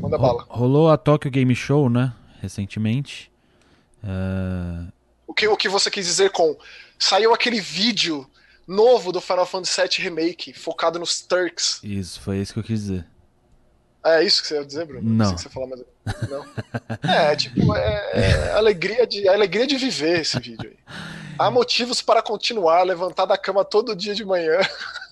Manda 0.00 0.16
bala. 0.16 0.46
Rolou 0.48 0.88
a 0.88 0.96
Tokyo 0.96 1.30
Game 1.30 1.54
Show, 1.56 1.90
né? 1.90 2.12
Recentemente. 2.40 3.30
Uh... 4.04 4.92
O, 5.26 5.34
que, 5.34 5.48
o 5.48 5.56
que 5.56 5.68
você 5.68 5.90
quis 5.90 6.06
dizer 6.06 6.30
com. 6.30 6.56
Saiu 6.98 7.34
aquele 7.34 7.60
vídeo 7.60 8.28
novo 8.70 9.10
do 9.10 9.20
Final 9.20 9.44
Fantasy 9.44 9.80
VII 9.80 10.04
Remake, 10.04 10.52
focado 10.54 10.98
nos 10.98 11.20
Turks. 11.20 11.80
Isso, 11.82 12.20
foi 12.20 12.38
isso 12.38 12.52
que 12.52 12.60
eu 12.60 12.64
quis 12.64 12.80
dizer. 12.82 13.06
É 14.02 14.22
isso 14.22 14.40
que 14.40 14.48
você 14.48 14.54
ia 14.54 14.64
dizer, 14.64 14.86
Bruno? 14.86 15.02
Não. 15.02 15.30
não 15.30 15.36
você 15.36 15.48
falar 15.50 15.66
mais... 15.66 15.82
Não. 16.30 16.46
É, 17.02 17.36
tipo, 17.36 17.74
é, 17.74 18.10
é 18.14 18.52
alegria 18.52 19.06
de, 19.06 19.26
é 19.26 19.34
alegria 19.34 19.66
de 19.66 19.76
viver 19.76 20.20
esse 20.20 20.38
vídeo 20.38 20.70
aí. 20.70 20.76
Há 21.38 21.50
motivos 21.52 22.00
para 22.00 22.22
continuar, 22.22 22.82
levantar 22.82 23.26
da 23.26 23.36
cama 23.36 23.64
todo 23.64 23.94
dia 23.94 24.14
de 24.14 24.24
manhã. 24.24 24.58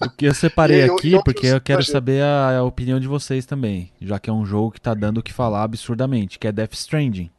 O 0.01 0.09
que 0.09 0.25
eu 0.25 0.35
separei 0.35 0.85
aqui, 0.89 1.23
porque 1.23 1.49
eu 1.49 1.61
quero 1.61 1.85
saber 1.85 2.23
a, 2.23 2.59
a, 2.59 2.65
opinião 2.65 2.99
de 2.99 3.07
vocês 3.07 3.45
também, 3.45 3.93
já 4.01 4.19
que 4.19 4.31
é 4.31 4.33
um 4.33 4.47
jogo 4.47 4.71
que 4.71 4.81
tá 4.81 4.95
dando 4.95 5.19
o 5.19 5.23
que 5.23 5.33
falar 5.33 5.65
absurdamente, 5.65 6.39
que 6.39 6.47
é 6.47 6.53
Death 6.53 6.75
Stranding. 6.75 7.31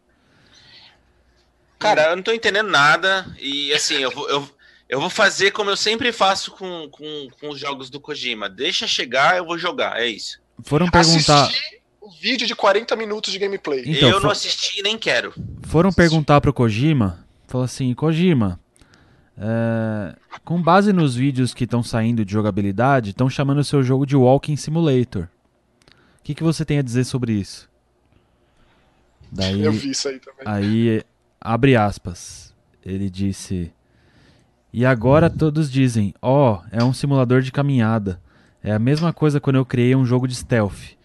Cara, 1.79 2.09
eu 2.09 2.15
não 2.17 2.23
tô 2.23 2.31
entendendo 2.31 2.69
nada, 2.69 3.25
e 3.39 3.73
assim, 3.73 3.95
eu 3.95 4.11
vou, 4.11 4.29
eu, 4.29 4.47
eu 4.89 4.99
vou 4.99 5.09
fazer 5.09 5.51
como 5.51 5.69
eu 5.69 5.77
sempre 5.77 6.11
faço 6.11 6.51
com, 6.51 6.89
com, 6.89 7.27
com 7.39 7.49
os 7.49 7.59
jogos 7.59 7.91
do 7.91 7.99
Kojima. 7.99 8.49
Deixa 8.49 8.87
chegar, 8.87 9.37
eu 9.37 9.45
vou 9.45 9.57
jogar, 9.57 10.01
é 10.01 10.07
isso. 10.07 10.41
Foram 10.63 10.89
perguntar. 10.89 11.43
Assisti 11.43 11.79
o 12.01 12.09
vídeo 12.09 12.47
de 12.47 12.55
40 12.55 12.95
minutos 12.95 13.31
de 13.31 13.37
gameplay. 13.37 13.83
Então, 13.85 14.09
eu 14.09 14.15
for... 14.15 14.23
não 14.23 14.31
assisti 14.31 14.81
nem 14.81 14.97
quero. 14.97 15.31
Foram 15.61 15.93
perguntar 15.93 16.41
pro 16.41 16.51
Kojima, 16.51 17.23
falou 17.47 17.65
assim, 17.65 17.93
Kojima, 17.93 18.59
é... 19.37 20.15
com 20.43 20.59
base 20.59 20.91
nos 20.91 21.15
vídeos 21.15 21.53
que 21.53 21.65
estão 21.65 21.83
saindo 21.83 22.25
de 22.25 22.33
jogabilidade, 22.33 23.11
estão 23.11 23.29
chamando 23.29 23.59
o 23.59 23.63
seu 23.63 23.83
jogo 23.83 24.07
de 24.07 24.15
Walking 24.15 24.55
Simulator. 24.55 25.27
O 26.19 26.23
que, 26.23 26.33
que 26.33 26.43
você 26.43 26.65
tem 26.65 26.79
a 26.79 26.81
dizer 26.81 27.03
sobre 27.03 27.33
isso? 27.33 27.69
Daí, 29.31 29.63
eu 29.63 29.71
vi 29.71 29.91
isso 29.91 30.07
aí 30.07 30.19
também. 30.19 30.41
Aí, 30.43 31.03
abre 31.39 31.75
aspas, 31.75 32.55
ele 32.83 33.07
disse... 33.07 33.71
E 34.71 34.85
agora 34.85 35.29
todos 35.29 35.71
dizem, 35.71 36.13
ó, 36.21 36.53
oh, 36.53 36.67
é 36.71 36.83
um 36.83 36.93
simulador 36.93 37.41
de 37.41 37.51
caminhada. 37.51 38.21
É 38.63 38.71
a 38.71 38.79
mesma 38.79 39.11
coisa 39.11 39.39
quando 39.39 39.55
eu 39.55 39.65
criei 39.65 39.95
um 39.95 40.05
jogo 40.05 40.27
de 40.27 40.35
stealth. 40.35 40.95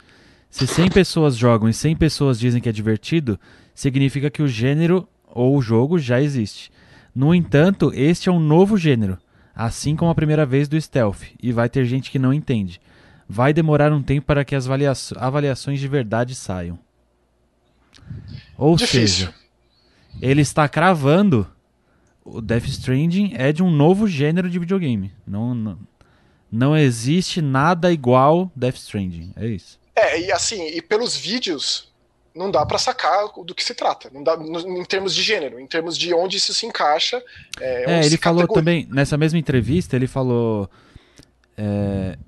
Se 0.50 0.66
100 0.66 0.90
pessoas 0.90 1.36
jogam 1.36 1.68
e 1.68 1.74
100 1.74 1.96
pessoas 1.96 2.38
dizem 2.38 2.60
que 2.60 2.68
é 2.68 2.72
divertido, 2.72 3.38
significa 3.74 4.30
que 4.30 4.42
o 4.42 4.48
gênero 4.48 5.08
ou 5.26 5.56
o 5.56 5.62
jogo 5.62 5.98
já 5.98 6.20
existe. 6.20 6.70
No 7.14 7.34
entanto, 7.34 7.90
este 7.94 8.28
é 8.28 8.32
um 8.32 8.38
novo 8.38 8.76
gênero, 8.76 9.18
assim 9.54 9.96
como 9.96 10.10
a 10.10 10.14
primeira 10.14 10.44
vez 10.44 10.68
do 10.68 10.80
stealth, 10.80 11.22
e 11.42 11.52
vai 11.52 11.68
ter 11.68 11.84
gente 11.84 12.10
que 12.10 12.18
não 12.18 12.32
entende. 12.32 12.80
Vai 13.28 13.52
demorar 13.52 13.92
um 13.92 14.02
tempo 14.02 14.26
para 14.26 14.44
que 14.44 14.54
as 14.54 14.68
avaliações 15.16 15.80
de 15.80 15.88
verdade 15.88 16.34
saiam. 16.34 16.78
Ou 18.56 18.76
Difícil. 18.76 19.26
seja, 19.26 19.34
ele 20.20 20.42
está 20.42 20.68
cravando 20.68 21.46
o 22.24 22.40
Death 22.40 22.64
Stranding 22.66 23.34
é 23.36 23.52
de 23.52 23.62
um 23.62 23.70
novo 23.70 24.08
gênero 24.08 24.48
de 24.48 24.58
videogame. 24.58 25.12
Não, 25.26 25.54
não, 25.54 25.78
não 26.50 26.76
existe 26.76 27.42
nada 27.42 27.92
igual 27.92 28.50
Death 28.56 28.76
Stranding. 28.76 29.32
É 29.36 29.46
isso. 29.46 29.78
É, 29.94 30.20
e 30.20 30.32
assim, 30.32 30.66
e 30.68 30.80
pelos 30.80 31.16
vídeos, 31.16 31.92
não 32.34 32.50
dá 32.50 32.64
para 32.64 32.78
sacar 32.78 33.26
do 33.44 33.54
que 33.54 33.62
se 33.62 33.74
trata. 33.74 34.10
Não 34.12 34.22
dá, 34.22 34.36
no, 34.36 34.80
em 34.80 34.84
termos 34.84 35.14
de 35.14 35.22
gênero, 35.22 35.60
em 35.60 35.66
termos 35.66 35.96
de 35.96 36.12
onde 36.12 36.38
isso 36.38 36.52
se 36.52 36.66
encaixa. 36.66 37.22
É, 37.60 37.92
é 37.92 38.06
ele 38.06 38.16
falou 38.16 38.40
categoria. 38.40 38.62
também, 38.62 38.88
nessa 38.90 39.16
mesma 39.16 39.38
entrevista, 39.38 39.94
ele 39.94 40.06
falou. 40.06 40.68
É, 41.56 42.18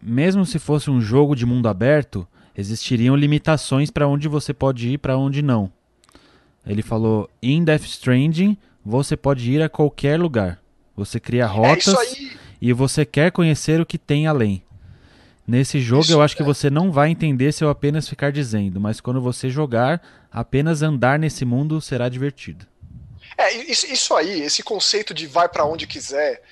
mesmo 0.00 0.46
se 0.46 0.58
fosse 0.58 0.90
um 0.90 1.00
jogo 1.00 1.34
de 1.34 1.44
mundo 1.44 1.68
aberto, 1.68 2.26
existiriam 2.56 3.16
limitações 3.16 3.90
para 3.90 4.06
onde 4.06 4.28
você 4.28 4.54
pode 4.54 4.88
ir 4.88 4.92
e 4.92 4.98
para 4.98 5.18
onde 5.18 5.42
não. 5.42 5.72
Ele 6.64 6.82
falou: 6.82 7.28
em 7.42 7.64
Death 7.64 7.84
Stranding, 7.84 8.56
você 8.84 9.16
pode 9.16 9.50
ir 9.50 9.62
a 9.62 9.68
qualquer 9.68 10.18
lugar. 10.18 10.60
Você 10.96 11.18
cria 11.18 11.44
é, 11.44 11.46
rotas 11.46 11.88
é, 11.88 12.30
e 12.60 12.72
você 12.72 13.04
quer 13.04 13.32
conhecer 13.32 13.80
o 13.80 13.86
que 13.86 13.98
tem 13.98 14.26
além. 14.26 14.62
Nesse 15.46 15.80
jogo 15.80 16.02
isso, 16.02 16.12
eu 16.12 16.22
acho 16.22 16.34
é. 16.34 16.36
que 16.36 16.42
você 16.42 16.70
não 16.70 16.92
vai 16.92 17.10
entender 17.10 17.52
se 17.52 17.64
eu 17.64 17.70
apenas 17.70 18.08
ficar 18.08 18.30
dizendo, 18.30 18.80
mas 18.80 19.00
quando 19.00 19.20
você 19.20 19.50
jogar, 19.50 20.00
apenas 20.30 20.82
andar 20.82 21.18
nesse 21.18 21.44
mundo 21.44 21.80
será 21.80 22.08
divertido. 22.08 22.66
É, 23.36 23.52
isso, 23.52 23.86
isso 23.86 24.14
aí, 24.14 24.42
esse 24.42 24.62
conceito 24.62 25.12
de 25.12 25.26
vai 25.26 25.48
para 25.48 25.64
onde 25.64 25.86
quiser, 25.86 26.42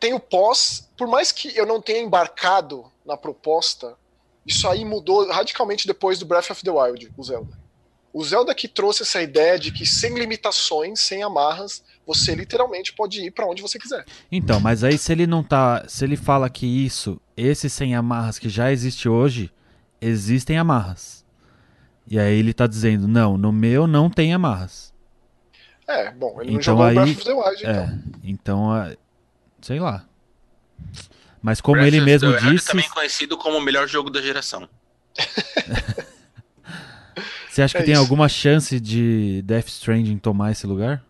tem 0.00 0.14
o 0.14 0.20
pós, 0.20 0.88
por 0.96 1.06
mais 1.06 1.30
que 1.30 1.56
eu 1.56 1.66
não 1.66 1.80
tenha 1.80 2.00
embarcado 2.00 2.90
na 3.04 3.16
proposta, 3.16 3.96
isso 4.44 4.68
aí 4.68 4.84
mudou 4.84 5.28
radicalmente 5.30 5.86
depois 5.86 6.18
do 6.18 6.26
Breath 6.26 6.50
of 6.50 6.62
the 6.62 6.70
Wild, 6.70 7.12
o 7.16 7.22
Zelda. 7.22 7.65
O 8.16 8.24
Zelda 8.24 8.54
que 8.54 8.66
trouxe 8.66 9.02
essa 9.02 9.20
ideia 9.20 9.58
de 9.58 9.70
que 9.70 9.84
sem 9.84 10.18
limitações, 10.18 11.00
sem 11.00 11.22
amarras, 11.22 11.84
você 12.06 12.34
literalmente 12.34 12.94
pode 12.94 13.20
ir 13.20 13.30
para 13.30 13.46
onde 13.46 13.60
você 13.60 13.78
quiser. 13.78 14.06
Então, 14.32 14.58
mas 14.58 14.82
aí 14.82 14.96
se 14.96 15.12
ele 15.12 15.26
não 15.26 15.44
tá, 15.44 15.84
se 15.86 16.02
ele 16.02 16.16
fala 16.16 16.48
que 16.48 16.64
isso, 16.64 17.20
esse 17.36 17.68
sem 17.68 17.94
amarras 17.94 18.38
que 18.38 18.48
já 18.48 18.72
existe 18.72 19.06
hoje, 19.06 19.52
existem 20.00 20.56
amarras. 20.56 21.26
E 22.06 22.18
aí 22.18 22.38
ele 22.38 22.54
tá 22.54 22.66
dizendo, 22.66 23.06
não, 23.06 23.36
no 23.36 23.52
meu 23.52 23.86
não 23.86 24.08
tem 24.08 24.32
amarras. 24.32 24.94
É, 25.86 26.10
bom, 26.10 26.40
ele 26.40 26.52
não 26.52 26.58
então 26.58 26.62
jogou 26.62 26.86
aí, 26.86 26.94
Breath 26.94 27.16
of 27.18 27.24
the 27.24 27.32
Wild, 27.34 27.66
é, 27.66 27.98
então. 28.24 28.86
então, 28.86 28.96
sei 29.60 29.78
lá. 29.78 30.06
Mas 31.42 31.60
como 31.60 31.76
Breath 31.76 31.92
ele 31.92 32.00
mesmo 32.00 32.34
disse, 32.38 32.68
também 32.68 32.88
conhecido 32.88 33.36
como 33.36 33.58
o 33.58 33.60
melhor 33.60 33.86
jogo 33.86 34.08
da 34.08 34.22
geração. 34.22 34.66
Você 37.56 37.62
acha 37.62 37.78
que 37.78 37.84
é 37.84 37.86
tem 37.86 37.94
isso. 37.94 38.02
alguma 38.02 38.28
chance 38.28 38.78
de 38.78 39.40
Death 39.40 39.68
Stranding 39.68 40.18
tomar 40.18 40.52
esse 40.52 40.66
lugar? 40.66 41.02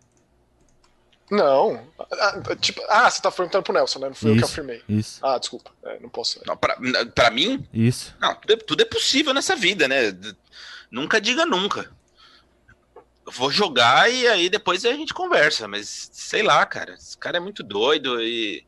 Não. 1.29 1.85
Ah, 1.99 2.41
tipo, 2.61 2.81
ah, 2.89 3.11
você 3.11 3.21
tá 3.21 3.33
perguntando 3.33 3.65
pro 3.65 3.73
Nelson, 3.73 3.99
né? 3.99 4.07
Não 4.07 4.15
foi 4.15 4.31
isso, 4.31 4.39
eu 4.39 4.47
que 4.47 4.53
afirmei. 4.53 4.83
Isso. 4.89 5.19
Ah, 5.27 5.39
desculpa. 5.39 5.73
É, 5.85 5.99
não 5.99 6.09
posso. 6.09 6.41
Não, 6.47 6.57
pra, 6.57 6.79
pra 7.13 7.33
mim? 7.33 7.67
Isso. 7.75 8.15
Não, 8.21 8.33
tudo 8.37 8.53
é, 8.53 8.57
tudo 8.59 8.81
é 8.81 8.85
possível 8.85 9.35
nessa 9.35 9.57
vida, 9.57 9.89
né? 9.89 10.17
Nunca 10.89 11.21
diga 11.21 11.45
nunca. 11.45 11.91
Eu 13.27 13.33
vou 13.33 13.51
jogar 13.51 14.09
e 14.09 14.29
aí 14.29 14.49
depois 14.49 14.85
a 14.85 14.93
gente 14.93 15.13
conversa, 15.13 15.67
mas 15.67 16.11
sei 16.13 16.45
lá, 16.45 16.65
cara. 16.65 16.95
Esse 16.95 17.19
cara 17.19 17.39
é 17.39 17.41
muito 17.41 17.65
doido 17.65 18.23
e. 18.23 18.65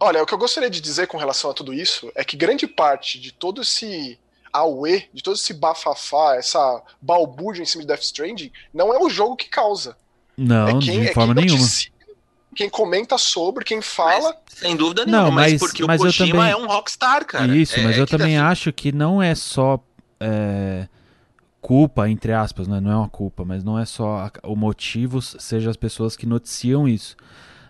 Olha, 0.00 0.20
o 0.20 0.26
que 0.26 0.34
eu 0.34 0.38
gostaria 0.38 0.68
de 0.68 0.80
dizer 0.80 1.06
com 1.06 1.16
relação 1.16 1.52
a 1.52 1.54
tudo 1.54 1.72
isso 1.72 2.10
é 2.16 2.24
que 2.24 2.36
grande 2.36 2.66
parte 2.66 3.20
de 3.20 3.32
todo 3.32 3.62
esse 3.62 4.18
auê, 4.52 5.04
de 5.12 5.22
todo 5.22 5.36
esse 5.36 5.54
bafafá, 5.54 6.36
essa 6.36 6.82
balbúrdia 7.00 7.62
em 7.62 7.66
cima 7.66 7.82
de 7.82 7.88
Death 7.88 8.02
Stranding, 8.02 8.52
não 8.72 8.92
é 8.92 8.98
o 8.98 9.08
jogo 9.08 9.36
que 9.36 9.48
causa. 9.48 9.96
Não, 10.36 10.68
é 10.68 10.72
quem, 10.80 11.00
de 11.02 11.08
é 11.08 11.12
forma 11.12 11.34
nenhuma. 11.34 11.66
quem 12.54 12.70
comenta 12.70 13.18
sobre, 13.18 13.64
quem 13.64 13.82
fala. 13.82 14.34
Mas, 14.48 14.58
sem 14.58 14.76
dúvida 14.76 15.04
nenhuma, 15.04 15.24
não, 15.24 15.30
mas, 15.30 15.52
mas 15.52 15.60
porque 15.60 15.84
mas 15.84 16.00
o 16.00 16.04
Kojima 16.04 16.30
também... 16.30 16.50
é 16.50 16.56
um 16.56 16.66
rockstar, 16.66 17.26
cara. 17.26 17.54
Isso, 17.56 17.78
é, 17.78 17.82
mas 17.82 17.98
eu 17.98 18.06
também 18.06 18.38
acho 18.38 18.72
que 18.72 18.90
não 18.90 19.22
é 19.22 19.34
só 19.34 19.78
é, 20.18 20.88
culpa, 21.60 22.08
entre 22.08 22.32
aspas, 22.32 22.66
né? 22.66 22.80
não 22.80 22.90
é 22.90 22.96
uma 22.96 23.08
culpa, 23.08 23.44
mas 23.44 23.62
não 23.62 23.78
é 23.78 23.84
só 23.84 24.30
o 24.44 24.56
motivo 24.56 25.20
seja 25.20 25.70
as 25.70 25.76
pessoas 25.76 26.16
que 26.16 26.26
noticiam 26.26 26.88
isso. 26.88 27.16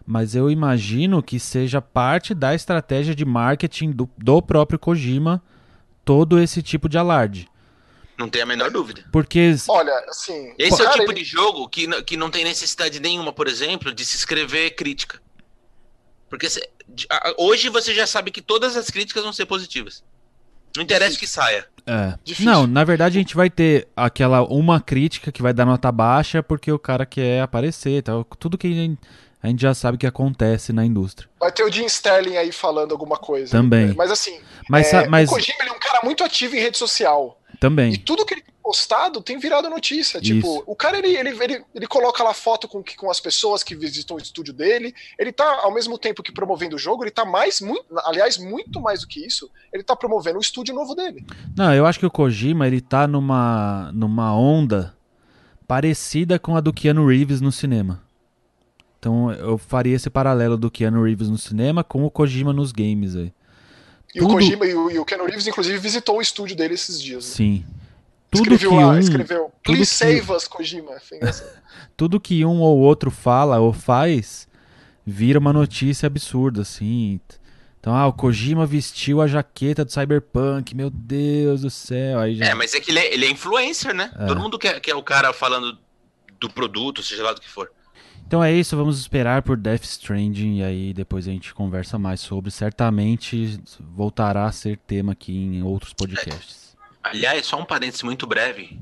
mas 0.06 0.34
eu 0.34 0.50
imagino 0.50 1.22
que 1.22 1.38
seja 1.38 1.80
parte 1.80 2.34
da 2.34 2.54
estratégia 2.54 3.14
de 3.14 3.24
marketing 3.24 3.90
do, 3.90 4.08
do 4.16 4.40
próprio 4.40 4.78
Kojima 4.78 5.42
todo 6.04 6.40
esse 6.40 6.62
tipo 6.62 6.88
de 6.88 6.98
alarde. 6.98 7.48
Não 8.18 8.28
tem 8.28 8.42
a 8.42 8.46
menor 8.46 8.70
dúvida. 8.70 9.04
Porque. 9.10 9.54
Olha, 9.68 9.92
assim. 10.08 10.54
Esse 10.58 10.76
cara, 10.76 10.90
é 10.90 10.94
o 10.94 10.98
tipo 10.98 11.12
ele... 11.12 11.20
de 11.20 11.24
jogo 11.24 11.68
que, 11.68 12.02
que 12.02 12.16
não 12.16 12.30
tem 12.30 12.44
necessidade 12.44 13.00
nenhuma, 13.00 13.32
por 13.32 13.48
exemplo, 13.48 13.92
de 13.92 14.04
se 14.04 14.16
escrever 14.16 14.72
crítica. 14.72 15.20
Porque 16.28 16.48
se, 16.48 16.60
hoje 17.38 17.68
você 17.68 17.94
já 17.94 18.06
sabe 18.06 18.30
que 18.30 18.42
todas 18.42 18.76
as 18.76 18.90
críticas 18.90 19.22
vão 19.22 19.32
ser 19.32 19.46
positivas. 19.46 20.04
Não 20.76 20.82
interessa 20.82 21.18
que 21.18 21.26
saia. 21.26 21.66
É. 21.86 22.14
Difícil. 22.22 22.50
Não, 22.50 22.66
na 22.66 22.84
verdade 22.84 23.18
a 23.18 23.20
gente 23.20 23.34
vai 23.34 23.50
ter 23.50 23.88
aquela 23.96 24.42
uma 24.42 24.80
crítica 24.80 25.32
que 25.32 25.42
vai 25.42 25.52
dar 25.52 25.66
nota 25.66 25.90
baixa 25.90 26.42
porque 26.42 26.70
o 26.70 26.78
cara 26.78 27.04
quer 27.04 27.42
aparecer, 27.42 28.02
tal. 28.02 28.22
Tudo 28.24 28.56
que 28.56 28.96
a 29.42 29.48
gente 29.48 29.62
já 29.62 29.72
sabe 29.72 29.96
que 29.96 30.06
acontece 30.06 30.72
na 30.72 30.84
indústria. 30.84 31.28
Vai 31.38 31.50
ter 31.50 31.64
o 31.64 31.72
Jim 31.72 31.86
Sterling 31.86 32.36
aí 32.36 32.52
falando 32.52 32.92
alguma 32.92 33.16
coisa. 33.16 33.50
Também. 33.50 33.94
Mas 33.94 34.10
assim, 34.10 34.38
mas, 34.68 34.92
é, 34.92 35.06
mas... 35.08 35.30
o 35.30 35.32
Kojima 35.32 35.58
ele 35.60 35.70
é 35.70 35.72
um 35.72 35.78
cara 35.78 36.00
muito 36.04 36.22
ativo 36.22 36.56
em 36.56 36.60
rede 36.60 36.76
social. 36.76 37.40
Também. 37.58 37.92
E 37.92 37.98
tudo 37.98 38.24
que 38.24 38.34
ele 38.34 38.42
tem 38.42 38.54
postado 38.62 39.20
tem 39.20 39.38
virado 39.38 39.68
notícia. 39.68 40.20
Tipo, 40.20 40.46
Isso. 40.46 40.62
o 40.66 40.76
cara 40.76 40.98
ele, 40.98 41.08
ele, 41.08 41.30
ele, 41.30 41.64
ele, 41.74 41.86
coloca 41.86 42.22
lá 42.22 42.32
foto 42.32 42.68
com, 42.68 42.82
com 42.96 43.10
as 43.10 43.18
pessoas 43.18 43.62
que 43.62 43.74
visitam 43.74 44.16
o 44.16 44.20
estúdio 44.20 44.52
dele. 44.52 44.94
Ele 45.18 45.32
tá, 45.32 45.60
ao 45.62 45.72
mesmo 45.72 45.98
tempo 45.98 46.22
que 46.22 46.32
promovendo 46.32 46.76
o 46.76 46.78
jogo, 46.78 47.02
ele 47.02 47.10
tá 47.10 47.24
mais, 47.24 47.60
muito, 47.60 47.84
aliás, 48.04 48.38
muito 48.38 48.80
mais 48.80 49.00
do 49.00 49.06
que 49.06 49.24
isso, 49.26 49.50
ele 49.72 49.82
tá 49.82 49.96
promovendo 49.96 50.38
o 50.38 50.42
estúdio 50.42 50.74
novo 50.74 50.94
dele. 50.94 51.26
Não, 51.56 51.74
eu 51.74 51.86
acho 51.86 51.98
que 51.98 52.06
o 52.06 52.10
Kojima 52.10 52.66
ele 52.66 52.80
tá 52.80 53.06
numa, 53.06 53.90
numa 53.92 54.34
onda 54.34 54.94
parecida 55.66 56.38
com 56.38 56.56
a 56.56 56.60
do 56.60 56.72
Keanu 56.72 57.06
Reeves 57.06 57.40
no 57.40 57.52
cinema. 57.52 58.02
Então 59.00 59.32
eu 59.32 59.56
faria 59.56 59.96
esse 59.96 60.10
paralelo 60.10 60.58
do 60.58 60.70
Keanu 60.70 61.02
Reeves 61.02 61.30
no 61.30 61.38
cinema 61.38 61.82
com 61.82 62.04
o 62.04 62.10
Kojima 62.10 62.52
nos 62.52 62.70
games 62.70 63.16
aí. 63.16 63.32
E 64.14 64.18
Tudo... 64.18 64.32
o 64.32 64.34
Kojima 64.34 64.66
e 64.66 64.74
o, 64.74 64.90
e 64.90 64.98
o 64.98 65.04
Keanu 65.06 65.24
Reeves, 65.24 65.46
inclusive, 65.46 65.78
visitou 65.78 66.18
o 66.18 66.20
estúdio 66.20 66.54
dele 66.54 66.74
esses 66.74 67.00
dias. 67.02 67.24
Né? 67.24 67.34
Sim. 67.34 67.64
Tudo 68.30 68.42
escreveu 68.42 68.70
que 68.70 68.76
lá, 68.76 68.88
um, 68.88 68.98
escreveu. 68.98 69.52
Please 69.64 69.86
save 69.86 70.20
que... 70.20 70.32
us, 70.32 70.46
Kojima. 70.46 70.92
tudo 71.96 72.20
que 72.20 72.44
um 72.44 72.60
ou 72.60 72.78
outro 72.78 73.10
fala 73.10 73.58
ou 73.58 73.72
faz 73.72 74.46
vira 75.04 75.38
uma 75.38 75.52
notícia 75.52 76.06
absurda, 76.06 76.60
assim. 76.60 77.18
Então, 77.80 77.96
ah, 77.96 78.06
o 78.06 78.12
Kojima 78.12 78.66
vestiu 78.66 79.22
a 79.22 79.26
jaqueta 79.26 79.82
do 79.82 79.90
Cyberpunk, 79.90 80.76
meu 80.76 80.90
Deus 80.90 81.62
do 81.62 81.70
céu. 81.70 82.18
Aí 82.20 82.36
já... 82.36 82.44
É, 82.44 82.54
mas 82.54 82.74
é 82.74 82.80
que 82.80 82.90
ele 82.90 82.98
é, 82.98 83.14
ele 83.14 83.24
é 83.24 83.30
influencer, 83.30 83.94
né? 83.94 84.12
É. 84.18 84.26
Todo 84.26 84.40
mundo 84.40 84.58
quer, 84.58 84.78
quer 84.80 84.94
o 84.94 85.02
cara 85.02 85.32
falando 85.32 85.78
do 86.38 86.50
produto, 86.50 87.02
seja 87.02 87.22
lá 87.22 87.32
do 87.32 87.40
que 87.40 87.48
for. 87.48 87.70
Então 88.30 88.44
é 88.44 88.52
isso, 88.52 88.76
vamos 88.76 89.00
esperar 89.00 89.42
por 89.42 89.56
Death 89.56 89.82
Stranding 89.82 90.58
e 90.58 90.62
aí 90.62 90.94
depois 90.94 91.26
a 91.26 91.32
gente 91.32 91.52
conversa 91.52 91.98
mais 91.98 92.20
sobre. 92.20 92.48
Certamente 92.52 93.60
voltará 93.80 94.44
a 94.44 94.52
ser 94.52 94.78
tema 94.86 95.10
aqui 95.10 95.36
em 95.36 95.64
outros 95.64 95.92
podcasts. 95.92 96.76
Aliás, 97.02 97.44
só 97.44 97.60
um 97.60 97.64
parênteses 97.64 98.04
muito 98.04 98.28
breve. 98.28 98.78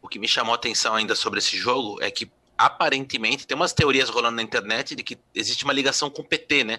O 0.00 0.06
que 0.06 0.16
me 0.16 0.28
chamou 0.28 0.52
a 0.52 0.54
atenção 0.54 0.94
ainda 0.94 1.16
sobre 1.16 1.40
esse 1.40 1.56
jogo 1.56 2.00
é 2.00 2.08
que 2.08 2.30
aparentemente 2.56 3.48
tem 3.48 3.56
umas 3.56 3.72
teorias 3.72 4.08
rolando 4.08 4.36
na 4.36 4.42
internet 4.44 4.94
de 4.94 5.02
que 5.02 5.18
existe 5.34 5.64
uma 5.64 5.72
ligação 5.72 6.08
com 6.08 6.22
o 6.22 6.24
PT, 6.24 6.62
né? 6.62 6.78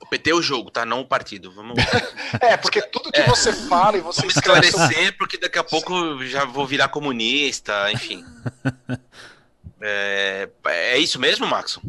O 0.00 0.06
PT 0.06 0.30
é 0.30 0.34
o 0.34 0.42
jogo, 0.42 0.72
tá? 0.72 0.84
Não 0.84 1.02
o 1.02 1.06
partido. 1.06 1.52
Vamos... 1.52 1.76
é, 2.42 2.56
porque 2.56 2.82
tudo 2.82 3.12
que 3.12 3.20
é. 3.20 3.28
você 3.28 3.52
fala 3.52 3.96
e 3.96 4.00
você 4.00 4.22
Vamos 4.22 4.34
esclarecer, 4.34 5.16
porque 5.16 5.38
daqui 5.38 5.60
a 5.60 5.62
pouco 5.62 6.20
já 6.24 6.44
vou 6.44 6.66
virar 6.66 6.88
comunista, 6.88 7.92
enfim. 7.92 8.24
É, 9.80 10.48
é 10.66 10.98
isso 10.98 11.18
mesmo, 11.18 11.46
Maxon? 11.46 11.80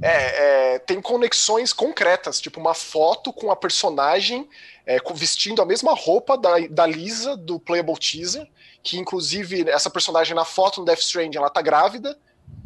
É, 0.00 0.74
é, 0.74 0.78
tem 0.78 1.00
conexões 1.00 1.72
concretas, 1.72 2.40
tipo 2.40 2.60
uma 2.60 2.74
foto 2.74 3.32
com 3.32 3.50
a 3.50 3.56
personagem 3.56 4.48
é, 4.86 4.98
vestindo 5.14 5.60
a 5.60 5.66
mesma 5.66 5.92
roupa 5.92 6.38
da, 6.38 6.58
da 6.70 6.86
Lisa 6.86 7.36
do 7.36 7.58
Playable 7.58 7.98
Teaser, 7.98 8.48
que 8.82 8.96
inclusive 8.96 9.68
essa 9.68 9.90
personagem 9.90 10.34
na 10.34 10.44
foto 10.44 10.80
no 10.80 10.86
Death 10.86 11.00
Stranding 11.00 11.36
ela 11.36 11.50
tá 11.50 11.60
grávida, 11.60 12.18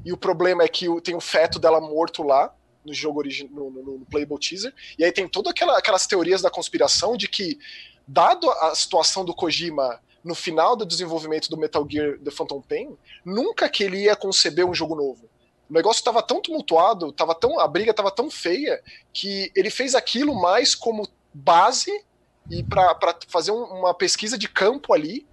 e 0.04 0.12
o 0.12 0.16
problema 0.16 0.62
é 0.62 0.68
que 0.68 0.86
tem 1.00 1.14
o 1.14 1.20
feto 1.20 1.58
dela 1.58 1.80
morto 1.80 2.22
lá 2.22 2.54
no 2.84 2.92
jogo 2.92 3.18
original, 3.18 3.52
no, 3.52 3.70
no, 3.70 3.98
no, 3.98 4.06
Playable 4.06 4.38
Teaser, 4.38 4.74
e 4.98 5.04
aí 5.04 5.12
tem 5.12 5.26
todas 5.26 5.50
aquela, 5.50 5.78
aquelas 5.78 6.06
teorias 6.06 6.42
da 6.42 6.50
conspiração 6.50 7.16
de 7.16 7.28
que, 7.28 7.58
dado 8.06 8.50
a 8.50 8.74
situação 8.74 9.24
do 9.24 9.34
Kojima 9.34 10.00
no 10.24 10.34
final 10.34 10.76
do 10.76 10.86
desenvolvimento 10.86 11.48
do 11.48 11.56
Metal 11.56 11.86
Gear 11.88 12.18
The 12.18 12.30
Phantom 12.30 12.60
Pain, 12.60 12.96
nunca 13.24 13.68
que 13.68 13.82
ele 13.82 14.04
ia 14.04 14.16
conceber 14.16 14.66
um 14.66 14.74
jogo 14.74 14.94
novo. 14.94 15.28
O 15.68 15.72
negócio 15.72 16.00
estava 16.00 16.22
tão 16.22 16.40
tumultuado, 16.40 17.12
tava 17.12 17.34
tão, 17.34 17.58
a 17.58 17.66
briga 17.66 17.90
estava 17.90 18.10
tão 18.10 18.30
feia, 18.30 18.82
que 19.12 19.50
ele 19.56 19.70
fez 19.70 19.94
aquilo 19.94 20.34
mais 20.34 20.74
como 20.74 21.08
base 21.32 21.90
e 22.50 22.62
para 22.62 23.16
fazer 23.28 23.52
um, 23.52 23.64
uma 23.64 23.94
pesquisa 23.94 24.36
de 24.36 24.48
campo 24.48 24.92
ali 24.92 25.26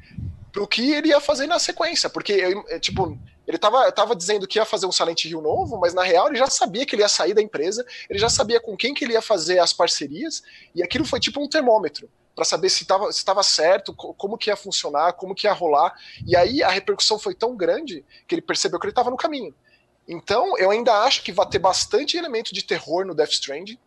pro 0.52 0.68
que 0.68 0.92
ele 0.92 1.10
ia 1.10 1.20
fazer 1.20 1.46
na 1.46 1.60
sequência. 1.60 2.10
Porque, 2.10 2.34
é, 2.70 2.80
tipo, 2.80 3.18
ele 3.46 3.58
tava, 3.58 3.92
tava 3.92 4.16
dizendo 4.16 4.48
que 4.48 4.58
ia 4.58 4.66
fazer 4.66 4.86
um 4.86 4.92
Silent 4.92 5.26
Hill 5.26 5.42
novo, 5.42 5.78
mas 5.78 5.94
na 5.94 6.04
real 6.04 6.28
ele 6.28 6.38
já 6.38 6.48
sabia 6.48 6.86
que 6.86 6.96
ele 6.96 7.04
ia 7.04 7.10
sair 7.10 7.34
da 7.34 7.42
empresa, 7.42 7.86
ele 8.10 8.20
já 8.20 8.30
sabia 8.30 8.60
com 8.60 8.78
quem 8.78 8.94
que 8.94 9.04
ele 9.04 9.14
ia 9.14 9.22
fazer 9.22 9.60
as 9.60 9.74
parcerias, 9.74 10.42
e 10.74 10.82
aquilo 10.82 11.04
foi 11.04 11.20
tipo 11.20 11.44
um 11.44 11.50
termômetro 11.50 12.10
para 12.40 12.46
saber 12.46 12.70
se 12.70 12.84
estava 12.84 13.12
se 13.12 13.26
tava 13.26 13.44
certo, 13.44 13.94
como 13.94 14.38
que 14.38 14.50
ia 14.50 14.56
funcionar, 14.56 15.12
como 15.12 15.36
que 15.36 15.46
ia 15.46 15.52
rolar. 15.52 15.94
E 16.26 16.38
aí 16.38 16.64
a 16.64 16.70
repercussão 16.70 17.20
foi 17.20 17.36
tão 17.36 17.54
grande 17.54 18.06
que 18.26 18.34
ele 18.34 18.42
percebeu 18.42 18.80
que 18.80 18.86
ele 18.86 18.94
estava 18.94 19.10
no 19.10 19.18
caminho. 19.18 19.54
Então, 20.08 20.58
eu 20.58 20.72
ainda 20.72 21.04
acho 21.04 21.22
que 21.22 21.34
vai 21.34 21.46
ter 21.50 21.60
bastante 21.60 22.16
elemento 22.16 22.54
de 22.54 22.64
terror 22.64 23.06
no 23.06 23.14
Death 23.14 23.32
Stranding. 23.32 23.78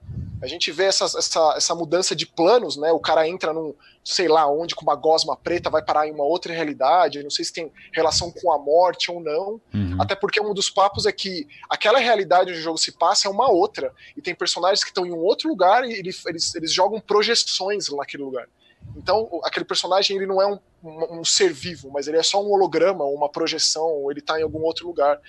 A 0.43 0.47
gente 0.49 0.72
vê 0.72 0.84
essa, 0.84 1.05
essa, 1.05 1.55
essa 1.57 1.74
mudança 1.74 2.16
de 2.16 2.26
planos, 2.26 2.76
né? 2.76 2.90
O 2.90 2.99
cara 2.99 3.28
entra 3.28 3.53
num, 3.53 3.72
sei 4.05 4.26
lá 4.26 4.51
onde, 4.51 4.74
com 4.74 4.82
uma 4.82 4.97
gosma 4.97 5.36
preta, 5.36 5.70
vai 5.70 5.84
parar 5.84 6.09
em 6.09 6.11
uma 6.11 6.24
outra 6.24 6.53
realidade. 6.53 7.22
não 7.22 7.30
sei 7.30 7.45
se 7.45 7.53
tem 7.53 7.72
relação 7.93 8.28
com 8.32 8.53
a 8.53 8.59
morte 8.59 9.09
ou 9.09 9.20
não. 9.20 9.61
Uhum. 9.72 9.97
Até 10.01 10.16
porque 10.16 10.40
um 10.40 10.53
dos 10.53 10.68
papos 10.68 11.07
é 11.07 11.12
que 11.12 11.47
aquela 11.70 12.01
realidade 12.01 12.51
onde 12.51 12.59
o 12.59 12.62
jogo 12.62 12.76
se 12.76 12.90
passa 12.90 13.28
é 13.28 13.30
uma 13.30 13.49
outra. 13.49 13.95
E 14.16 14.20
tem 14.20 14.34
personagens 14.34 14.82
que 14.82 14.90
estão 14.90 15.07
em 15.07 15.12
um 15.12 15.20
outro 15.20 15.49
lugar 15.49 15.84
e 15.84 15.93
eles, 15.93 16.26
eles, 16.26 16.53
eles 16.57 16.72
jogam 16.72 17.01
projeções 17.01 17.88
naquele 17.90 18.24
lugar. 18.24 18.49
Então, 18.97 19.40
aquele 19.45 19.64
personagem 19.64 20.16
ele 20.16 20.26
não 20.26 20.43
é 20.43 20.47
um, 20.47 20.59
um, 20.82 21.20
um, 21.20 21.24
ser 21.24 21.53
vivo, 21.53 21.88
mas 21.93 22.09
ele 22.09 22.16
é 22.16 22.22
só 22.22 22.43
um 22.43 22.51
holograma, 22.51 23.05
uma 23.05 23.28
projeção, 23.28 23.86
ou 23.86 24.11
ele 24.11 24.18
está 24.18 24.40
em 24.40 24.43
algum 24.43 24.61
outro 24.62 24.88
lugar 24.88 25.20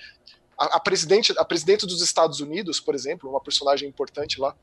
a, 0.58 0.76
a, 0.76 0.80
presidente, 0.80 1.32
a 1.36 1.44
presidente 1.44 1.86
dos 1.86 2.00
Estados 2.00 2.40
Unidos, 2.40 2.80
por 2.80 2.94
exemplo, 2.94 3.28
uma 3.28 3.40
personagem 3.40 3.88
importante 3.88 4.40
lá, 4.40 4.54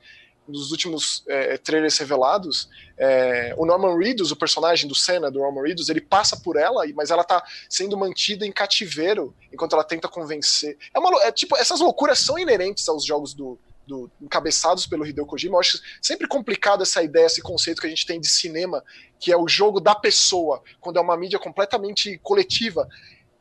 nos 0.48 0.72
últimos 0.72 1.24
é, 1.28 1.58
trailers 1.58 1.98
revelados, 1.98 2.70
é, 2.98 3.54
o 3.58 3.66
Norman 3.66 3.98
Reedus, 3.98 4.32
o 4.32 4.36
personagem 4.36 4.88
do 4.88 4.96
Senna, 4.96 5.32
do 5.32 5.40
Norman 5.40 5.64
Reedus, 5.64 5.90
ele 5.90 6.02
passa 6.02 6.38
por 6.38 6.58
ela, 6.58 6.84
mas 6.94 7.12
ela 7.12 7.24
tá 7.24 7.44
sendo 7.70 7.98
mantida 7.98 8.46
em 8.46 8.52
cativeiro 8.52 9.34
enquanto 9.52 9.74
ela 9.74 9.84
tenta 9.84 10.08
convencer. 10.08 10.78
É 10.94 11.00
uma, 11.00 11.24
é, 11.24 11.32
tipo, 11.32 11.56
essas 11.58 11.80
loucuras 11.80 12.20
são 12.20 12.38
inerentes 12.38 12.88
aos 12.90 13.06
jogos 13.06 13.34
do, 13.34 13.58
do, 13.88 14.12
encabeçados 14.22 14.86
pelo 14.86 15.06
Hideo 15.06 15.26
Kojima. 15.26 15.56
Eu 15.56 15.60
acho 15.60 15.82
sempre 16.02 16.28
complicado 16.28 16.84
essa 16.84 17.02
ideia, 17.04 17.26
esse 17.26 17.42
conceito 17.42 17.82
que 17.82 17.88
a 17.88 17.90
gente 17.90 18.06
tem 18.06 18.20
de 18.20 18.28
cinema, 18.28 18.84
que 19.20 19.32
é 19.32 19.38
o 19.38 19.48
jogo 19.48 19.80
da 19.80 19.96
pessoa, 19.96 20.62
quando 20.80 20.98
é 20.98 21.02
uma 21.02 21.18
mídia 21.18 21.40
completamente 21.40 22.18
coletiva. 22.20 22.88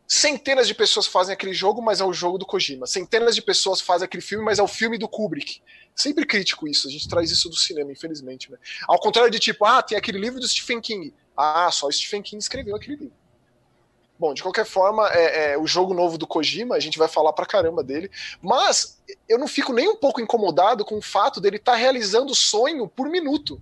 Centenas 0.06 0.66
de 0.66 0.74
pessoas 0.74 1.06
fazem 1.06 1.32
aquele 1.32 1.54
jogo, 1.54 1.80
mas 1.80 2.00
é 2.00 2.04
o 2.04 2.12
jogo 2.12 2.36
do 2.36 2.44
Kojima. 2.44 2.86
Centenas 2.86 3.34
de 3.34 3.42
pessoas 3.42 3.80
fazem 3.80 4.06
aquele 4.06 4.22
filme, 4.22 4.44
mas 4.44 4.58
é 4.58 4.62
o 4.62 4.68
filme 4.68 4.98
do 4.98 5.08
Kubrick. 5.08 5.62
Sempre 5.94 6.24
crítico 6.24 6.66
isso, 6.66 6.88
a 6.88 6.90
gente 6.90 7.08
traz 7.08 7.30
isso 7.30 7.48
do 7.48 7.56
cinema, 7.56 7.92
infelizmente. 7.92 8.50
Né? 8.50 8.58
Ao 8.88 8.98
contrário 8.98 9.30
de 9.30 9.38
tipo, 9.38 9.64
ah, 9.64 9.82
tem 9.82 9.98
aquele 9.98 10.18
livro 10.18 10.40
do 10.40 10.48
Stephen 10.48 10.80
King. 10.80 11.12
Ah, 11.36 11.70
só 11.70 11.90
Stephen 11.90 12.22
King 12.22 12.40
escreveu 12.40 12.74
aquele 12.76 12.96
livro. 12.96 13.20
Bom, 14.18 14.34
de 14.34 14.42
qualquer 14.42 14.66
forma, 14.66 15.08
é, 15.08 15.52
é, 15.52 15.58
o 15.58 15.66
jogo 15.66 15.94
novo 15.94 16.18
do 16.18 16.26
Kojima, 16.26 16.74
a 16.74 16.80
gente 16.80 16.98
vai 16.98 17.08
falar 17.08 17.32
pra 17.32 17.46
caramba 17.46 17.82
dele. 17.82 18.10
Mas 18.42 19.00
eu 19.26 19.38
não 19.38 19.48
fico 19.48 19.72
nem 19.72 19.88
um 19.88 19.96
pouco 19.96 20.20
incomodado 20.20 20.84
com 20.84 20.98
o 20.98 21.02
fato 21.02 21.40
dele 21.40 21.56
estar 21.56 21.72
tá 21.72 21.78
realizando 21.78 22.34
sonho 22.34 22.86
por 22.86 23.08
minuto 23.08 23.60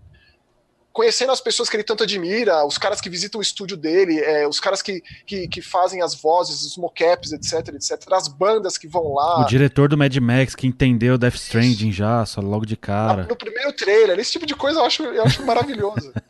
conhecendo 0.99 1.30
as 1.30 1.40
pessoas 1.40 1.68
que 1.68 1.76
ele 1.76 1.84
tanto 1.84 2.03
admira, 2.03 2.66
os 2.66 2.76
caras 2.76 3.01
que 3.01 3.09
visitam 3.09 3.38
o 3.38 3.42
estúdio 3.42 3.76
dele, 3.76 4.18
é, 4.18 4.49
os 4.49 4.59
caras 4.59 4.82
que, 4.82 5.01
que, 5.24 5.46
que, 5.46 5.62
fazem 5.62 6.03
as 6.03 6.12
vozes, 6.12 6.62
os 6.62 6.76
mocaps, 6.76 7.30
etc, 7.30 7.68
etc, 7.68 8.12
as 8.12 8.26
bandas 8.26 8.76
que 8.76 8.88
vão 8.88 9.14
lá. 9.14 9.42
O 9.42 9.44
diretor 9.44 9.88
do 9.88 9.96
Mad 9.96 10.16
Max 10.16 10.57
que 10.57 10.66
entendeu 10.66 11.16
Death 11.16 11.36
Stranding 11.36 11.92
já, 11.92 12.26
só 12.26 12.40
logo 12.40 12.66
de 12.66 12.76
cara. 12.76 13.28
No 13.28 13.36
primeiro 13.36 13.72
trailer, 13.74 14.18
esse 14.18 14.32
tipo 14.32 14.44
de 14.44 14.57
coisa 14.57 14.80
eu 14.80 14.84
acho, 14.84 15.05
eu 15.05 15.22
acho 15.22 15.46
maravilhoso. 15.46 16.12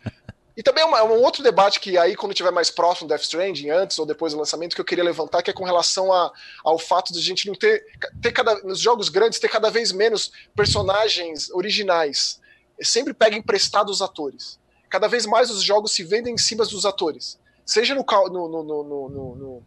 E 0.55 0.63
também 0.63 0.83
uma, 0.83 1.05
um 1.05 1.23
outro 1.23 1.41
debate 1.41 1.79
que 1.79 1.97
aí, 1.97 2.17
quando 2.17 2.35
tiver 2.35 2.51
mais 2.51 2.69
próximo 2.69 3.07
do 3.07 3.11
Death 3.11 3.23
Stranding, 3.23 3.71
antes 3.71 3.97
ou 3.97 4.05
depois 4.05 4.33
do 4.33 4.41
lançamento, 4.41 4.75
que 4.75 4.81
eu 4.81 4.85
queria 4.85 5.05
levantar, 5.05 5.41
que 5.41 5.51
é 5.51 5.53
com 5.53 5.63
relação 5.63 6.13
a, 6.13 6.33
ao 6.65 6.81
fato 6.81 7.13
de 7.13 7.21
a 7.21 7.23
gente 7.23 7.47
não 7.47 7.55
ter, 7.55 7.81
ter 8.21 8.33
cada, 8.33 8.57
nos 8.65 8.81
jogos 8.81 9.09
grandes, 9.09 9.39
ter 9.39 9.49
cada 9.49 9.71
vez 9.71 9.93
menos 9.93 10.33
personagens 10.57 11.49
originais 11.53 12.41
sempre 12.85 13.13
pega 13.13 13.37
emprestado 13.37 13.91
os 13.91 14.01
atores. 14.01 14.58
Cada 14.89 15.09
vez 15.09 15.27
mais 15.27 15.51
os 15.51 15.63
jogos 15.63 15.93
se 15.93 16.03
vendem 16.03 16.35
em 16.35 16.39
cima 16.39 16.65
dos 16.65 16.85
atores. 16.87 17.39
Seja 17.65 17.95
no, 17.95 18.03
no, 18.03 18.49
no, 18.49 19.09
no 19.37 19.63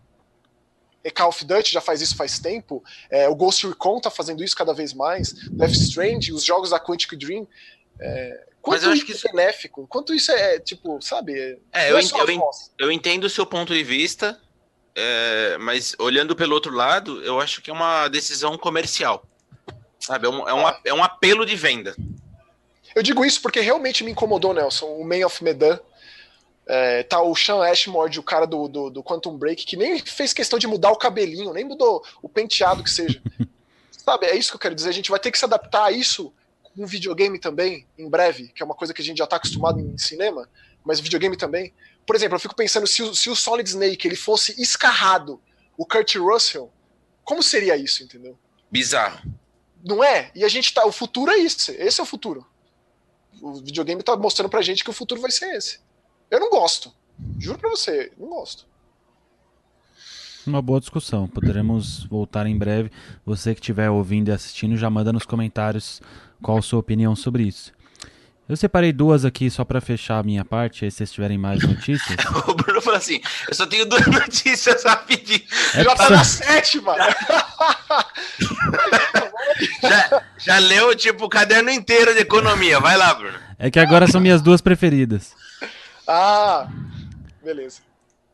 Call 1.09 1.29
of 1.29 1.43
Duty 1.43 1.71
já 1.71 1.81
faz 1.81 2.01
isso 2.01 2.15
faz 2.15 2.37
tempo, 2.37 2.83
é, 3.09 3.27
o 3.27 3.35
Ghost 3.35 3.65
Recon 3.65 3.99
tá 3.99 4.11
fazendo 4.11 4.43
isso 4.43 4.55
cada 4.55 4.73
vez 4.73 4.93
mais, 4.93 5.33
Death 5.49 5.71
Stranding, 5.71 6.33
os 6.33 6.43
jogos 6.43 6.69
da 6.69 6.79
Quantic 6.79 7.15
Dream. 7.17 7.47
É, 7.99 8.45
quanto 8.61 8.93
isso, 8.93 9.11
isso 9.11 9.27
é 9.27 9.31
benéfico? 9.31 9.87
Quanto 9.87 10.13
isso 10.13 10.31
é, 10.31 10.59
tipo, 10.59 11.01
sabe? 11.01 11.33
É, 11.71 11.91
eu, 11.91 11.97
é 11.97 12.01
eu, 12.01 12.51
eu, 12.79 12.91
entendo 12.91 13.23
o 13.23 13.29
seu 13.29 13.45
ponto 13.45 13.73
de 13.73 13.83
vista, 13.83 14.39
é, 14.95 15.57
mas 15.59 15.95
olhando 15.97 16.35
pelo 16.35 16.53
outro 16.53 16.73
lado, 16.73 17.23
eu 17.23 17.39
acho 17.39 17.61
que 17.61 17.71
é 17.71 17.73
uma 17.73 18.07
decisão 18.07 18.57
comercial. 18.57 19.25
Sabe? 19.99 20.25
É 20.27 20.29
um, 20.29 20.49
é 20.49 20.53
um, 20.53 20.67
é 20.85 20.93
um 20.93 21.03
apelo 21.03 21.45
de 21.45 21.55
venda. 21.55 21.95
Eu 22.95 23.03
digo 23.03 23.25
isso 23.25 23.41
porque 23.41 23.59
realmente 23.59 24.03
me 24.03 24.11
incomodou, 24.11 24.53
Nelson, 24.53 24.85
o 24.85 25.03
Man 25.03 25.25
of 25.25 25.43
Medan. 25.43 25.79
É, 26.67 27.03
tá 27.03 27.21
o 27.21 27.35
Sean 27.35 27.63
Ashmore, 27.63 28.19
o 28.19 28.23
cara 28.23 28.45
do, 28.45 28.67
do, 28.67 28.89
do, 28.89 29.03
Quantum 29.03 29.37
Break, 29.37 29.65
que 29.65 29.75
nem 29.75 29.99
fez 29.99 30.31
questão 30.31 30.59
de 30.59 30.67
mudar 30.67 30.91
o 30.91 30.95
cabelinho, 30.95 31.53
nem 31.53 31.65
mudou 31.65 32.03
o 32.21 32.29
penteado 32.29 32.83
que 32.83 32.89
seja. 32.89 33.21
Sabe, 33.91 34.27
é 34.27 34.35
isso 34.35 34.51
que 34.51 34.55
eu 34.55 34.59
quero 34.59 34.75
dizer. 34.75 34.89
A 34.89 34.93
gente 34.93 35.09
vai 35.09 35.19
ter 35.19 35.31
que 35.31 35.39
se 35.39 35.45
adaptar 35.45 35.85
a 35.85 35.91
isso 35.91 36.33
com 36.63 36.85
videogame 36.85 37.39
também, 37.39 37.87
em 37.97 38.09
breve, 38.09 38.49
que 38.49 38.61
é 38.61 38.65
uma 38.65 38.75
coisa 38.75 38.93
que 38.93 39.01
a 39.01 39.05
gente 39.05 39.17
já 39.17 39.27
tá 39.27 39.35
acostumado 39.35 39.79
em 39.79 39.97
cinema, 39.97 40.47
mas 40.83 40.99
videogame 40.99 41.35
também. 41.35 41.73
Por 42.05 42.15
exemplo, 42.15 42.35
eu 42.35 42.39
fico 42.39 42.55
pensando 42.55 42.87
se 42.87 43.03
o, 43.03 43.13
se 43.13 43.29
o 43.29 43.35
Solid 43.35 43.67
Snake 43.69 44.07
ele 44.07 44.15
fosse 44.15 44.59
escarrado, 44.61 45.41
o 45.77 45.85
Kurt 45.85 46.15
Russell, 46.15 46.71
como 47.23 47.43
seria 47.43 47.75
isso, 47.75 48.03
entendeu? 48.03 48.37
Bizarro. 48.69 49.21
Não 49.83 50.03
é? 50.03 50.31
E 50.35 50.43
a 50.43 50.47
gente 50.47 50.73
tá. 50.73 50.85
O 50.85 50.91
futuro 50.91 51.31
é 51.31 51.37
isso. 51.37 51.71
Esse 51.71 51.99
é 51.99 52.03
o 52.03 52.07
futuro. 52.07 52.45
O 53.41 53.53
videogame 53.53 54.01
tá 54.03 54.15
mostrando 54.15 54.49
pra 54.49 54.61
gente 54.61 54.83
que 54.83 54.89
o 54.89 54.93
futuro 54.93 55.21
vai 55.21 55.31
ser 55.31 55.55
esse. 55.55 55.79
Eu 56.29 56.39
não 56.39 56.49
gosto. 56.49 56.93
Juro 57.37 57.59
pra 57.59 57.69
você, 57.69 58.11
não 58.17 58.29
gosto. 58.29 58.65
Uma 60.45 60.61
boa 60.61 60.79
discussão. 60.79 61.27
Poderemos 61.27 62.03
voltar 62.05 62.47
em 62.47 62.57
breve. 62.57 62.91
Você 63.25 63.53
que 63.53 63.61
estiver 63.61 63.89
ouvindo 63.89 64.29
e 64.29 64.31
assistindo, 64.31 64.75
já 64.75 64.89
manda 64.89 65.13
nos 65.13 65.25
comentários 65.25 66.01
qual 66.41 66.57
a 66.57 66.61
sua 66.61 66.79
opinião 66.79 67.15
sobre 67.15 67.43
isso. 67.43 67.71
Eu 68.49 68.57
separei 68.57 68.91
duas 68.91 69.23
aqui 69.23 69.49
só 69.49 69.63
para 69.63 69.79
fechar 69.79 70.17
a 70.19 70.23
minha 70.23 70.43
parte, 70.43 70.83
aí 70.83 70.91
se 70.91 70.97
vocês 70.97 71.11
tiverem 71.11 71.37
mais 71.37 71.63
notícias. 71.63 72.17
o 72.47 72.53
Bruno 72.53 72.81
falou 72.81 72.97
assim: 72.97 73.21
eu 73.47 73.53
só 73.53 73.65
tenho 73.65 73.85
duas 73.85 74.05
notícias 74.11 74.83
rapidinho. 74.83 75.43
É 75.73 75.83
já 75.83 75.95
tá 75.95 76.09
na 76.09 76.23
sétima! 76.23 76.95
já, 79.81 80.23
já 80.37 80.57
leu, 80.59 80.95
tipo, 80.95 81.25
o 81.25 81.29
caderno 81.29 81.69
inteiro 81.69 82.13
de 82.13 82.21
economia. 82.21 82.79
Vai 82.79 82.97
lá, 82.97 83.13
Bruno. 83.13 83.37
É 83.57 83.69
que 83.69 83.79
agora 83.79 84.07
são 84.07 84.19
minhas 84.21 84.41
duas 84.41 84.61
preferidas. 84.61 85.33
Ah, 86.07 86.67
beleza. 87.43 87.81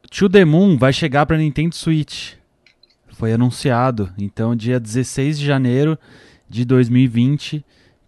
To 0.10 0.30
The 0.30 0.46
Moon 0.46 0.78
vai 0.78 0.94
chegar 0.94 1.26
para 1.26 1.38
Nintendo 1.38 1.76
Switch. 1.76 2.34
Foi 3.14 3.34
anunciado. 3.34 4.14
Então, 4.18 4.56
dia 4.56 4.80
16 4.80 5.40
de 5.40 5.46
janeiro 5.46 5.98
de 6.50 6.64
2020 6.64 7.66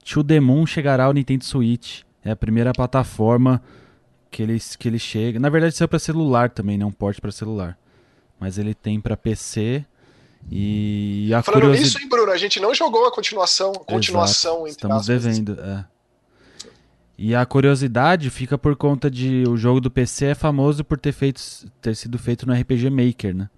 To 0.10 0.24
The 0.24 0.40
Moon 0.40 0.66
chegará 0.66 1.06
ao 1.06 1.14
Nintendo 1.14 1.46
Switch. 1.46 2.02
É 2.24 2.32
a 2.32 2.36
primeira 2.36 2.74
plataforma 2.74 3.62
que 4.32 4.42
ele, 4.42 4.58
que 4.80 4.88
ele 4.88 4.98
chega. 4.98 5.40
Na 5.40 5.50
verdade, 5.50 5.76
saiu 5.76 5.88
para 5.88 6.00
celular 6.00 6.50
também, 6.50 6.80
não 6.80 6.88
né? 6.88 6.90
um 6.90 6.92
porte 6.92 7.22
para 7.22 7.32
celular. 7.32 7.78
Mas 8.40 8.58
ele 8.58 8.74
tem 8.74 9.00
para 9.00 9.16
PC. 9.16 9.86
E 10.52 11.32
a 11.34 11.42
Falando 11.42 11.62
curiosidade... 11.62 11.84
nisso, 11.84 12.00
hein, 12.00 12.10
Bruno? 12.10 12.32
A 12.32 12.38
gente 12.38 12.60
não 12.60 12.74
jogou 12.74 13.06
a 13.06 13.12
continuação. 13.12 13.72
A 13.72 13.80
continuação 13.80 14.68
Exato. 14.68 14.88
Estamos 14.88 15.06
devendo. 15.08 15.60
É. 15.60 15.86
E 17.18 17.36
a 17.36 17.46
curiosidade 17.46 18.30
fica 18.30 18.58
por 18.58 18.76
conta 18.76 19.12
de 19.12 19.44
o 19.48 19.58
jogo 19.58 19.82
do 19.82 19.92
PC 19.92 20.28
é 20.28 20.36
famoso 20.36 20.86
por 20.86 20.98
ter, 20.98 21.12
feito, 21.12 21.42
ter 21.82 21.94
sido 21.94 22.18
feito 22.18 22.48
no 22.48 22.54
RPG 22.54 22.90
Maker, 22.90 23.36
né? 23.36 23.50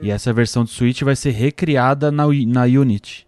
E 0.00 0.10
essa 0.10 0.32
versão 0.32 0.64
do 0.64 0.70
Switch 0.70 1.02
vai 1.02 1.14
ser 1.14 1.30
recriada 1.30 2.10
na, 2.10 2.24
na 2.46 2.62
Unity. 2.62 3.26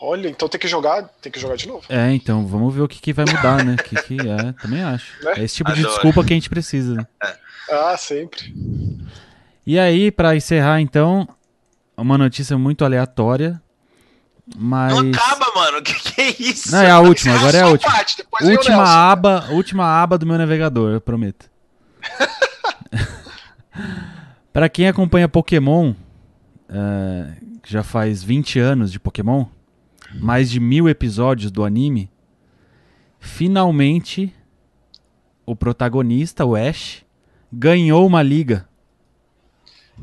Olha, 0.00 0.28
então 0.28 0.46
tem 0.48 0.60
que 0.60 0.68
jogar, 0.68 1.04
tem 1.22 1.32
que 1.32 1.40
jogar 1.40 1.56
de 1.56 1.66
novo. 1.66 1.86
É, 1.88 2.12
então 2.12 2.46
vamos 2.46 2.74
ver 2.74 2.82
o 2.82 2.88
que, 2.88 3.00
que 3.00 3.14
vai 3.14 3.24
mudar, 3.24 3.64
né? 3.64 3.76
que, 3.76 3.96
que 4.02 4.28
é, 4.28 4.52
também 4.60 4.82
acho. 4.82 5.12
Né? 5.24 5.34
É 5.38 5.44
esse 5.44 5.56
tipo 5.56 5.70
Adoro. 5.70 5.86
de 5.86 5.94
desculpa 5.94 6.24
que 6.24 6.32
a 6.32 6.36
gente 6.36 6.50
precisa, 6.50 6.94
né? 6.94 7.06
Ah, 7.70 7.96
sempre. 7.96 8.54
E 9.66 9.78
aí, 9.78 10.12
para 10.12 10.36
encerrar, 10.36 10.80
então, 10.80 11.28
uma 11.96 12.16
notícia 12.16 12.56
muito 12.56 12.84
aleatória, 12.84 13.60
mas... 14.56 14.92
Não 14.92 15.10
acaba, 15.10 15.46
mano. 15.54 15.78
O 15.78 15.82
que, 15.82 15.94
que, 15.94 16.20
é 16.20 16.36
isso? 16.38 16.70
Não, 16.70 16.82
é 16.82 16.90
a 16.90 17.00
última, 17.00 17.34
agora 17.34 17.56
é 17.56 17.62
a 17.62 17.68
última. 17.68 17.92
Parte, 17.92 18.24
última 18.42 18.84
aba, 18.84 19.48
última 19.50 20.02
aba 20.02 20.16
do 20.16 20.24
meu 20.24 20.38
navegador, 20.38 20.92
eu 20.92 21.00
prometo. 21.00 21.50
para 24.52 24.68
quem 24.68 24.86
acompanha 24.86 25.28
Pokémon, 25.28 25.94
uh, 26.70 27.56
já 27.64 27.82
faz 27.82 28.22
20 28.22 28.60
anos 28.60 28.92
de 28.92 29.00
Pokémon, 29.00 29.46
mais 30.14 30.48
de 30.48 30.60
mil 30.60 30.88
episódios 30.88 31.50
do 31.50 31.64
anime, 31.64 32.08
finalmente 33.18 34.32
o 35.44 35.56
protagonista, 35.56 36.44
o 36.44 36.54
Ash, 36.54 37.04
ganhou 37.52 38.06
uma 38.06 38.22
liga. 38.22 38.68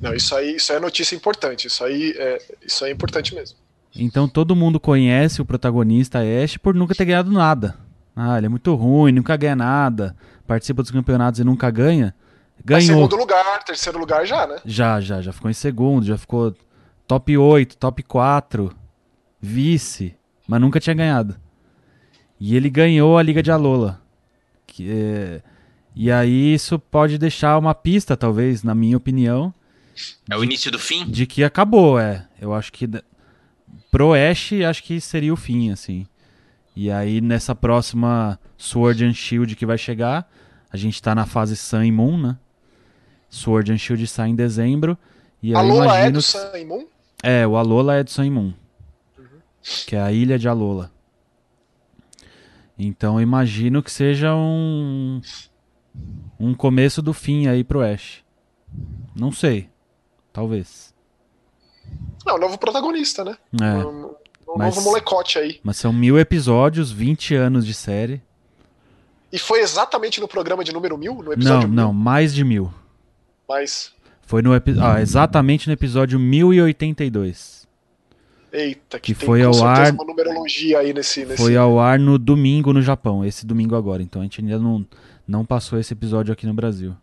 Não, 0.02 0.14
isso 0.14 0.36
aí, 0.36 0.56
isso 0.56 0.72
aí 0.72 0.78
é 0.78 0.82
notícia 0.82 1.16
importante. 1.16 1.68
Isso 1.68 1.84
aí 1.84 2.14
é, 2.18 2.42
isso 2.66 2.84
aí 2.84 2.92
é 2.92 2.94
importante 2.94 3.34
mesmo. 3.34 3.58
Então 3.96 4.28
todo 4.28 4.56
mundo 4.56 4.80
conhece 4.80 5.42
o 5.42 5.46
protagonista 5.46 6.20
Ash 6.20 6.58
por 6.58 6.74
nunca 6.74 6.96
ter 6.96 7.06
ganhado 7.06 7.32
nada. 7.32 7.78
Ah, 8.16 8.38
ele 8.38 8.48
é 8.48 8.50
muito 8.50 8.74
ruim, 8.76 9.12
nunca 9.12 9.36
ganha 9.36 9.56
nada, 9.56 10.16
participa 10.46 10.82
dos 10.82 10.92
campeonatos 10.92 11.40
e 11.40 11.44
nunca 11.44 11.70
ganha. 11.70 12.14
Ganhou. 12.64 12.80
Mas 12.80 12.86
segundo 12.86 13.16
lugar, 13.16 13.64
terceiro 13.64 13.98
lugar 14.00 14.26
já, 14.26 14.48
né? 14.48 14.58
Já, 14.66 15.02
já, 15.02 15.22
já 15.22 15.34
ficou 15.34 15.50
em 15.50 15.54
segundo, 15.54 16.06
já 16.06 16.18
ficou 16.18 16.56
top 17.08 17.38
8, 17.38 17.78
top 17.78 18.04
4 18.04 18.76
vice, 19.42 20.16
mas 20.48 20.62
nunca 20.62 20.80
tinha 20.80 20.94
ganhado. 20.94 21.36
E 22.40 22.56
ele 22.56 22.70
ganhou 22.70 23.18
a 23.18 23.24
Liga 23.24 23.44
de 23.44 23.52
Alola. 23.52 24.02
Que, 24.66 24.90
é... 24.90 25.42
E 25.96 26.12
aí 26.12 26.54
isso 26.54 26.80
pode 26.80 27.18
deixar 27.18 27.58
uma 27.58 27.76
pista, 27.76 28.18
talvez, 28.18 28.64
na 28.64 28.74
minha 28.74 28.98
opinião. 28.98 29.54
É 30.30 30.38
o 30.38 30.44
início 30.44 30.72
do 30.72 30.80
fim? 30.80 31.06
De 31.06 31.26
que 31.26 31.44
acabou, 31.44 32.00
é. 32.00 32.28
Eu 32.40 32.54
acho 32.54 32.72
que 32.72 32.90
pro 33.92 34.14
Ash, 34.14 34.52
acho 34.68 34.84
que 34.84 35.00
seria 35.00 35.34
o 35.34 35.38
fim, 35.38 35.72
assim. 35.72 36.06
E 36.76 36.90
aí 36.90 37.22
nessa 37.22 37.54
próxima 37.54 38.40
Sword 38.58 39.06
and 39.06 39.14
Shield 39.14 39.56
que 39.56 39.66
vai 39.66 39.78
chegar, 39.78 40.30
a 40.72 40.78
gente 40.78 41.02
tá 41.02 41.14
na 41.14 41.26
fase 41.26 41.56
Sun 41.56 41.84
e 41.84 41.92
Moon, 41.92 42.18
né? 42.18 42.38
Sword 43.30 43.72
and 43.72 43.78
Shield 43.78 44.06
sai 44.08 44.30
em 44.30 44.36
dezembro. 44.36 44.98
E 45.42 45.54
Alola 45.54 45.86
imagino... 45.86 46.08
é 46.08 46.12
do 46.12 46.22
Sun 46.22 46.56
e 46.56 46.66
Moon? 46.66 46.86
É, 47.22 47.48
o 47.48 47.56
Alola 47.56 47.96
é 47.96 48.04
do 48.04 48.10
Sun 48.10 48.24
e 48.24 48.30
Moon 48.30 48.54
que 49.88 49.96
é 49.96 50.02
a 50.02 50.12
Ilha 50.12 50.38
de 50.38 50.48
Alola. 50.48 50.92
Então 52.78 53.22
imagino 53.22 53.82
que 53.82 53.92
seja 53.92 54.36
um 54.36 55.22
um 56.40 56.54
começo 56.54 57.02
do 57.02 57.14
fim 57.14 57.48
aí 57.48 57.64
pro 57.64 57.82
Ash. 57.82 58.24
Não 59.16 59.32
sei. 59.32 59.70
Talvez. 60.34 60.94
Não, 62.26 62.40
novo 62.40 62.58
protagonista, 62.58 63.24
né? 63.24 63.38
É. 63.62 63.86
Um, 63.86 64.08
um 64.48 64.58
mas, 64.58 64.76
novo 64.76 64.90
molecote 64.90 65.38
aí. 65.38 65.60
Mas 65.64 65.78
são 65.78 65.94
mil 65.94 66.18
episódios, 66.20 66.92
20 66.92 67.36
anos 67.36 67.66
de 67.66 67.74
série. 67.74 68.22
E 69.32 69.38
foi 69.38 69.62
exatamente 69.62 70.20
no 70.20 70.28
programa 70.28 70.64
de 70.64 70.74
número 70.74 70.98
mil? 70.98 71.16
No 71.16 71.34
episódio 71.34 71.68
não, 71.68 71.68
mil? 71.68 71.76
não, 71.76 71.94
mais 71.94 72.34
de 72.34 72.44
mil. 72.44 72.74
Mais. 73.48 73.94
Foi 74.24 74.42
no 74.42 74.52
ah, 74.54 75.02
exatamente 75.02 75.68
no 75.68 75.74
episódio 75.74 76.20
1082. 76.20 77.68
Eita, 78.52 79.00
que, 79.00 79.16
que 79.16 79.26
foi 79.26 79.42
ao 79.42 79.64
ar 79.66 79.92
uma 79.92 80.06
numerologia 80.06 80.80
aí 80.80 80.94
nesse, 80.94 81.26
nesse, 81.26 81.42
Foi 81.42 81.58
ao 81.58 81.80
ar 81.80 81.98
no 81.98 82.20
domingo 82.20 82.72
no 82.72 82.84
Japão, 82.84 83.26
esse 83.26 83.46
domingo 83.48 83.76
agora. 83.76 84.04
Então 84.04 84.22
a 84.22 84.26
gente 84.26 84.42
ainda 84.42 84.60
não, 84.60 84.86
não 85.28 85.44
passou 85.44 85.80
esse 85.80 85.92
episódio 85.94 86.32
aqui 86.32 86.46
no 86.46 86.54
Brasil. 86.54 86.96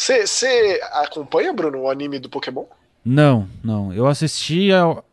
Você 0.00 0.80
acompanha, 0.92 1.52
Bruno, 1.52 1.80
o 1.80 1.90
anime 1.90 2.18
do 2.18 2.30
Pokémon? 2.30 2.64
Não, 3.04 3.46
não. 3.62 3.92
Eu 3.92 4.06
assisti, 4.06 4.68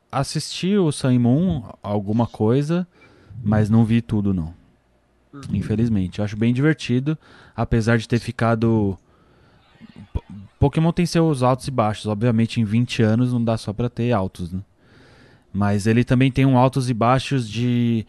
assisti 0.09 0.77
o 0.77 0.93
Sun 0.93 1.19
Moon, 1.19 1.61
alguma 1.83 2.25
coisa, 2.25 2.88
mas 3.43 3.69
não 3.69 3.83
vi 3.83 4.01
tudo, 4.01 4.33
não. 4.33 4.53
Uhum. 5.33 5.41
Infelizmente. 5.51 6.19
Eu 6.19 6.25
acho 6.25 6.38
bem 6.38 6.53
divertido, 6.53 7.17
apesar 7.53 7.97
de 7.97 8.07
ter 8.07 8.17
ficado. 8.17 8.97
Pokémon 10.57 10.93
tem 10.93 11.05
seus 11.05 11.43
altos 11.43 11.67
e 11.67 11.71
baixos. 11.71 12.05
Obviamente, 12.05 12.61
em 12.61 12.63
20 12.63 13.03
anos 13.03 13.33
não 13.33 13.43
dá 13.43 13.57
só 13.57 13.73
pra 13.73 13.89
ter 13.89 14.13
altos, 14.13 14.53
né? 14.53 14.61
Mas 15.51 15.85
ele 15.85 16.05
também 16.05 16.31
tem 16.31 16.45
um 16.45 16.57
altos 16.57 16.89
e 16.89 16.93
baixos 16.93 17.49
de 17.49 18.07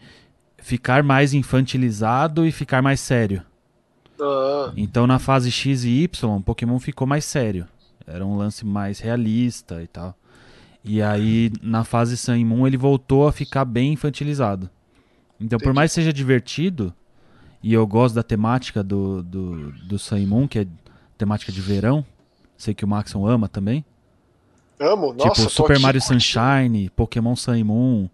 ficar 0.57 1.03
mais 1.03 1.33
infantilizado 1.33 2.45
e 2.45 2.53
ficar 2.53 2.81
mais 2.81 3.01
sério. 3.01 3.43
Ah. 4.21 4.73
Então 4.75 5.07
na 5.07 5.19
fase 5.19 5.51
X 5.51 5.83
e 5.83 6.03
Y, 6.03 6.41
Pokémon 6.41 6.79
ficou 6.79 7.07
mais 7.07 7.25
sério. 7.25 7.67
Era 8.05 8.25
um 8.25 8.37
lance 8.37 8.65
mais 8.65 8.99
realista 8.99 9.81
e 9.83 9.87
tal. 9.87 10.15
E 10.83 11.01
aí 11.01 11.51
na 11.61 11.83
fase 11.83 12.17
Sun 12.17 12.35
e 12.35 12.45
Moon 12.45 12.65
ele 12.65 12.77
voltou 12.77 13.27
a 13.27 13.31
ficar 13.31 13.65
bem 13.65 13.93
infantilizado. 13.93 14.69
Então 15.35 15.57
Entendi. 15.57 15.63
por 15.63 15.73
mais 15.73 15.91
que 15.91 15.95
seja 15.95 16.11
divertido, 16.11 16.93
e 17.61 17.73
eu 17.73 17.85
gosto 17.85 18.15
da 18.15 18.23
temática 18.23 18.83
do, 18.83 19.21
do, 19.21 19.71
do 19.71 19.99
Sun 19.99 20.17
e 20.17 20.25
Moon, 20.25 20.47
que 20.47 20.59
é 20.59 20.67
temática 21.17 21.51
de 21.51 21.61
verão, 21.61 22.05
sei 22.57 22.73
que 22.73 22.85
o 22.85 22.87
Maxon 22.87 23.27
ama 23.27 23.47
também. 23.47 23.83
Amo, 24.79 25.13
nossa. 25.13 25.41
Tipo 25.41 25.49
Super 25.49 25.79
Mario. 25.79 26.01
Sunshine, 26.01 26.89
Pokémon 26.95 27.35
Sun 27.35 27.55
e 27.55 27.63
Moon. 27.63 28.09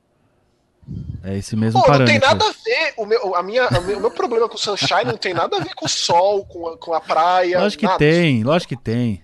É 1.24 1.38
esse 1.38 1.56
mesmo 1.56 1.82
Pô, 1.82 1.88
parâmetro. 1.88 2.14
Não 2.14 2.20
tem 2.20 2.30
nada 2.30 2.46
a 2.46 2.52
ver. 2.52 2.94
O 2.98 3.06
meu, 3.06 3.36
a 3.36 3.42
minha, 3.42 3.68
o 3.68 4.00
meu 4.00 4.12
problema 4.12 4.48
com 4.48 4.56
o 4.56 4.60
Sunshine 4.60 5.06
não 5.06 5.18
tem 5.18 5.34
nada 5.34 5.58
a 5.58 5.60
ver 5.60 5.74
com 5.74 5.86
o 5.86 5.90
sol, 5.90 6.46
com 6.46 6.68
a, 6.68 6.78
com 6.78 6.94
a 6.94 7.02
praia. 7.02 7.60
Lógico 7.60 7.80
que 7.80 7.86
nada. 7.88 7.98
tem, 7.98 8.44
lógico 8.44 8.76
que 8.76 8.82
tem. 8.82 9.24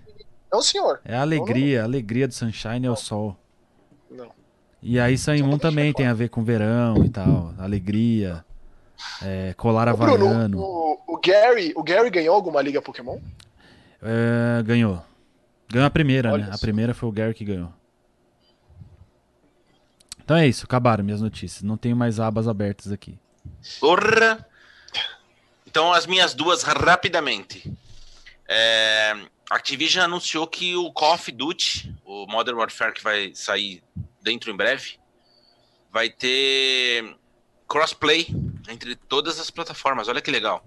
Não, 0.51 0.62
senhor. 0.62 0.99
É 1.05 1.16
a 1.16 1.22
alegria, 1.22 1.82
a 1.82 1.86
alegria 1.86 2.28
do 2.28 2.34
Sunshine 2.34 2.86
é 2.86 2.91
o 2.91 2.95
sol. 2.95 3.38
Não. 4.09 4.30
E 4.82 4.99
aí 4.99 5.18
Sun 5.18 5.57
também 5.57 5.93
tem 5.93 6.07
a 6.07 6.14
ver 6.14 6.30
com 6.30 6.43
verão 6.43 7.05
e 7.05 7.09
tal. 7.09 7.53
Alegria. 7.59 8.43
É, 9.22 9.53
colar 9.55 9.88
Ô, 9.88 9.91
havaiano. 9.91 10.59
O, 10.59 10.99
o, 11.07 11.20
Gary, 11.20 11.72
o 11.76 11.84
Gary 11.84 12.09
ganhou 12.09 12.36
alguma 12.36 12.62
liga 12.62 12.82
Pokémon? 12.82 13.20
É, 14.01 14.64
ganhou. 14.64 15.01
Ganhou 15.72 15.88
a 15.88 15.89
primeira, 15.89 16.34
Olha 16.34 16.45
né? 16.45 16.49
A 16.51 16.57
só. 16.57 16.62
primeira 16.62 16.93
foi 16.93 17.07
o 17.07 17.12
Gary 17.12 17.34
que 17.34 17.45
ganhou. 17.45 17.72
Então 20.32 20.39
é 20.39 20.47
isso, 20.47 20.63
acabaram 20.63 21.03
minhas 21.03 21.19
notícias. 21.19 21.61
Não 21.61 21.75
tenho 21.75 21.93
mais 21.93 22.17
abas 22.17 22.47
abertas 22.47 22.89
aqui. 22.89 23.19
Porra! 23.82 24.47
Então, 25.67 25.91
as 25.91 26.05
minhas 26.05 26.34
duas 26.34 26.63
rapidamente. 26.63 27.69
É, 28.47 29.13
Activision 29.49 30.05
anunciou 30.05 30.47
que 30.47 30.73
o 30.73 30.89
Call 30.93 31.15
of 31.15 31.29
Duty, 31.34 31.93
o 32.05 32.25
Modern 32.27 32.57
Warfare 32.57 32.93
que 32.93 33.03
vai 33.03 33.36
sair 33.36 33.84
dentro 34.21 34.49
em 34.49 34.55
breve, 34.55 34.97
vai 35.91 36.09
ter 36.09 37.13
crossplay 37.67 38.27
entre 38.69 38.95
todas 38.95 39.38
as 39.38 39.51
plataformas. 39.51 40.07
Olha 40.07 40.21
que 40.21 40.32
legal. 40.32 40.65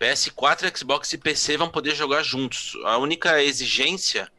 PS4, 0.00 0.78
Xbox 0.78 1.12
e 1.12 1.18
PC 1.18 1.56
vão 1.56 1.68
poder 1.68 1.96
jogar 1.96 2.22
juntos. 2.22 2.76
A 2.84 2.96
única 2.96 3.42
exigência 3.42 4.30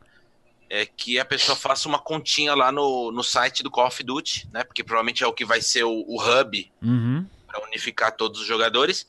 é 0.76 0.88
que 0.88 1.20
a 1.20 1.26
pessoa 1.26 1.56
faça 1.56 1.88
uma 1.88 2.00
continha 2.00 2.56
lá 2.56 2.72
no, 2.72 3.12
no 3.12 3.24
site 3.24 3.62
do 3.62 3.70
Call 3.70 3.86
of 3.86 4.04
Duty, 4.04 4.50
né? 4.52 4.64
Porque 4.64 4.84
provavelmente 4.84 5.24
é 5.24 5.28
o 5.28 5.32
que 5.34 5.46
vai 5.46 5.62
ser 5.62 5.84
o, 5.84 6.04
o 6.08 6.20
hub 6.20 6.72
Uhum. 6.82 7.28
para 7.46 7.64
unificar 7.68 8.12
todos 8.16 8.42
os 8.42 8.48
jogadores. 8.48 9.06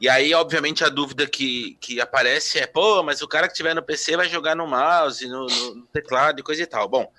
E 0.00 0.08
aí, 0.08 0.34
obviamente, 0.34 0.82
a 0.82 0.88
dúvida 0.88 1.24
que, 1.26 1.76
que 1.80 2.00
aparece 2.00 2.58
é: 2.58 2.66
pô, 2.66 3.02
mas 3.04 3.22
o 3.22 3.28
cara 3.28 3.46
que 3.46 3.54
tiver 3.54 3.74
no 3.74 3.82
PC 3.82 4.16
vai 4.16 4.28
jogar 4.28 4.56
no 4.56 4.66
mouse, 4.66 5.24
no, 5.28 5.46
no- 5.46 5.74
no 5.76 5.86
teclado 5.86 6.40
e 6.40 6.42
coisa 6.42 6.62
e 6.62 6.66
tal. 6.66 6.88
Bom, 6.88 7.12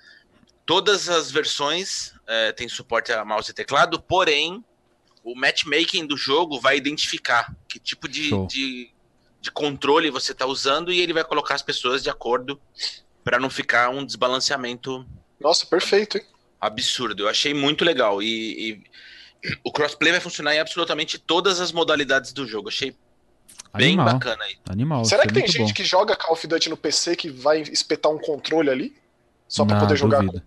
todas 0.66 1.08
as 1.08 1.30
versões 1.30 2.12
eh, 2.26 2.52
têm 2.52 2.68
suporte 2.68 3.10
a 3.12 3.24
mouse 3.24 3.50
e 3.50 3.54
teclado, 3.54 3.98
porém, 4.00 4.62
o 5.24 5.34
matchmaking 5.34 6.06
do 6.06 6.16
jogo 6.18 6.60
vai 6.60 6.76
identificar 6.76 7.54
que 7.66 7.78
tipo 7.78 8.06
de, 8.08 8.30
de, 8.46 8.90
de 9.40 9.50
controle 9.50 10.10
você 10.10 10.32
está 10.32 10.44
usando 10.44 10.92
e 10.92 11.00
ele 11.00 11.12
vai 11.14 11.24
colocar 11.24 11.54
as 11.54 11.62
pessoas 11.62 12.02
de 12.02 12.10
acordo 12.10 12.60
para 13.24 13.38
não 13.38 13.50
ficar 13.50 13.90
um 13.90 14.04
desbalanceamento 14.04 15.06
Nossa, 15.40 15.66
perfeito, 15.66 16.18
hein? 16.18 16.24
absurdo. 16.60 17.24
Eu 17.24 17.28
achei 17.28 17.54
muito 17.54 17.84
legal. 17.84 18.22
E, 18.22 18.82
e 19.42 19.50
o 19.64 19.72
crossplay 19.72 20.12
vai 20.12 20.20
funcionar 20.20 20.54
em 20.54 20.60
absolutamente 20.60 21.18
todas 21.18 21.60
as 21.60 21.72
modalidades 21.72 22.32
do 22.32 22.46
jogo. 22.46 22.68
Achei 22.68 22.94
bem 23.74 23.94
Animal. 23.94 24.12
bacana 24.14 24.44
aí. 24.44 24.56
Animal. 24.68 25.04
Será 25.04 25.26
que 25.26 25.32
tem 25.32 25.46
gente 25.46 25.68
bom. 25.68 25.74
que 25.74 25.84
joga 25.84 26.16
Call 26.16 26.32
of 26.32 26.46
Duty 26.46 26.68
no 26.68 26.76
PC 26.76 27.16
que 27.16 27.30
vai 27.30 27.60
espetar 27.62 28.10
um 28.12 28.18
controle 28.18 28.68
ali? 28.70 28.96
Só 29.48 29.64
pra 29.64 29.76
Não, 29.76 29.82
poder 29.82 29.96
jogar? 29.96 30.22
Duvido. 30.22 30.42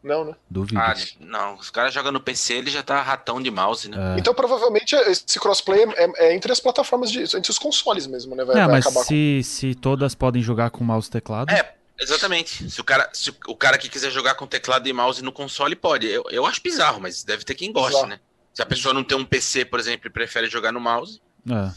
Não, 0.00 0.24
né? 0.26 0.34
duvido. 0.48 0.80
Ah, 0.80 0.94
não, 1.18 1.54
os 1.56 1.70
caras 1.70 1.92
jogam 1.92 2.12
no 2.12 2.20
PC, 2.20 2.54
ele 2.54 2.70
já 2.70 2.84
tá 2.84 3.02
ratão 3.02 3.42
de 3.42 3.50
mouse, 3.50 3.88
né? 3.90 4.14
É. 4.16 4.20
Então 4.20 4.32
provavelmente 4.32 4.94
esse 4.94 5.40
crossplay 5.40 5.82
é, 5.96 6.28
é 6.28 6.34
entre 6.36 6.52
as 6.52 6.60
plataformas, 6.60 7.10
de, 7.10 7.20
entre 7.36 7.50
os 7.50 7.58
consoles 7.58 8.06
mesmo, 8.06 8.34
né? 8.36 8.44
Vai, 8.44 8.56
É, 8.56 8.60
vai 8.60 8.68
mas 8.76 8.86
acabar 8.86 9.00
com. 9.00 9.06
se, 9.08 9.40
se 9.42 9.74
todas 9.74 10.14
podem 10.14 10.40
jogar 10.40 10.70
com 10.70 10.84
mouse 10.84 11.08
e 11.08 11.10
teclado. 11.10 11.50
É, 11.50 11.74
exatamente. 12.00 12.70
Se 12.70 12.80
o 12.80 12.84
cara, 12.84 13.08
se 13.12 13.30
o 13.46 13.56
cara 13.56 13.78
que 13.78 13.88
quiser 13.88 14.10
jogar 14.10 14.34
com 14.34 14.46
teclado 14.46 14.86
e 14.88 14.92
mouse 14.92 15.22
no 15.22 15.32
console, 15.32 15.74
pode. 15.76 16.06
Eu, 16.06 16.24
eu 16.30 16.46
acho 16.46 16.62
bizarro, 16.62 17.00
mas 17.00 17.22
deve 17.24 17.44
ter 17.44 17.54
quem 17.54 17.72
goste, 17.72 18.06
né? 18.06 18.20
Se 18.54 18.62
a 18.62 18.66
pessoa 18.66 18.92
não 18.94 19.04
tem 19.04 19.16
um 19.16 19.24
PC, 19.24 19.64
por 19.64 19.78
exemplo, 19.78 20.06
e 20.08 20.10
prefere 20.10 20.48
jogar 20.48 20.72
no 20.72 20.80
mouse. 20.80 21.20
É. 21.48 21.72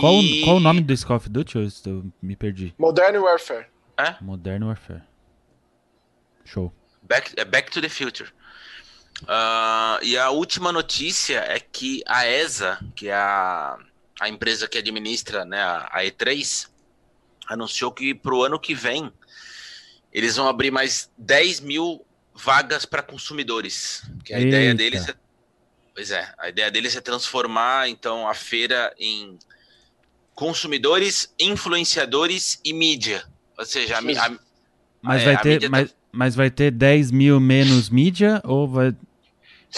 Qual, 0.00 0.14
o- 0.16 0.22
E- 0.22 0.42
qual 0.44 0.56
o 0.56 0.60
nome 0.60 0.80
desse 0.80 1.04
Call 1.06 1.16
of 1.18 1.28
Duty? 1.28 1.56
Eu, 1.58 1.68
eu 1.86 2.12
me 2.20 2.34
perdi. 2.34 2.74
Modern 2.78 3.16
Warfare. 3.18 3.66
Modern 4.20 4.64
Warfare. 4.64 5.02
Show. 6.44 6.72
Back, 7.02 7.32
é 7.36 7.44
Back 7.44 7.70
to 7.70 7.80
the 7.80 7.88
Future. 7.88 8.30
Ah, 9.28 10.00
e 10.02 10.16
a 10.18 10.30
última 10.30 10.72
notícia 10.72 11.38
é 11.40 11.60
que 11.60 12.02
a 12.06 12.26
ESA, 12.26 12.78
que 12.96 13.08
é 13.08 13.14
a, 13.14 13.78
a 14.20 14.28
empresa 14.28 14.66
que 14.66 14.78
administra 14.78 15.44
né, 15.44 15.60
a, 15.62 15.88
a 15.92 16.02
E3, 16.04 16.68
anunciou 17.48 17.92
que 17.92 18.14
para 18.14 18.34
o 18.34 18.44
ano 18.44 18.58
que 18.58 18.74
vem 18.74 19.10
eles 20.12 20.36
vão 20.36 20.46
abrir 20.46 20.70
mais 20.70 21.10
10 21.16 21.60
mil 21.60 22.04
vagas 22.34 22.84
para 22.84 23.02
consumidores. 23.02 24.02
Que 24.24 24.34
a 24.34 24.40
ideia 24.40 24.64
Eita. 24.66 24.74
deles 24.74 25.08
é, 25.08 25.14
pois 25.94 26.10
é, 26.10 26.34
a 26.38 26.48
ideia 26.48 26.70
deles 26.70 26.94
é 26.96 27.00
transformar 27.00 27.88
então 27.88 28.28
a 28.28 28.34
feira 28.34 28.92
em 28.98 29.38
consumidores, 30.34 31.32
influenciadores 31.38 32.60
e 32.64 32.72
mídia. 32.72 33.24
Ou 33.58 33.64
seja, 33.64 33.96
a, 33.96 33.98
a, 33.98 34.30
Mas, 35.00 35.22
é, 35.22 35.24
vai 35.24 35.34
a 35.34 35.38
ter, 35.38 35.48
mídia 35.54 35.70
tá- 35.70 35.76
mas, 35.76 35.94
mas 36.10 36.34
vai 36.34 36.50
ter 36.50 36.70
10 36.70 37.10
mil 37.10 37.40
menos 37.40 37.88
mídia 37.88 38.40
ou 38.44 38.68
vai. 38.68 38.94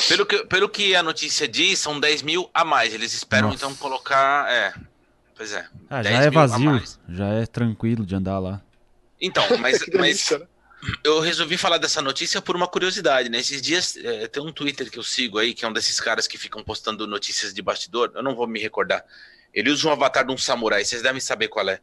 Pelo 0.08 0.26
que, 0.26 0.44
pelo 0.46 0.68
que 0.68 0.96
a 0.96 1.02
notícia 1.02 1.46
diz, 1.46 1.78
são 1.78 2.00
10 2.00 2.22
mil 2.22 2.50
a 2.52 2.64
mais. 2.64 2.92
Eles 2.92 3.12
esperam 3.12 3.50
Nossa. 3.50 3.64
então 3.64 3.74
colocar. 3.76 4.50
É. 4.50 4.74
Pois 5.36 5.52
é. 5.52 5.66
Ah, 5.90 6.02
10 6.02 6.16
já 6.16 6.22
é 6.22 6.30
vazio. 6.30 6.82
Já 7.08 7.28
é 7.28 7.46
tranquilo 7.46 8.06
de 8.06 8.14
andar 8.14 8.38
lá. 8.38 8.62
Então, 9.20 9.44
mas, 9.58 9.80
delícia, 9.80 10.38
mas 10.38 10.40
né? 10.40 10.46
eu 11.02 11.20
resolvi 11.20 11.56
falar 11.56 11.78
dessa 11.78 12.00
notícia 12.00 12.40
por 12.40 12.54
uma 12.54 12.68
curiosidade, 12.68 13.28
né? 13.28 13.38
Esses 13.38 13.60
dias 13.60 13.96
é, 13.96 14.26
tem 14.28 14.42
um 14.42 14.52
Twitter 14.52 14.90
que 14.90 14.98
eu 14.98 15.02
sigo 15.02 15.38
aí, 15.38 15.54
que 15.54 15.64
é 15.64 15.68
um 15.68 15.72
desses 15.72 16.00
caras 16.00 16.26
que 16.26 16.38
ficam 16.38 16.62
postando 16.62 17.06
notícias 17.06 17.52
de 17.52 17.62
bastidor. 17.62 18.12
Eu 18.14 18.22
não 18.22 18.34
vou 18.34 18.46
me 18.46 18.60
recordar. 18.60 19.04
Ele 19.52 19.70
usa 19.70 19.88
um 19.88 19.92
avatar 19.92 20.26
de 20.26 20.32
um 20.32 20.38
samurai, 20.38 20.84
vocês 20.84 21.02
devem 21.02 21.20
saber 21.20 21.48
qual 21.48 21.68
é. 21.68 21.80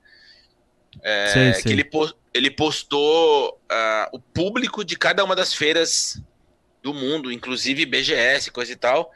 É, 1.02 1.28
Sei, 1.28 1.52
que 1.54 1.62
sei. 1.62 1.72
ele, 1.72 1.84
pos- 1.86 2.16
ele 2.34 2.52
postou 2.52 3.58
ah, 3.70 4.10
o 4.12 4.20
público 4.20 4.84
de 4.84 4.97
cada 4.97 5.24
uma 5.24 5.36
das 5.36 5.54
feiras 5.54 6.22
do 6.84 6.93
mundo, 6.93 7.32
inclusive 7.32 7.86
BGS, 7.86 8.52
coisa 8.52 8.74
e 8.74 8.76
tal. 8.76 9.10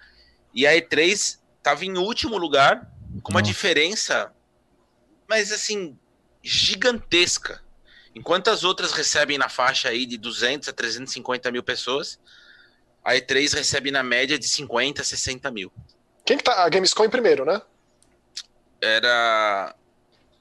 E 0.53 0.65
a 0.65 0.71
E3 0.73 1.37
estava 1.57 1.83
em 1.83 1.97
último 1.97 2.37
lugar, 2.37 2.89
com 3.21 3.31
uma 3.31 3.39
Nossa. 3.39 3.51
diferença, 3.51 4.33
mas 5.27 5.51
assim, 5.51 5.97
gigantesca. 6.43 7.63
Enquanto 8.13 8.49
as 8.49 8.63
outras 8.63 8.93
recebem 8.93 9.37
na 9.37 9.49
faixa 9.49 9.89
aí 9.89 10.05
de 10.05 10.17
200 10.17 10.69
a 10.69 10.73
350 10.73 11.51
mil 11.51 11.63
pessoas, 11.63 12.19
a 13.03 13.13
E3 13.13 13.53
recebe 13.53 13.91
na 13.91 14.01
média 14.01 14.39
de 14.39 14.47
50 14.47 15.01
a 15.01 15.05
60 15.05 15.51
mil. 15.51 15.71
Quem 16.25 16.37
que 16.37 16.43
tá? 16.43 16.63
A 16.63 16.69
Gamescom 16.69 17.05
em 17.05 17.09
primeiro, 17.09 17.45
né? 17.45 17.61
Era. 18.81 19.75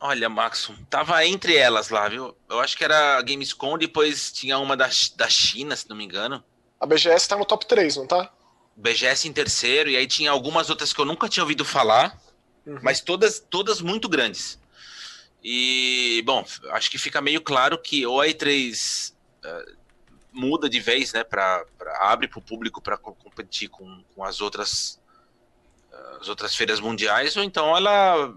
Olha, 0.00 0.28
Maxon, 0.28 0.74
tava 0.88 1.24
entre 1.24 1.56
elas 1.56 1.88
lá, 1.88 2.08
viu? 2.08 2.36
Eu 2.48 2.60
acho 2.60 2.76
que 2.76 2.84
era 2.84 3.16
a 3.16 3.22
Gamescom, 3.22 3.78
depois 3.78 4.32
tinha 4.32 4.58
uma 4.58 4.76
da, 4.76 4.88
da 5.16 5.28
China, 5.28 5.74
se 5.74 5.88
não 5.88 5.96
me 5.96 6.04
engano. 6.04 6.44
A 6.78 6.86
BGS 6.86 7.28
tá 7.28 7.36
no 7.36 7.44
top 7.44 7.66
3, 7.66 7.96
não 7.96 8.06
tá? 8.06 8.30
BGS 8.76 9.28
em 9.28 9.32
terceiro, 9.32 9.88
e 9.88 9.96
aí 9.96 10.06
tinha 10.06 10.30
algumas 10.30 10.68
outras 10.68 10.92
que 10.92 11.00
eu 11.00 11.04
nunca 11.04 11.28
tinha 11.28 11.42
ouvido 11.42 11.64
falar, 11.64 12.18
Uhum. 12.66 12.78
mas 12.82 13.00
todas, 13.00 13.38
todas 13.40 13.80
muito 13.80 14.08
grandes. 14.08 14.58
E, 15.42 16.22
bom, 16.24 16.44
acho 16.70 16.90
que 16.90 16.96
fica 16.96 17.20
meio 17.20 17.40
claro 17.42 17.76
que 17.76 18.06
ou 18.06 18.20
a 18.20 18.26
E3 18.26 19.12
eh, 19.44 19.72
muda 20.32 20.68
de 20.70 20.80
vez, 20.80 21.12
né, 21.12 21.22
pra, 21.22 21.64
pra- 21.76 22.10
abre 22.10 22.26
para 22.26 22.38
o 22.38 22.42
público 22.42 22.80
para 22.80 22.96
competir 22.96 23.68
com, 23.68 24.02
com 24.14 24.24
as 24.24 24.40
outras 24.40 24.98
eh, 25.92 26.16
as 26.20 26.28
outras 26.28 26.56
feiras 26.56 26.80
mundiais, 26.80 27.36
ou 27.36 27.42
então 27.44 27.76
ela 27.76 28.34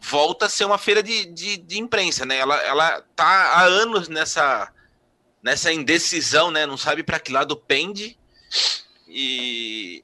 volta 0.00 0.46
a 0.46 0.48
ser 0.48 0.64
uma 0.64 0.78
feira 0.78 1.02
de, 1.02 1.26
de, 1.26 1.56
de 1.58 1.78
imprensa, 1.78 2.24
né? 2.24 2.36
Ela, 2.38 2.56
ela 2.62 3.02
tá 3.14 3.24
há 3.24 3.64
anos 3.64 4.08
nessa, 4.08 4.72
nessa 5.42 5.72
indecisão, 5.72 6.50
né? 6.50 6.66
Não 6.66 6.76
sabe 6.76 7.02
para 7.02 7.20
que 7.20 7.30
lado 7.30 7.54
pende. 7.56 8.18
E, 9.06 10.02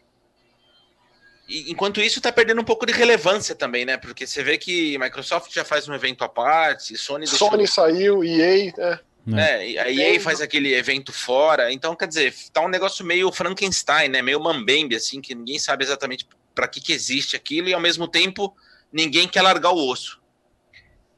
e 1.49 1.71
enquanto 1.71 2.01
isso 2.01 2.21
tá 2.21 2.31
perdendo 2.31 2.61
um 2.61 2.65
pouco 2.65 2.85
de 2.85 2.93
relevância 2.93 3.55
também, 3.55 3.87
né? 3.87 3.97
Porque 3.97 4.27
você 4.27 4.43
vê 4.43 4.59
que 4.59 4.99
Microsoft 4.99 5.51
já 5.51 5.65
faz 5.65 5.89
um 5.89 5.95
evento 5.95 6.23
à 6.23 6.29
parte, 6.29 6.95
Sony 6.97 7.25
deixou, 7.25 7.51
Sony 7.51 7.67
saiu, 7.67 8.23
EA, 8.23 8.71
é. 8.77 9.01
né? 9.27 9.69
E 9.71 9.79
A 9.79 9.91
EA 9.91 10.21
faz 10.21 10.43
aquele 10.43 10.75
evento 10.75 11.11
fora, 11.11 11.73
então 11.73 11.97
quer 11.97 12.07
dizer, 12.07 12.35
tá 12.53 12.61
um 12.61 12.69
negócio 12.69 13.03
meio 13.05 13.33
Frankenstein, 13.33 14.09
né? 14.11 14.21
Meio 14.21 14.39
mambembe 14.41 14.95
assim, 14.95 15.23
que 15.23 15.35
ninguém 15.35 15.59
sabe 15.59 15.85
exatamente 15.85 16.29
para 16.55 16.69
que 16.69 16.83
que 16.83 16.93
existe 16.93 17.35
aquilo 17.35 17.69
e 17.69 17.73
ao 17.73 17.81
mesmo 17.81 18.07
tempo 18.07 18.55
ninguém 18.93 19.27
quer 19.27 19.41
largar 19.41 19.71
o 19.71 19.89
osso. 19.89 20.21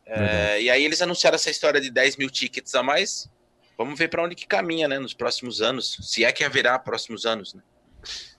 É, 0.06 0.62
e 0.62 0.70
aí 0.70 0.84
eles 0.84 1.02
anunciaram 1.02 1.34
essa 1.34 1.50
história 1.50 1.80
de 1.80 1.90
10 1.90 2.16
mil 2.16 2.30
tickets 2.30 2.74
a 2.76 2.82
mais. 2.82 3.28
Vamos 3.76 3.98
ver 3.98 4.08
para 4.08 4.22
onde 4.22 4.36
que 4.36 4.46
caminha, 4.46 4.86
né? 4.86 4.98
Nos 4.98 5.14
próximos 5.14 5.60
anos, 5.60 5.98
se 6.02 6.24
é 6.24 6.30
que 6.30 6.44
haverá 6.44 6.78
próximos 6.78 7.26
anos, 7.26 7.54
né? 7.54 7.62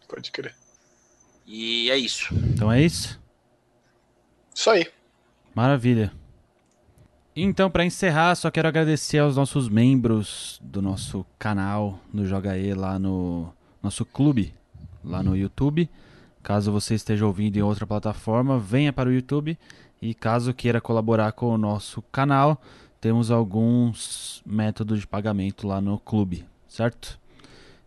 Pode 0.07 0.31
crer. 0.31 0.55
E 1.53 1.91
é 1.91 1.97
isso. 1.97 2.33
Então 2.33 2.71
é 2.71 2.81
isso? 2.81 3.19
Isso 4.55 4.69
aí. 4.69 4.87
Maravilha. 5.53 6.13
Então, 7.35 7.69
para 7.69 7.83
encerrar, 7.83 8.35
só 8.35 8.49
quero 8.49 8.69
agradecer 8.69 9.17
aos 9.17 9.35
nossos 9.35 9.67
membros 9.67 10.61
do 10.63 10.81
nosso 10.81 11.25
canal 11.37 11.99
no 12.13 12.25
Joga 12.25 12.57
E 12.57 12.73
lá 12.73 12.97
no 12.97 13.53
nosso 13.83 14.05
clube, 14.05 14.53
lá 15.03 15.21
no 15.21 15.35
YouTube. 15.35 15.89
Caso 16.41 16.71
você 16.71 16.95
esteja 16.95 17.25
ouvindo 17.25 17.57
em 17.57 17.61
outra 17.61 17.85
plataforma, 17.85 18.57
venha 18.57 18.93
para 18.93 19.09
o 19.09 19.13
YouTube. 19.13 19.57
E 20.01 20.13
caso 20.13 20.53
queira 20.53 20.79
colaborar 20.79 21.33
com 21.33 21.47
o 21.47 21.57
nosso 21.57 22.01
canal, 22.03 22.61
temos 23.01 23.29
alguns 23.29 24.41
métodos 24.45 25.01
de 25.01 25.07
pagamento 25.07 25.67
lá 25.67 25.81
no 25.81 25.99
clube, 25.99 26.45
certo? 26.65 27.19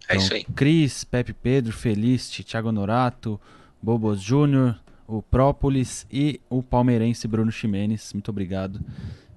É 0.09 0.17
isso 0.17 0.35
aí. 0.35 0.45
Cris, 0.45 1.05
Pepe 1.05 1.33
Pedro, 1.33 1.73
Feliste, 1.73 2.45
Thiago 2.45 2.71
Norato, 2.71 3.41
Bobos 3.83 4.21
Júnior, 4.21 4.79
o 5.07 5.23
Própolis 5.23 6.07
e 6.11 6.41
o 6.49 6.63
palmeirense 6.63 7.29
Bruno 7.29 7.51
Ximenes. 7.51 8.13
Muito 8.13 8.31
obrigado 8.31 8.81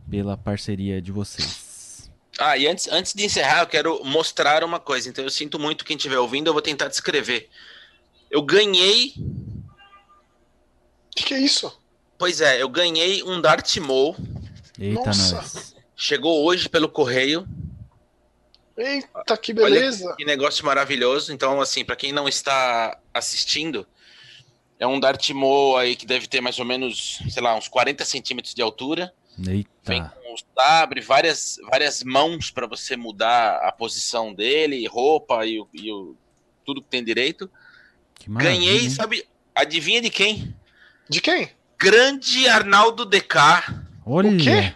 pela 0.10 0.38
parceria 0.38 1.02
de 1.02 1.12
vocês. 1.12 2.10
Ah, 2.40 2.58
e 2.58 2.68
antes, 2.68 2.88
antes 2.90 3.14
de 3.14 3.26
encerrar, 3.26 3.62
eu 3.62 3.68
quero 3.68 4.04
mostrar 4.06 4.64
uma 4.64 4.80
coisa. 4.80 5.10
Então 5.10 5.24
eu 5.24 5.30
sinto 5.30 5.58
muito 5.58 5.84
quem 5.84 5.98
estiver 5.98 6.20
ouvindo, 6.20 6.48
eu 6.48 6.54
vou 6.54 6.62
tentar 6.62 6.88
descrever. 6.88 7.50
Eu 8.30 8.42
ganhei. 8.42 9.14
O 9.18 11.16
que, 11.16 11.24
que, 11.24 11.34
é 11.34 11.40
isso? 11.40 11.76
Pois 12.18 12.42
é, 12.42 12.62
eu 12.62 12.70
ganhei 12.70 13.24
um 13.24 13.42
Dart 13.42 13.78
Maul. 13.78 14.16
Eita, 14.80 15.06
Nossa. 15.06 15.36
nós. 15.36 15.76
Chegou 15.96 16.46
hoje 16.46 16.70
pelo 16.70 16.88
correio. 16.88 17.48
Eita, 18.78 19.36
que 19.36 19.54
beleza! 19.54 20.06
Olha 20.06 20.16
que 20.16 20.26
negócio 20.26 20.66
maravilhoso. 20.66 21.34
Então, 21.34 21.60
assim, 21.60 21.84
para 21.84 21.96
quem 21.96 22.12
não 22.12 22.28
está 22.28 22.98
assistindo, 23.14 23.88
é 24.80 24.86
um 24.86 25.00
Dart 25.00 25.30
Maul 25.32 25.78
aí 25.78 25.96
que 25.96 26.06
deve 26.06 26.28
ter 26.28 26.42
mais 26.42 26.60
ou 26.60 26.66
menos, 26.66 27.20
sei 27.30 27.42
lá, 27.42 27.56
uns 27.56 27.68
40 27.68 28.06
centímetros 28.06 28.54
de 28.54 28.62
altura. 28.62 29.12
Eita. 29.48 29.70
Vem 29.84 30.04
com 30.04 30.34
o 30.34 30.38
sabre, 30.56 31.02
várias, 31.02 31.58
várias 31.70 32.04
mãos 32.04 32.52
para 32.52 32.68
você 32.68 32.96
mudar 32.96 33.58
a 33.64 33.72
posição 33.72 34.34
dele, 34.34 34.88
roupa 34.88 35.46
e, 35.46 35.60
o, 35.60 35.68
e 35.74 35.92
o, 35.92 36.16
tudo 36.64 36.82
que 36.82 36.90
tem 36.90 37.04
direito. 37.04 37.50
Que 38.14 38.30
Ganhei, 38.30 38.90
sabe? 38.90 39.28
Adivinha 39.56 40.02
de 40.02 40.10
quem? 40.12 40.56
De 41.10 41.20
quem? 41.20 41.50
Grande 41.80 42.48
Arnaldo 42.48 43.06
DK. 43.06 43.38
Olha. 44.06 44.30
O 44.30 44.38
quê? 44.38 44.74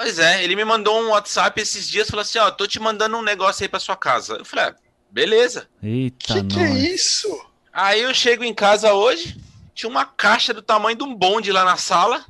Pois 0.00 0.18
é, 0.18 0.42
ele 0.42 0.56
me 0.56 0.64
mandou 0.64 0.98
um 0.98 1.10
WhatsApp 1.10 1.60
esses 1.60 1.86
dias, 1.86 2.08
falou 2.08 2.22
assim, 2.22 2.38
ó, 2.38 2.50
tô 2.50 2.66
te 2.66 2.80
mandando 2.80 3.18
um 3.18 3.22
negócio 3.22 3.62
aí 3.62 3.68
pra 3.68 3.78
sua 3.78 3.94
casa. 3.94 4.36
Eu 4.36 4.46
falei, 4.46 4.64
ah, 4.70 4.76
beleza. 5.10 5.68
Eita, 5.82 6.16
que, 6.40 6.44
que 6.44 6.58
é 6.58 6.70
isso? 6.70 7.28
Aí 7.70 8.00
eu 8.00 8.14
chego 8.14 8.42
em 8.42 8.54
casa 8.54 8.94
hoje, 8.94 9.38
tinha 9.74 9.90
uma 9.90 10.06
caixa 10.06 10.54
do 10.54 10.62
tamanho 10.62 10.96
de 10.96 11.04
um 11.04 11.14
bonde 11.14 11.52
lá 11.52 11.66
na 11.66 11.76
sala 11.76 12.24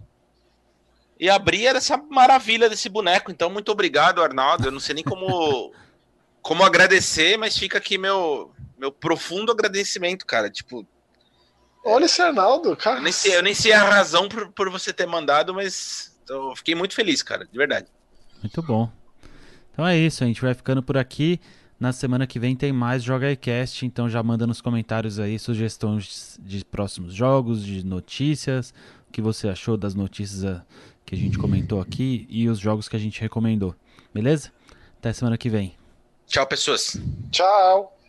e 1.17 1.31
abri 1.31 1.65
era 1.65 1.79
essa 1.79 1.97
maravilha 1.97 2.69
desse 2.69 2.89
boneco. 2.89 3.31
Então, 3.31 3.49
muito 3.49 3.71
obrigado, 3.71 4.21
Arnaldo. 4.21 4.67
Eu 4.67 4.73
não 4.73 4.81
sei 4.81 4.97
nem 4.97 5.05
como, 5.05 5.73
como 6.43 6.65
agradecer, 6.65 7.39
mas 7.39 7.57
fica 7.57 7.79
aqui 7.79 7.97
meu, 7.97 8.51
meu 8.77 8.91
profundo 8.91 9.53
agradecimento, 9.53 10.27
cara. 10.27 10.51
Tipo. 10.51 10.85
Olha 11.85 12.07
esse 12.07 12.21
Arnaldo, 12.21 12.77
cara. 12.77 12.97
Eu 12.97 13.03
nem 13.03 13.13
sei, 13.13 13.37
eu 13.37 13.45
nem 13.45 13.55
sei 13.55 13.73
a 13.73 13.85
razão 13.85 14.29
por, 14.29 14.51
por 14.51 14.69
você 14.69 14.93
ter 14.93 15.07
mandado, 15.07 15.55
mas 15.55 16.10
eu 16.31 16.57
fiquei 16.57 16.75
muito 16.75 16.95
feliz, 16.95 17.23
cara, 17.23 17.47
de 17.51 17.59
verdade. 17.59 17.89
Muito 18.43 18.63
bom. 18.63 18.91
Então 19.73 19.87
é 19.87 19.99
isso, 19.99 20.25
a 20.25 20.27
gente 20.27 20.41
vai 20.41 20.55
ficando 20.55 20.83
por 20.83 20.97
aqui. 20.97 21.41
Na 21.79 21.93
semana 21.93 22.27
que 22.27 22.39
vem 22.39 22.55
tem 22.55 22.73
mais 22.73 23.03
Joga 23.03 23.35
Cast, 23.35 23.87
então 23.87 24.09
já 24.09 24.23
manda 24.23 24.47
nos 24.47 24.61
comentários 24.61 25.19
aí 25.19 25.39
sugestões 25.39 26.39
de 26.43 26.63
próximos 26.63 27.15
jogos, 27.15 27.65
de 27.65 27.85
notícias, 27.85 28.75
o 29.09 29.13
que 29.13 29.23
você 29.23 29.49
achou 29.49 29.79
das 29.79 29.95
notícias 29.95 30.61
que 31.07 31.15
a 31.15 31.19
gente 31.19 31.39
comentou 31.39 31.81
aqui 31.81 32.27
e 32.29 32.49
os 32.49 32.59
jogos 32.59 32.87
que 32.87 32.97
a 32.97 32.99
gente 32.99 33.21
recomendou. 33.21 33.75
Beleza? 34.13 34.53
Até 34.99 35.13
semana 35.13 35.39
que 35.39 35.49
vem. 35.49 35.75
Tchau, 36.27 36.47
pessoas. 36.47 37.01
Tchau. 37.31 38.00